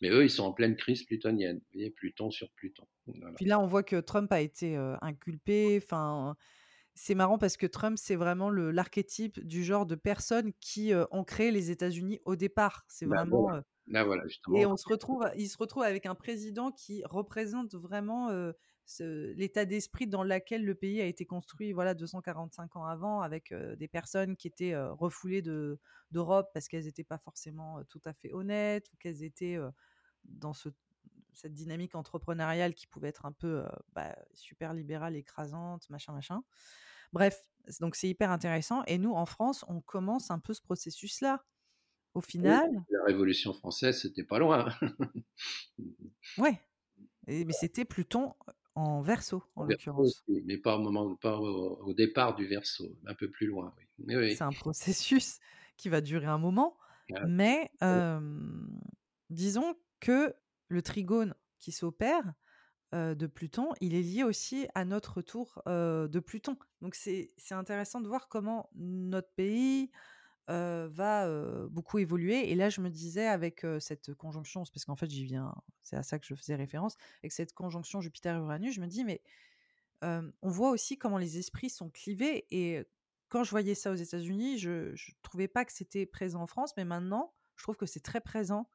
Mais 0.00 0.10
eux, 0.10 0.22
ils 0.22 0.30
sont 0.30 0.44
en 0.44 0.52
pleine 0.52 0.76
crise 0.76 1.02
plutonienne. 1.02 1.56
Vous 1.56 1.72
voyez, 1.72 1.90
Pluton 1.90 2.30
sur 2.30 2.50
Pluton. 2.52 2.86
Puis 3.34 3.46
là, 3.46 3.58
on 3.58 3.66
voit 3.66 3.82
que 3.82 4.00
Trump 4.00 4.30
a 4.30 4.40
été 4.40 4.76
euh, 4.76 4.96
inculpé. 5.00 5.80
Enfin, 5.82 6.36
c'est 6.96 7.14
marrant 7.14 7.38
parce 7.38 7.56
que 7.56 7.66
Trump, 7.66 7.98
c'est 8.00 8.16
vraiment 8.16 8.50
l'archétype 8.50 9.38
du 9.46 9.62
genre 9.62 9.86
de 9.86 9.94
personne 9.94 10.52
qui 10.60 10.92
ont 11.10 11.24
créé 11.24 11.50
les 11.50 11.70
États-Unis 11.70 12.20
au 12.24 12.36
départ. 12.36 12.84
C'est 12.88 13.06
bah, 13.06 13.18
vraiment. 13.18 13.50
Bah, 13.86 14.02
voilà. 14.02 14.24
Et 14.54 14.66
on 14.66 14.76
se 14.76 14.88
retrouve, 14.88 15.30
il 15.36 15.48
se 15.48 15.58
retrouve 15.58 15.82
avec 15.82 16.06
un 16.06 16.14
président 16.14 16.72
qui 16.72 17.02
représente 17.04 17.74
vraiment 17.74 18.30
l'état 18.98 19.64
d'esprit 19.66 20.06
dans 20.06 20.24
lequel 20.24 20.64
le 20.64 20.74
pays 20.74 21.00
a 21.00 21.06
été 21.06 21.26
construit 21.26 21.72
voilà 21.72 21.94
245 21.94 22.76
ans 22.76 22.84
avant 22.84 23.20
avec 23.20 23.52
des 23.52 23.88
personnes 23.88 24.36
qui 24.36 24.46
étaient 24.46 24.76
refoulées 24.76 25.42
de 25.42 25.78
d'Europe 26.12 26.50
parce 26.54 26.68
qu'elles 26.68 26.84
n'étaient 26.84 27.04
pas 27.04 27.18
forcément 27.18 27.82
tout 27.88 28.00
à 28.04 28.12
fait 28.12 28.32
honnêtes 28.32 28.88
ou 28.92 28.96
qu'elles 28.98 29.22
étaient 29.22 29.58
dans 30.24 30.52
cette 31.36 31.52
dynamique 31.52 31.94
entrepreneuriale 31.94 32.74
qui 32.74 32.86
pouvait 32.86 33.08
être 33.08 33.26
un 33.26 33.32
peu 33.32 33.64
bah, 33.94 34.16
super 34.32 34.72
libérale, 34.72 35.16
écrasante, 35.16 35.88
machin, 35.90 36.12
machin. 36.14 36.42
Bref, 37.12 37.40
donc 37.80 37.94
c'est 37.94 38.08
hyper 38.08 38.30
intéressant. 38.30 38.82
Et 38.84 38.96
nous, 38.96 39.12
en 39.12 39.26
France, 39.26 39.64
on 39.68 39.80
commence 39.82 40.30
un 40.30 40.38
peu 40.38 40.54
ce 40.54 40.62
processus-là. 40.62 41.44
Au 42.14 42.22
final. 42.22 42.70
la 42.88 43.04
Révolution 43.04 43.52
française, 43.52 44.00
c'était 44.00 44.24
pas 44.24 44.38
loin. 44.38 44.72
ouais. 46.38 46.58
mais 47.26 47.52
c'était 47.52 47.84
Pluton 47.84 48.34
en 48.74 49.02
verso, 49.02 49.44
en, 49.54 49.64
l'occurrence. 49.64 50.24
Mais 50.46 50.56
pas 50.56 50.78
au 50.78 50.80
moment, 50.80 51.14
pas 51.16 51.38
au, 51.38 51.92
départ 51.92 52.34
du 52.34 52.46
verso, 52.46 52.96
un 53.06 53.14
peu 53.14 53.30
plus 53.30 53.46
loin. 53.46 53.74
Oui. 53.98 54.34
C'est 54.34 54.44
un 54.44 54.50
processus 54.50 55.40
qui 55.76 55.90
va 55.90 56.00
durer 56.00 56.26
un 56.26 56.38
moment, 56.38 56.78
ah. 57.14 57.26
mais 57.26 57.70
disons 59.28 59.76
que 60.00 60.34
le 60.68 60.82
trigone 60.82 61.34
qui 61.58 61.72
s'opère, 61.72 62.34
de 62.92 63.26
Pluton, 63.26 63.70
il 63.80 63.94
est 63.94 64.02
lié 64.02 64.22
aussi 64.22 64.68
à 64.74 64.84
notre 64.84 65.16
retour 65.16 65.60
de 65.66 66.20
Pluton. 66.20 66.56
Donc 66.80 66.94
c'est 66.94 67.32
intéressant 67.50 68.00
de 68.00 68.08
voir 68.08 68.28
comment 68.28 68.70
notre 68.74 69.30
pays 69.34 69.90
va 70.48 71.28
beaucoup 71.68 71.98
évoluer. 71.98 72.50
Et 72.50 72.54
là, 72.54 72.70
je 72.70 72.80
me 72.80 72.88
disais 72.88 73.26
avec 73.26 73.66
cette 73.80 74.14
conjonction, 74.14 74.62
parce 74.72 74.84
qu'en 74.84 74.96
fait 74.96 75.10
j'y 75.10 75.24
viens, 75.24 75.52
c'est 75.82 75.96
à 75.96 76.02
ça 76.02 76.18
que 76.18 76.24
je 76.24 76.34
faisais 76.34 76.54
référence, 76.54 76.96
avec 77.22 77.32
cette 77.32 77.52
conjonction 77.52 78.00
Jupiter-Uranus, 78.00 78.74
je 78.74 78.80
me 78.80 78.86
dis, 78.86 79.04
mais 79.04 79.20
on 80.02 80.48
voit 80.48 80.70
aussi 80.70 80.96
comment 80.96 81.18
les 81.18 81.38
esprits 81.38 81.70
sont 81.70 81.90
clivés. 81.90 82.46
Et 82.50 82.86
quand 83.28 83.42
je 83.42 83.50
voyais 83.50 83.74
ça 83.74 83.90
aux 83.90 83.96
États-Unis, 83.96 84.58
je 84.58 84.92
ne 84.92 85.22
trouvais 85.22 85.48
pas 85.48 85.64
que 85.64 85.72
c'était 85.72 86.06
présent 86.06 86.40
en 86.40 86.46
France, 86.46 86.72
mais 86.76 86.84
maintenant, 86.84 87.34
je 87.56 87.64
trouve 87.64 87.76
que 87.76 87.86
c'est 87.86 88.00
très 88.00 88.20
présent, 88.20 88.70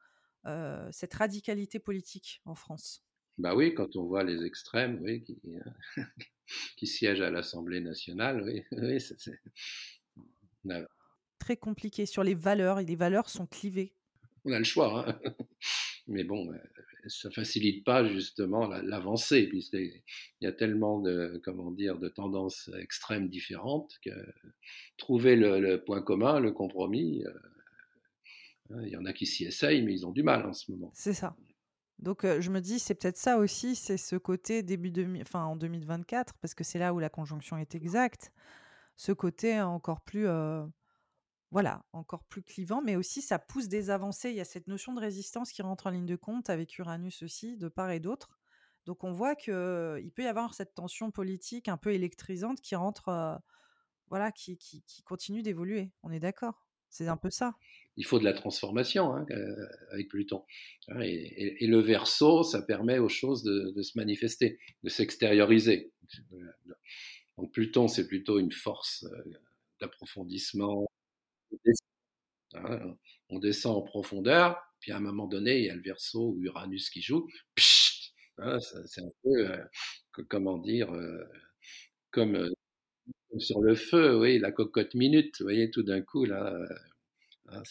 cette 0.90 1.14
radicalité 1.14 1.78
politique 1.78 2.40
en 2.44 2.54
France. 2.54 3.04
Bah 3.38 3.54
oui, 3.54 3.74
quand 3.74 3.96
on 3.96 4.04
voit 4.04 4.24
les 4.24 4.44
extrêmes 4.44 4.98
oui, 5.02 5.22
qui, 5.22 5.38
euh, 5.46 6.02
qui 6.76 6.86
siègent 6.86 7.22
à 7.22 7.30
l'Assemblée 7.30 7.80
nationale, 7.80 8.42
oui, 8.42 8.62
oui 8.72 9.00
c'est 9.00 9.16
très 11.38 11.56
compliqué 11.56 12.06
sur 12.06 12.22
les 12.22 12.34
valeurs 12.34 12.78
et 12.78 12.84
les 12.84 12.94
valeurs 12.94 13.28
sont 13.28 13.46
clivées. 13.46 13.94
On 14.44 14.52
a 14.52 14.58
le 14.58 14.64
choix, 14.64 15.08
hein 15.08 15.20
mais 16.06 16.24
bon, 16.24 16.52
euh, 16.52 16.58
ça 17.08 17.30
facilite 17.30 17.84
pas 17.84 18.06
justement 18.06 18.68
l'avancée 18.68 19.48
puisqu'il 19.48 20.02
y 20.40 20.46
a 20.46 20.52
tellement 20.52 21.00
de 21.00 21.40
comment 21.42 21.70
dire 21.70 21.98
de 21.98 22.08
tendances 22.08 22.70
extrêmes 22.78 23.28
différentes 23.28 23.98
que 24.04 24.10
trouver 24.98 25.36
le, 25.36 25.82
point 25.82 26.02
commun, 26.02 26.38
le 26.38 26.52
compromis, 26.52 27.24
euh, 27.24 27.30
hein, 27.30 27.51
il 28.82 28.88
y 28.88 28.96
en 28.96 29.04
a 29.04 29.12
qui 29.12 29.26
s'y 29.26 29.44
essayent 29.44 29.82
mais 29.82 29.92
ils 29.92 30.06
ont 30.06 30.12
du 30.12 30.22
mal 30.22 30.46
en 30.46 30.52
ce 30.52 30.70
moment. 30.70 30.90
C'est 30.94 31.14
ça. 31.14 31.36
Donc 31.98 32.24
je 32.24 32.50
me 32.50 32.60
dis, 32.60 32.78
c'est 32.80 32.94
peut-être 32.94 33.16
ça 33.16 33.38
aussi, 33.38 33.76
c'est 33.76 33.96
ce 33.96 34.16
côté 34.16 34.62
début 34.64 34.90
de, 34.90 35.06
enfin, 35.20 35.44
en 35.44 35.54
2024, 35.54 36.34
parce 36.40 36.54
que 36.54 36.64
c'est 36.64 36.80
là 36.80 36.94
où 36.94 36.98
la 36.98 37.08
conjonction 37.08 37.56
est 37.58 37.76
exacte, 37.76 38.32
ce 38.96 39.12
côté 39.12 39.60
encore 39.60 40.00
plus, 40.00 40.26
voilà, 41.52 41.84
encore 41.92 42.24
plus 42.24 42.42
clivant, 42.42 42.82
mais 42.82 42.96
aussi 42.96 43.22
ça 43.22 43.38
pousse 43.38 43.68
des 43.68 43.90
avancées. 43.90 44.30
Il 44.30 44.36
y 44.36 44.40
a 44.40 44.44
cette 44.44 44.66
notion 44.66 44.94
de 44.94 45.00
résistance 45.00 45.52
qui 45.52 45.62
rentre 45.62 45.86
en 45.86 45.90
ligne 45.90 46.06
de 46.06 46.16
compte 46.16 46.50
avec 46.50 46.76
Uranus 46.78 47.22
aussi, 47.22 47.56
de 47.56 47.68
part 47.68 47.90
et 47.90 48.00
d'autre. 48.00 48.40
Donc 48.84 49.04
on 49.04 49.12
voit 49.12 49.36
qu'il 49.36 49.52
peut 50.16 50.24
y 50.24 50.26
avoir 50.26 50.54
cette 50.54 50.74
tension 50.74 51.12
politique 51.12 51.68
un 51.68 51.76
peu 51.76 51.92
électrisante 51.94 52.60
qui 52.60 52.74
rentre, 52.74 53.40
voilà, 54.08 54.32
qui 54.32 54.58
continue 55.04 55.42
d'évoluer. 55.42 55.92
On 56.02 56.10
est 56.10 56.20
d'accord? 56.20 56.66
C'est 56.92 57.08
un 57.08 57.16
peu 57.16 57.30
ça 57.30 57.54
il 57.96 58.06
faut 58.06 58.18
de 58.18 58.24
la 58.24 58.32
transformation 58.32 59.14
hein, 59.14 59.26
euh, 59.30 59.66
avec 59.90 60.08
Pluton. 60.08 60.44
Hein, 60.88 61.00
et, 61.02 61.66
le 61.66 61.78
verso, 61.78 62.42
ça 62.42 62.62
permet 62.62 62.98
aux 62.98 63.08
choses 63.08 63.42
de, 63.42 63.82
se 63.82 63.98
manifester, 63.98 64.58
de 64.82 64.88
s'extérioriser. 64.88 65.92
Donc 67.36 67.52
Pluton, 67.52 67.88
c'est 67.88 68.06
plutôt 68.06 68.38
une 68.38 68.52
force 68.52 69.04
euh, 69.04 69.38
d'approfondissement. 69.80 70.86
Hein, 72.54 72.96
on 73.28 73.38
descend 73.38 73.76
en 73.76 73.82
profondeur, 73.82 74.58
puis 74.80 74.92
à 74.92 74.96
un 74.96 75.00
moment 75.00 75.26
donné, 75.26 75.58
il 75.58 75.64
y 75.64 75.70
a 75.70 75.74
le 75.74 75.82
verso 75.82 76.30
ou 76.30 76.42
Uranus 76.42 76.90
qui 76.90 77.02
joue. 77.02 77.28
c'est 78.36 79.02
un 79.02 79.10
peu, 79.22 79.50
euh, 79.50 79.64
comment 80.28 80.58
dire, 80.58 80.90
comme, 82.10 82.50
sur 83.38 83.60
le 83.60 83.74
feu, 83.74 84.18
oui, 84.18 84.38
la 84.38 84.52
cocotte 84.52 84.94
minute. 84.94 85.38
Vous 85.40 85.46
voyez, 85.46 85.70
tout 85.70 85.82
d'un 85.82 86.02
coup, 86.02 86.24
là, 86.24 86.58
Hein, 87.52 87.62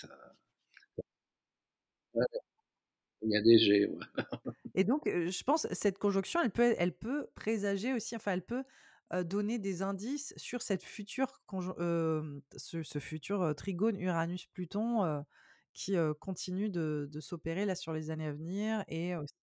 Il 3.22 3.32
y 3.32 3.38
a 3.38 3.42
des 3.42 3.58
G. 3.58 3.90
Et 4.76 4.84
donc, 4.84 5.04
je 5.06 5.44
pense 5.44 5.68
cette 5.72 5.98
conjonction, 5.98 6.42
elle 6.42 6.52
peut, 6.52 6.76
elle 6.78 6.94
peut 6.94 7.28
présager 7.36 7.94
aussi, 7.94 8.16
enfin, 8.16 8.34
elle 8.34 8.46
peut 8.46 8.64
donner 9.26 9.60
des 9.60 9.82
indices 9.82 10.34
sur 10.38 10.62
cette 10.62 10.84
future 10.84 11.42
ce, 11.50 12.82
ce, 12.84 13.00
futur 13.00 13.54
trigone 13.56 14.00
Uranus-Pluton 14.00 15.26
qui 15.74 15.96
continue 16.22 16.70
de, 16.70 17.10
de 17.12 17.20
s'opérer 17.20 17.66
là 17.66 17.76
sur 17.76 17.92
les 17.92 18.10
années 18.10 18.28
à 18.28 18.32
venir 18.32 18.86
et 18.88 19.16
aussi. 19.18 19.36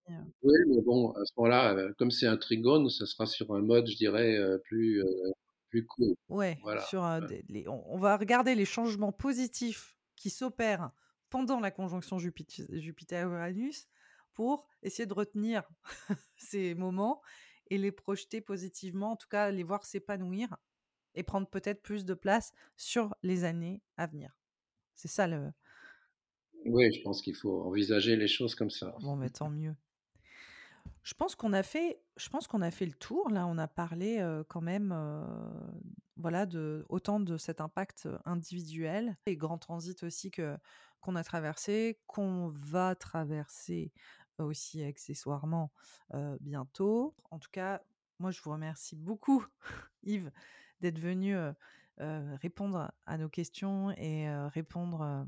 Oui, 0.43 0.57
mais 0.69 0.81
bon, 0.81 1.11
à 1.13 1.25
ce 1.27 1.33
moment-là, 1.37 1.93
comme 1.99 2.11
c'est 2.11 2.27
un 2.27 2.39
trigone, 2.39 2.89
ça 2.89 3.05
sera 3.05 3.27
sur 3.27 3.55
un 3.55 3.61
mode, 3.61 3.87
je 3.89 3.97
dirais, 3.97 4.39
plus 4.65 5.05
plus. 5.71 5.87
Ouais, 6.29 6.59
voilà. 6.63 6.83
sur 6.83 7.05
les, 7.49 7.69
on, 7.69 7.95
on, 7.95 7.99
va 7.99 8.17
regarder 8.17 8.55
les 8.55 8.65
changements 8.65 9.13
positifs 9.13 9.97
qui 10.17 10.31
s'opèrent 10.31 10.91
pendant 11.31 11.61
la 11.61 11.71
conjonction 11.71 12.19
Jupiter-Uranus 12.19 13.89
pour 14.35 14.67
essayer 14.83 15.07
de 15.07 15.15
retenir 15.15 15.69
ces 16.37 16.75
moments 16.75 17.23
et 17.71 17.79
les 17.79 17.93
projeter 17.93 18.41
positivement, 18.41 19.13
en 19.13 19.17
tout 19.17 19.29
cas 19.29 19.51
les 19.51 19.63
voir 19.63 19.85
s'épanouir 19.85 20.57
et 21.15 21.23
prendre 21.23 21.49
peut-être 21.49 21.83
plus 21.83 22.05
de 22.05 22.15
place 22.15 22.53
sur 22.77 23.15
les 23.23 23.45
années 23.45 23.83
à 23.97 24.07
venir. 24.07 24.37
C'est 24.95 25.09
ça 25.09 25.27
le. 25.27 25.51
Oui, 26.65 26.93
je 26.93 27.03
pense 27.03 27.23
qu'il 27.23 27.35
faut 27.35 27.63
envisager 27.63 28.17
les 28.17 28.29
choses 28.29 28.55
comme 28.55 28.71
ça. 28.71 28.95
Bon, 29.01 29.17
mais 29.17 29.31
tant 29.31 29.51
mieux. 29.51 29.75
Je 31.09 31.15
pense 31.15 31.35
qu'on 31.35 31.55
a 31.55 31.63
fait, 31.63 32.03
je 32.19 32.29
pense 32.29 32.47
qu'on 32.47 32.61
a 32.61 32.71
fait 32.71 32.85
le 32.85 32.93
tour. 32.93 33.31
Là, 33.31 33.47
on 33.47 33.57
a 33.57 33.67
parlé 33.67 34.23
quand 34.49 34.61
même, 34.61 34.95
voilà, 36.19 36.45
de 36.45 36.85
autant 36.91 37.19
de 37.19 37.39
cet 37.39 37.63
impact 37.63 38.07
individuel 38.27 39.17
et 39.25 39.35
grand 39.35 39.57
transit 39.57 40.03
aussi 40.03 40.31
que 40.31 40.59
qu'on 41.01 41.17
a 41.17 41.25
traversé, 41.25 41.99
qu'on 42.07 42.49
va 42.49 42.95
traverser 42.95 43.91
aussi 44.37 44.85
accessoirement 44.85 45.73
bientôt. 46.41 47.17
En 47.31 47.39
tout 47.39 47.51
cas, 47.51 47.81
moi, 48.19 48.31
je 48.31 48.43
vous 48.43 48.51
remercie 48.51 48.95
beaucoup, 48.95 49.47
Yves, 50.03 50.31
d'être 50.83 50.99
venu 50.99 51.35
répondre 51.97 52.93
à 53.07 53.17
nos 53.17 53.31
questions 53.31 53.93
et 53.93 54.29
répondre, 54.49 55.27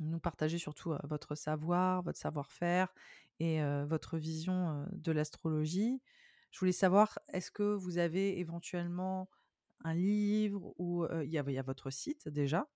nous 0.00 0.18
partager 0.18 0.58
surtout 0.58 0.94
votre 1.04 1.34
savoir, 1.34 2.02
votre 2.02 2.18
savoir-faire 2.18 2.92
et 3.38 3.62
votre 3.86 4.18
vision 4.18 4.86
de 4.92 5.12
l'astrologie. 5.12 6.00
Je 6.50 6.58
voulais 6.58 6.72
savoir, 6.72 7.18
est-ce 7.32 7.50
que 7.50 7.62
vous 7.62 7.98
avez 7.98 8.38
éventuellement 8.38 9.28
un 9.84 9.94
livre 9.94 10.74
ou 10.78 11.06
il 11.22 11.28
y, 11.28 11.34
y, 11.34 11.58
a 11.58 11.62
votre 11.62 11.90
site 11.90 12.28
déjà 12.28 12.68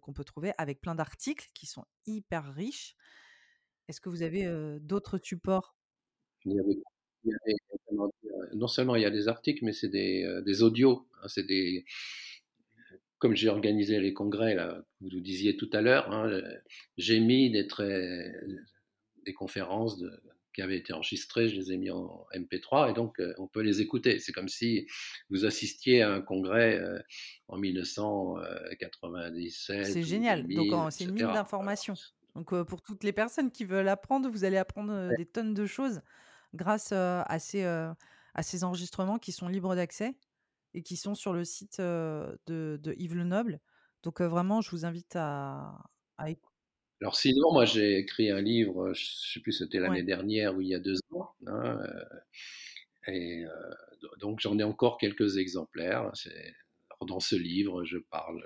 qu'on 0.00 0.12
peut 0.12 0.24
trouver 0.24 0.52
avec 0.58 0.80
plein 0.80 0.94
d'articles 0.94 1.48
qui 1.54 1.66
sont 1.66 1.84
hyper 2.06 2.52
riches. 2.52 2.96
Est-ce 3.88 4.00
que 4.00 4.08
vous 4.08 4.22
avez 4.22 4.46
d'autres 4.80 5.18
supports? 5.18 5.76
Non 8.54 8.66
seulement 8.66 8.96
il 8.96 9.02
y 9.02 9.06
a 9.06 9.10
des 9.10 9.28
articles, 9.28 9.64
mais 9.64 9.72
c'est 9.72 9.88
des, 9.88 10.40
des, 10.44 10.62
audios. 10.62 11.06
Hein, 11.22 11.28
c'est 11.28 11.44
des, 11.44 11.84
comme 13.22 13.34
j'ai 13.36 13.48
organisé 13.48 14.00
les 14.00 14.12
congrès, 14.12 14.56
là, 14.56 14.82
vous 15.00 15.08
nous 15.08 15.20
disiez 15.20 15.56
tout 15.56 15.70
à 15.72 15.80
l'heure, 15.80 16.12
hein, 16.12 16.28
j'ai 16.98 17.20
mis 17.20 17.52
des, 17.52 17.68
très, 17.68 18.34
des 19.24 19.32
conférences 19.32 19.96
de, 19.96 20.10
qui 20.52 20.60
avaient 20.60 20.78
été 20.78 20.92
enregistrées, 20.92 21.48
je 21.48 21.54
les 21.54 21.70
ai 21.70 21.76
mis 21.76 21.90
en 21.90 22.26
MP3 22.34 22.90
et 22.90 22.94
donc 22.94 23.22
on 23.38 23.46
peut 23.46 23.60
les 23.60 23.80
écouter. 23.80 24.18
C'est 24.18 24.32
comme 24.32 24.48
si 24.48 24.88
vous 25.30 25.44
assistiez 25.44 26.02
à 26.02 26.12
un 26.12 26.20
congrès 26.20 26.82
en 27.46 27.58
1997. 27.58 29.86
C'est 29.86 30.02
génial. 30.02 30.48
donc 30.48 30.92
c'est 30.92 31.04
une 31.04 31.12
mine 31.12 31.32
d'informations. 31.32 31.94
Donc 32.34 32.60
pour 32.64 32.82
toutes 32.82 33.04
les 33.04 33.12
personnes 33.12 33.52
qui 33.52 33.64
veulent 33.64 33.86
apprendre, 33.86 34.28
vous 34.28 34.42
allez 34.42 34.56
apprendre 34.56 35.16
des 35.16 35.26
tonnes 35.26 35.54
de 35.54 35.64
choses 35.64 36.00
grâce 36.54 36.90
à, 36.90 37.38
ces, 37.38 37.62
à 37.62 38.42
ces 38.42 38.64
enregistrements 38.64 39.20
qui 39.20 39.30
sont 39.30 39.46
libres 39.46 39.76
d'accès 39.76 40.16
et 40.74 40.82
qui 40.82 40.96
sont 40.96 41.14
sur 41.14 41.32
le 41.32 41.44
site 41.44 41.80
de, 41.80 42.38
de 42.46 42.94
Yves 42.96 43.14
Le 43.14 43.24
Noble. 43.24 43.60
Donc 44.02 44.20
vraiment, 44.20 44.60
je 44.60 44.70
vous 44.70 44.84
invite 44.84 45.16
à, 45.16 45.78
à 46.18 46.30
écouter. 46.30 46.52
Alors 47.00 47.16
sinon, 47.16 47.52
moi 47.52 47.64
j'ai 47.64 47.98
écrit 47.98 48.30
un 48.30 48.40
livre, 48.40 48.92
je 48.94 49.02
ne 49.02 49.32
sais 49.32 49.40
plus 49.40 49.50
c'était 49.50 49.80
l'année 49.80 49.96
ouais. 49.96 50.02
dernière 50.04 50.54
ou 50.54 50.60
il 50.60 50.68
y 50.68 50.74
a 50.74 50.78
deux 50.78 50.98
ans, 51.10 51.34
hein, 51.48 51.80
et 53.08 53.44
euh, 53.44 53.74
donc 54.20 54.38
j'en 54.38 54.56
ai 54.56 54.62
encore 54.62 54.98
quelques 54.98 55.36
exemplaires. 55.36 56.12
Alors, 56.90 57.06
dans 57.06 57.18
ce 57.18 57.34
livre, 57.34 57.84
je 57.84 57.98
parle 57.98 58.44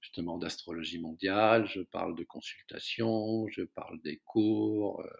justement 0.00 0.36
d'astrologie 0.36 0.98
mondiale, 0.98 1.68
je 1.68 1.80
parle 1.80 2.16
de 2.16 2.24
consultation, 2.24 3.46
je 3.48 3.62
parle 3.62 4.00
des 4.02 4.20
cours, 4.24 5.00
euh, 5.02 5.10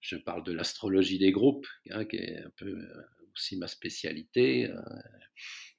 je 0.00 0.16
parle 0.16 0.44
de 0.44 0.52
l'astrologie 0.52 1.18
des 1.18 1.32
groupes, 1.32 1.66
hein, 1.90 2.04
qui 2.04 2.18
est 2.18 2.38
un 2.38 2.50
peu 2.54 2.78
aussi 3.34 3.56
ma 3.56 3.68
spécialité, 3.68 4.70
hein, 4.70 4.84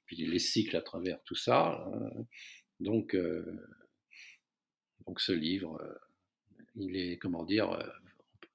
puis 0.06 0.16
les 0.26 0.38
cycles 0.38 0.76
à 0.76 0.82
travers 0.82 1.22
tout 1.24 1.34
ça. 1.34 1.86
Hein. 1.92 2.24
Donc, 2.80 3.14
euh, 3.14 3.44
donc 5.06 5.20
ce 5.20 5.32
livre, 5.32 5.78
il 6.74 6.96
est, 6.96 7.18
comment 7.18 7.44
dire, 7.44 7.78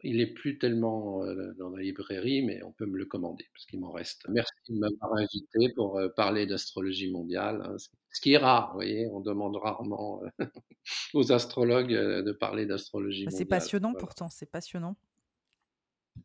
il 0.01 0.21
est 0.21 0.33
plus 0.33 0.57
tellement 0.57 1.25
dans 1.57 1.69
la 1.69 1.81
librairie, 1.81 2.41
mais 2.41 2.63
on 2.63 2.71
peut 2.71 2.85
me 2.85 2.97
le 2.97 3.05
commander 3.05 3.45
parce 3.53 3.65
qu'il 3.65 3.79
m'en 3.79 3.91
reste. 3.91 4.25
Merci 4.29 4.53
de 4.69 4.79
m'avoir 4.79 5.13
invité 5.19 5.73
pour 5.75 5.99
parler 6.15 6.45
d'astrologie 6.45 7.11
mondiale, 7.11 7.61
hein, 7.65 7.75
ce 8.11 8.21
qui 8.21 8.33
est 8.33 8.37
rare, 8.37 8.69
vous 8.69 8.75
voyez, 8.75 9.07
on 9.11 9.19
demande 9.19 9.55
rarement 9.57 10.21
aux 11.13 11.31
astrologues 11.31 11.93
de 11.93 12.31
parler 12.31 12.65
d'astrologie 12.65 13.25
mondiale. 13.25 13.37
C'est 13.37 13.45
passionnant 13.45 13.91
voilà. 13.91 13.99
pourtant, 13.99 14.29
c'est 14.29 14.49
passionnant. 14.49 14.95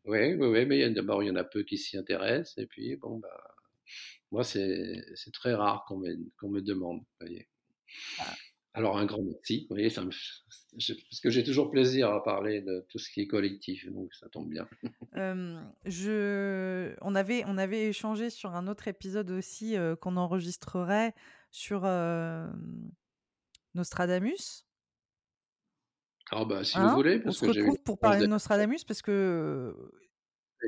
Oui, 0.05 0.33
oui, 0.33 0.47
oui, 0.47 0.65
mais 0.65 0.89
d'abord 0.89 1.23
il 1.23 1.27
y 1.27 1.31
en 1.31 1.35
a 1.35 1.43
peu 1.43 1.63
qui 1.63 1.77
s'y 1.77 1.97
intéressent, 1.97 2.57
et 2.57 2.67
puis 2.67 2.95
bon, 2.95 3.19
bah, 3.19 3.55
moi 4.31 4.43
c'est 4.43 5.03
très 5.33 5.53
rare 5.53 5.85
qu'on 5.87 5.97
me, 5.97 6.15
qu 6.39 6.47
me 6.47 6.61
demande, 6.61 7.01
voyez. 7.19 7.47
Ah. 8.19 8.33
Alors 8.73 8.97
un 8.97 9.05
grand 9.05 9.23
merci, 9.23 9.61
vous 9.69 9.75
voyez, 9.75 9.89
ça 9.89 10.03
me, 10.03 10.11
je, 10.77 10.93
parce 10.93 11.21
que 11.21 11.29
j'ai 11.29 11.45
toujours 11.45 11.71
plaisir 11.71 12.09
à 12.09 12.21
parler 12.21 12.61
de 12.61 12.85
tout 12.89 12.99
ce 12.99 13.09
qui 13.09 13.21
est 13.21 13.27
collectif, 13.27 13.89
donc 13.89 14.13
ça 14.13 14.27
tombe 14.27 14.49
bien. 14.49 14.67
euh, 15.15 15.61
je, 15.85 16.93
on 17.01 17.15
avait, 17.15 17.43
on 17.47 17.57
avait 17.57 17.87
échangé 17.87 18.29
sur 18.29 18.53
un 18.53 18.67
autre 18.67 18.89
épisode 18.89 19.31
aussi 19.31 19.77
euh, 19.77 19.95
qu'on 19.95 20.17
enregistrerait 20.17 21.13
sur 21.51 21.85
euh, 21.85 22.45
Nostradamus. 23.75 24.64
Ah 26.31 26.45
bah 26.45 26.63
si 26.63 26.77
hein? 26.77 26.87
vous 26.87 26.95
voulez, 26.95 27.19
parce 27.19 27.41
on 27.41 27.47
que 27.47 27.53
se 27.53 27.59
retrouve 27.59 27.81
pour 27.83 27.99
parler 27.99 28.21
de 28.21 28.25
Nostradamus 28.25 28.83
parce 28.83 29.01
que 29.01 29.75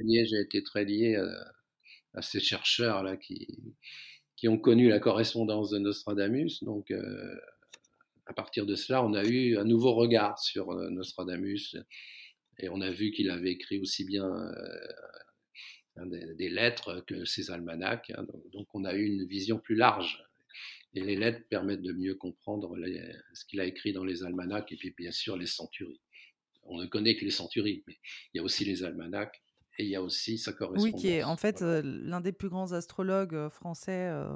j'ai 0.05 0.39
été 0.39 0.61
très 0.63 0.85
lié 0.85 1.15
à, 1.15 2.19
à, 2.19 2.21
ces 2.21 2.39
chercheurs 2.39 3.03
là 3.03 3.17
qui 3.17 3.75
qui 4.35 4.47
ont 4.47 4.59
connu 4.59 4.87
la 4.87 4.99
correspondance 4.99 5.69
de 5.71 5.79
Nostradamus, 5.79 6.63
donc. 6.63 6.91
Euh, 6.91 7.35
à 8.29 8.33
partir 8.33 8.65
de 8.65 8.75
cela, 8.75 9.05
on 9.05 9.13
a 9.13 9.23
eu 9.23 9.57
un 9.57 9.63
nouveau 9.63 9.93
regard 9.93 10.37
sur 10.37 10.73
Nostradamus 10.91 11.77
et 12.59 12.69
on 12.69 12.81
a 12.81 12.91
vu 12.91 13.11
qu'il 13.11 13.29
avait 13.29 13.51
écrit 13.51 13.79
aussi 13.79 14.05
bien 14.05 14.25
euh, 14.25 16.05
des, 16.05 16.35
des, 16.35 16.49
lettres 16.49 17.03
que 17.07 17.25
ses 17.25 17.51
almanachs. 17.51 18.11
Hein, 18.15 18.25
donc 18.51 18.67
on 18.73 18.83
a 18.85 18.93
eu 18.93 19.05
une 19.05 19.25
vision 19.25 19.59
plus 19.59 19.75
large. 19.75 20.23
Et 20.93 21.01
les 21.01 21.15
lettres 21.15 21.41
permettent 21.49 21.81
de 21.81 21.93
mieux 21.93 22.15
comprendre 22.15 22.75
les, 22.77 23.01
ce 23.33 23.45
qu'il 23.45 23.59
a 23.59 23.65
écrit 23.65 23.93
dans 23.93 24.03
les 24.03 24.23
almanachs 24.23 24.71
et 24.71 24.77
puis 24.77 24.93
bien 24.97 25.11
sûr 25.11 25.37
les 25.37 25.45
centuries. 25.45 26.01
On 26.63 26.77
ne 26.77 26.85
connaît 26.85 27.15
que 27.15 27.23
les 27.23 27.31
centuries, 27.31 27.83
mais 27.87 27.97
il 28.33 28.37
y 28.37 28.39
a 28.39 28.43
aussi 28.43 28.65
les 28.65 28.83
almanachs 28.83 29.41
et 29.77 29.83
il 29.83 29.89
y 29.89 29.95
a 29.95 30.01
aussi 30.01 30.37
sa 30.37 30.53
correspondance. 30.53 30.93
Oui, 30.93 30.99
qui 30.99 31.09
est 31.09 31.23
en 31.23 31.37
fait 31.37 31.59
voilà. 31.59 31.77
euh, 31.77 31.81
l'un 31.83 32.21
des 32.21 32.31
plus 32.31 32.49
grands 32.49 32.71
astrologues 32.73 33.49
français 33.49 34.07
euh, 34.09 34.29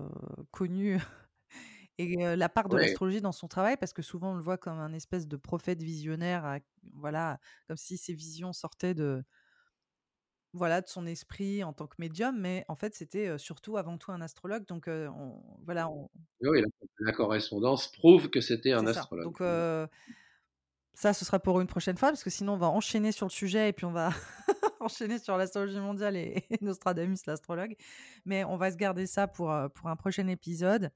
connus 0.52 1.00
et 1.98 2.26
euh, 2.26 2.36
la 2.36 2.50
part 2.50 2.70
de 2.70 2.76
ouais. 2.76 2.82
l'astrologie 2.82 3.22
dans 3.22 3.32
son 3.32 3.48
travail, 3.48 3.76
parce 3.78 3.94
que 3.94 4.02
souvent 4.02 4.32
on 4.32 4.36
le 4.36 4.44
voit 4.44 4.58
comme 4.58 4.80
un 4.80 4.94
espèce 4.94 5.28
de 5.28 5.38
prophète 5.38 5.82
visionnaire, 5.82 6.46
à, 6.46 6.60
voilà, 6.94 7.40
comme 7.68 7.78
si 7.78 7.98
ses 7.98 8.14
visions 8.14 8.54
sortaient 8.54 8.94
de, 8.94 9.24
voilà, 10.54 10.82
de 10.82 10.88
son 10.88 11.06
esprit 11.06 11.64
en 11.64 11.74
tant 11.74 11.88
que 11.88 11.96
médium, 12.00 12.38
mais 12.40 12.66
en 12.68 12.76
fait 12.76 12.94
c'était 12.94 13.38
surtout 13.38 13.78
avant 13.78 13.98
tout 13.98 14.12
un 14.12 14.22
astrologue. 14.22 14.66
Donc 14.68 14.88
euh, 14.88 15.08
on, 15.10 15.42
voilà. 15.64 15.90
On... 15.90 16.10
Oui, 16.42 16.62
la, 16.62 16.68
la, 17.00 17.12
correspondance 17.14 17.92
prouve 17.92 18.30
que 18.30 18.42
c'était 18.42 18.74
un 18.74 18.86
astrologue. 18.86 19.24
Ça. 19.24 19.30
Donc 19.30 19.42
euh, 19.42 19.88
ça, 20.94 21.14
ce 21.14 21.24
sera 21.24 21.40
pour 21.40 21.62
une 21.62 21.68
prochaine 21.68 21.98
fois, 21.98 22.10
parce 22.10 22.24
que 22.24 22.30
sinon 22.30 22.54
on 22.54 22.58
va 22.58 22.68
enchaîner 22.68 23.12
sur 23.12 23.26
le 23.26 23.32
sujet 23.32 23.70
et 23.70 23.74
puis 23.74 23.86
on 23.86 23.94
va 23.94 24.10
enchaîner 24.82 25.20
sur 25.20 25.38
l'astrologie 25.38 25.80
mondiale 25.80 26.18
et, 26.18 26.46
et 26.50 26.58
Nostradamus, 26.62 27.20
l'astrologue. 27.28 27.76
Mais 28.26 28.44
on 28.44 28.58
va 28.58 28.72
se 28.72 28.78
garder 28.78 29.08
ça 29.08 29.28
pour, 29.28 29.56
pour 29.74 29.88
un 29.88 29.96
prochain 29.96 30.28
épisode. 30.28 30.92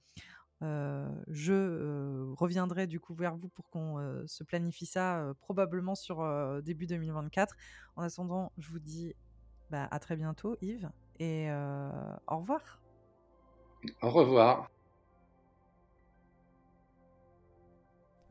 Je 0.62 2.34
reviendrai 2.34 2.88
du 2.88 3.00
coup 3.00 3.14
vers 3.14 3.36
vous 3.36 3.50
pour 3.50 3.70
qu'on 3.70 4.24
se 4.26 4.44
planifie 4.44 4.88
ça 4.88 5.34
probablement 5.40 5.94
sur 5.94 6.26
début 6.64 6.88
2024. 6.88 7.56
En 7.96 8.02
attendant, 8.02 8.52
je 8.58 8.70
vous 8.70 8.80
dis 8.80 9.14
bah, 9.70 9.88
à 9.92 10.00
très 10.00 10.16
bientôt 10.16 10.58
Yves 10.62 10.90
et 11.20 11.50
au 12.28 12.38
revoir. 12.38 12.82
Au 14.02 14.10
revoir. 14.10 14.70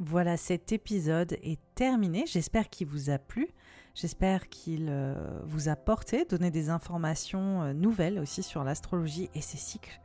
Voilà, 0.00 0.36
cet 0.36 0.72
épisode 0.72 1.38
est 1.42 1.60
terminé. 1.74 2.24
J'espère 2.26 2.68
qu'il 2.68 2.88
vous 2.88 3.10
a 3.10 3.18
plu. 3.18 3.48
J'espère 3.94 4.48
qu'il 4.48 4.88
euh, 4.90 5.14
vous 5.44 5.68
a 5.68 5.76
porté, 5.76 6.24
donné 6.24 6.50
des 6.50 6.68
informations 6.68 7.62
euh, 7.62 7.72
nouvelles 7.72 8.18
aussi 8.18 8.42
sur 8.42 8.64
l'astrologie 8.64 9.30
et 9.34 9.40
ses 9.40 9.56
cycles. 9.56 10.00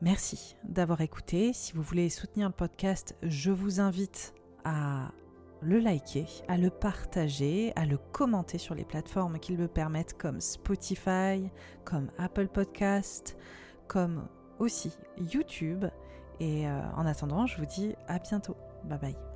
Merci 0.00 0.56
d'avoir 0.62 1.00
écouté. 1.00 1.52
Si 1.52 1.72
vous 1.72 1.82
voulez 1.82 2.08
soutenir 2.08 2.46
le 2.46 2.54
podcast, 2.54 3.16
je 3.22 3.50
vous 3.50 3.80
invite 3.80 4.32
à 4.64 5.10
le 5.60 5.78
liker, 5.78 6.26
à 6.48 6.56
le 6.56 6.70
partager, 6.70 7.72
à 7.76 7.84
le 7.84 7.98
commenter 7.98 8.58
sur 8.58 8.74
les 8.74 8.84
plateformes 8.84 9.38
qui 9.38 9.56
le 9.56 9.68
permettent 9.68 10.16
comme 10.16 10.40
Spotify, 10.40 11.50
comme 11.84 12.10
Apple 12.18 12.48
Podcast, 12.48 13.36
comme 13.86 14.28
aussi 14.58 14.96
YouTube. 15.18 15.86
Et 16.40 16.68
euh, 16.68 16.80
en 16.96 17.06
attendant, 17.06 17.46
je 17.46 17.58
vous 17.58 17.66
dis 17.66 17.94
à 18.06 18.18
bientôt. 18.18 18.56
Bye 18.84 18.98
bye. 18.98 19.27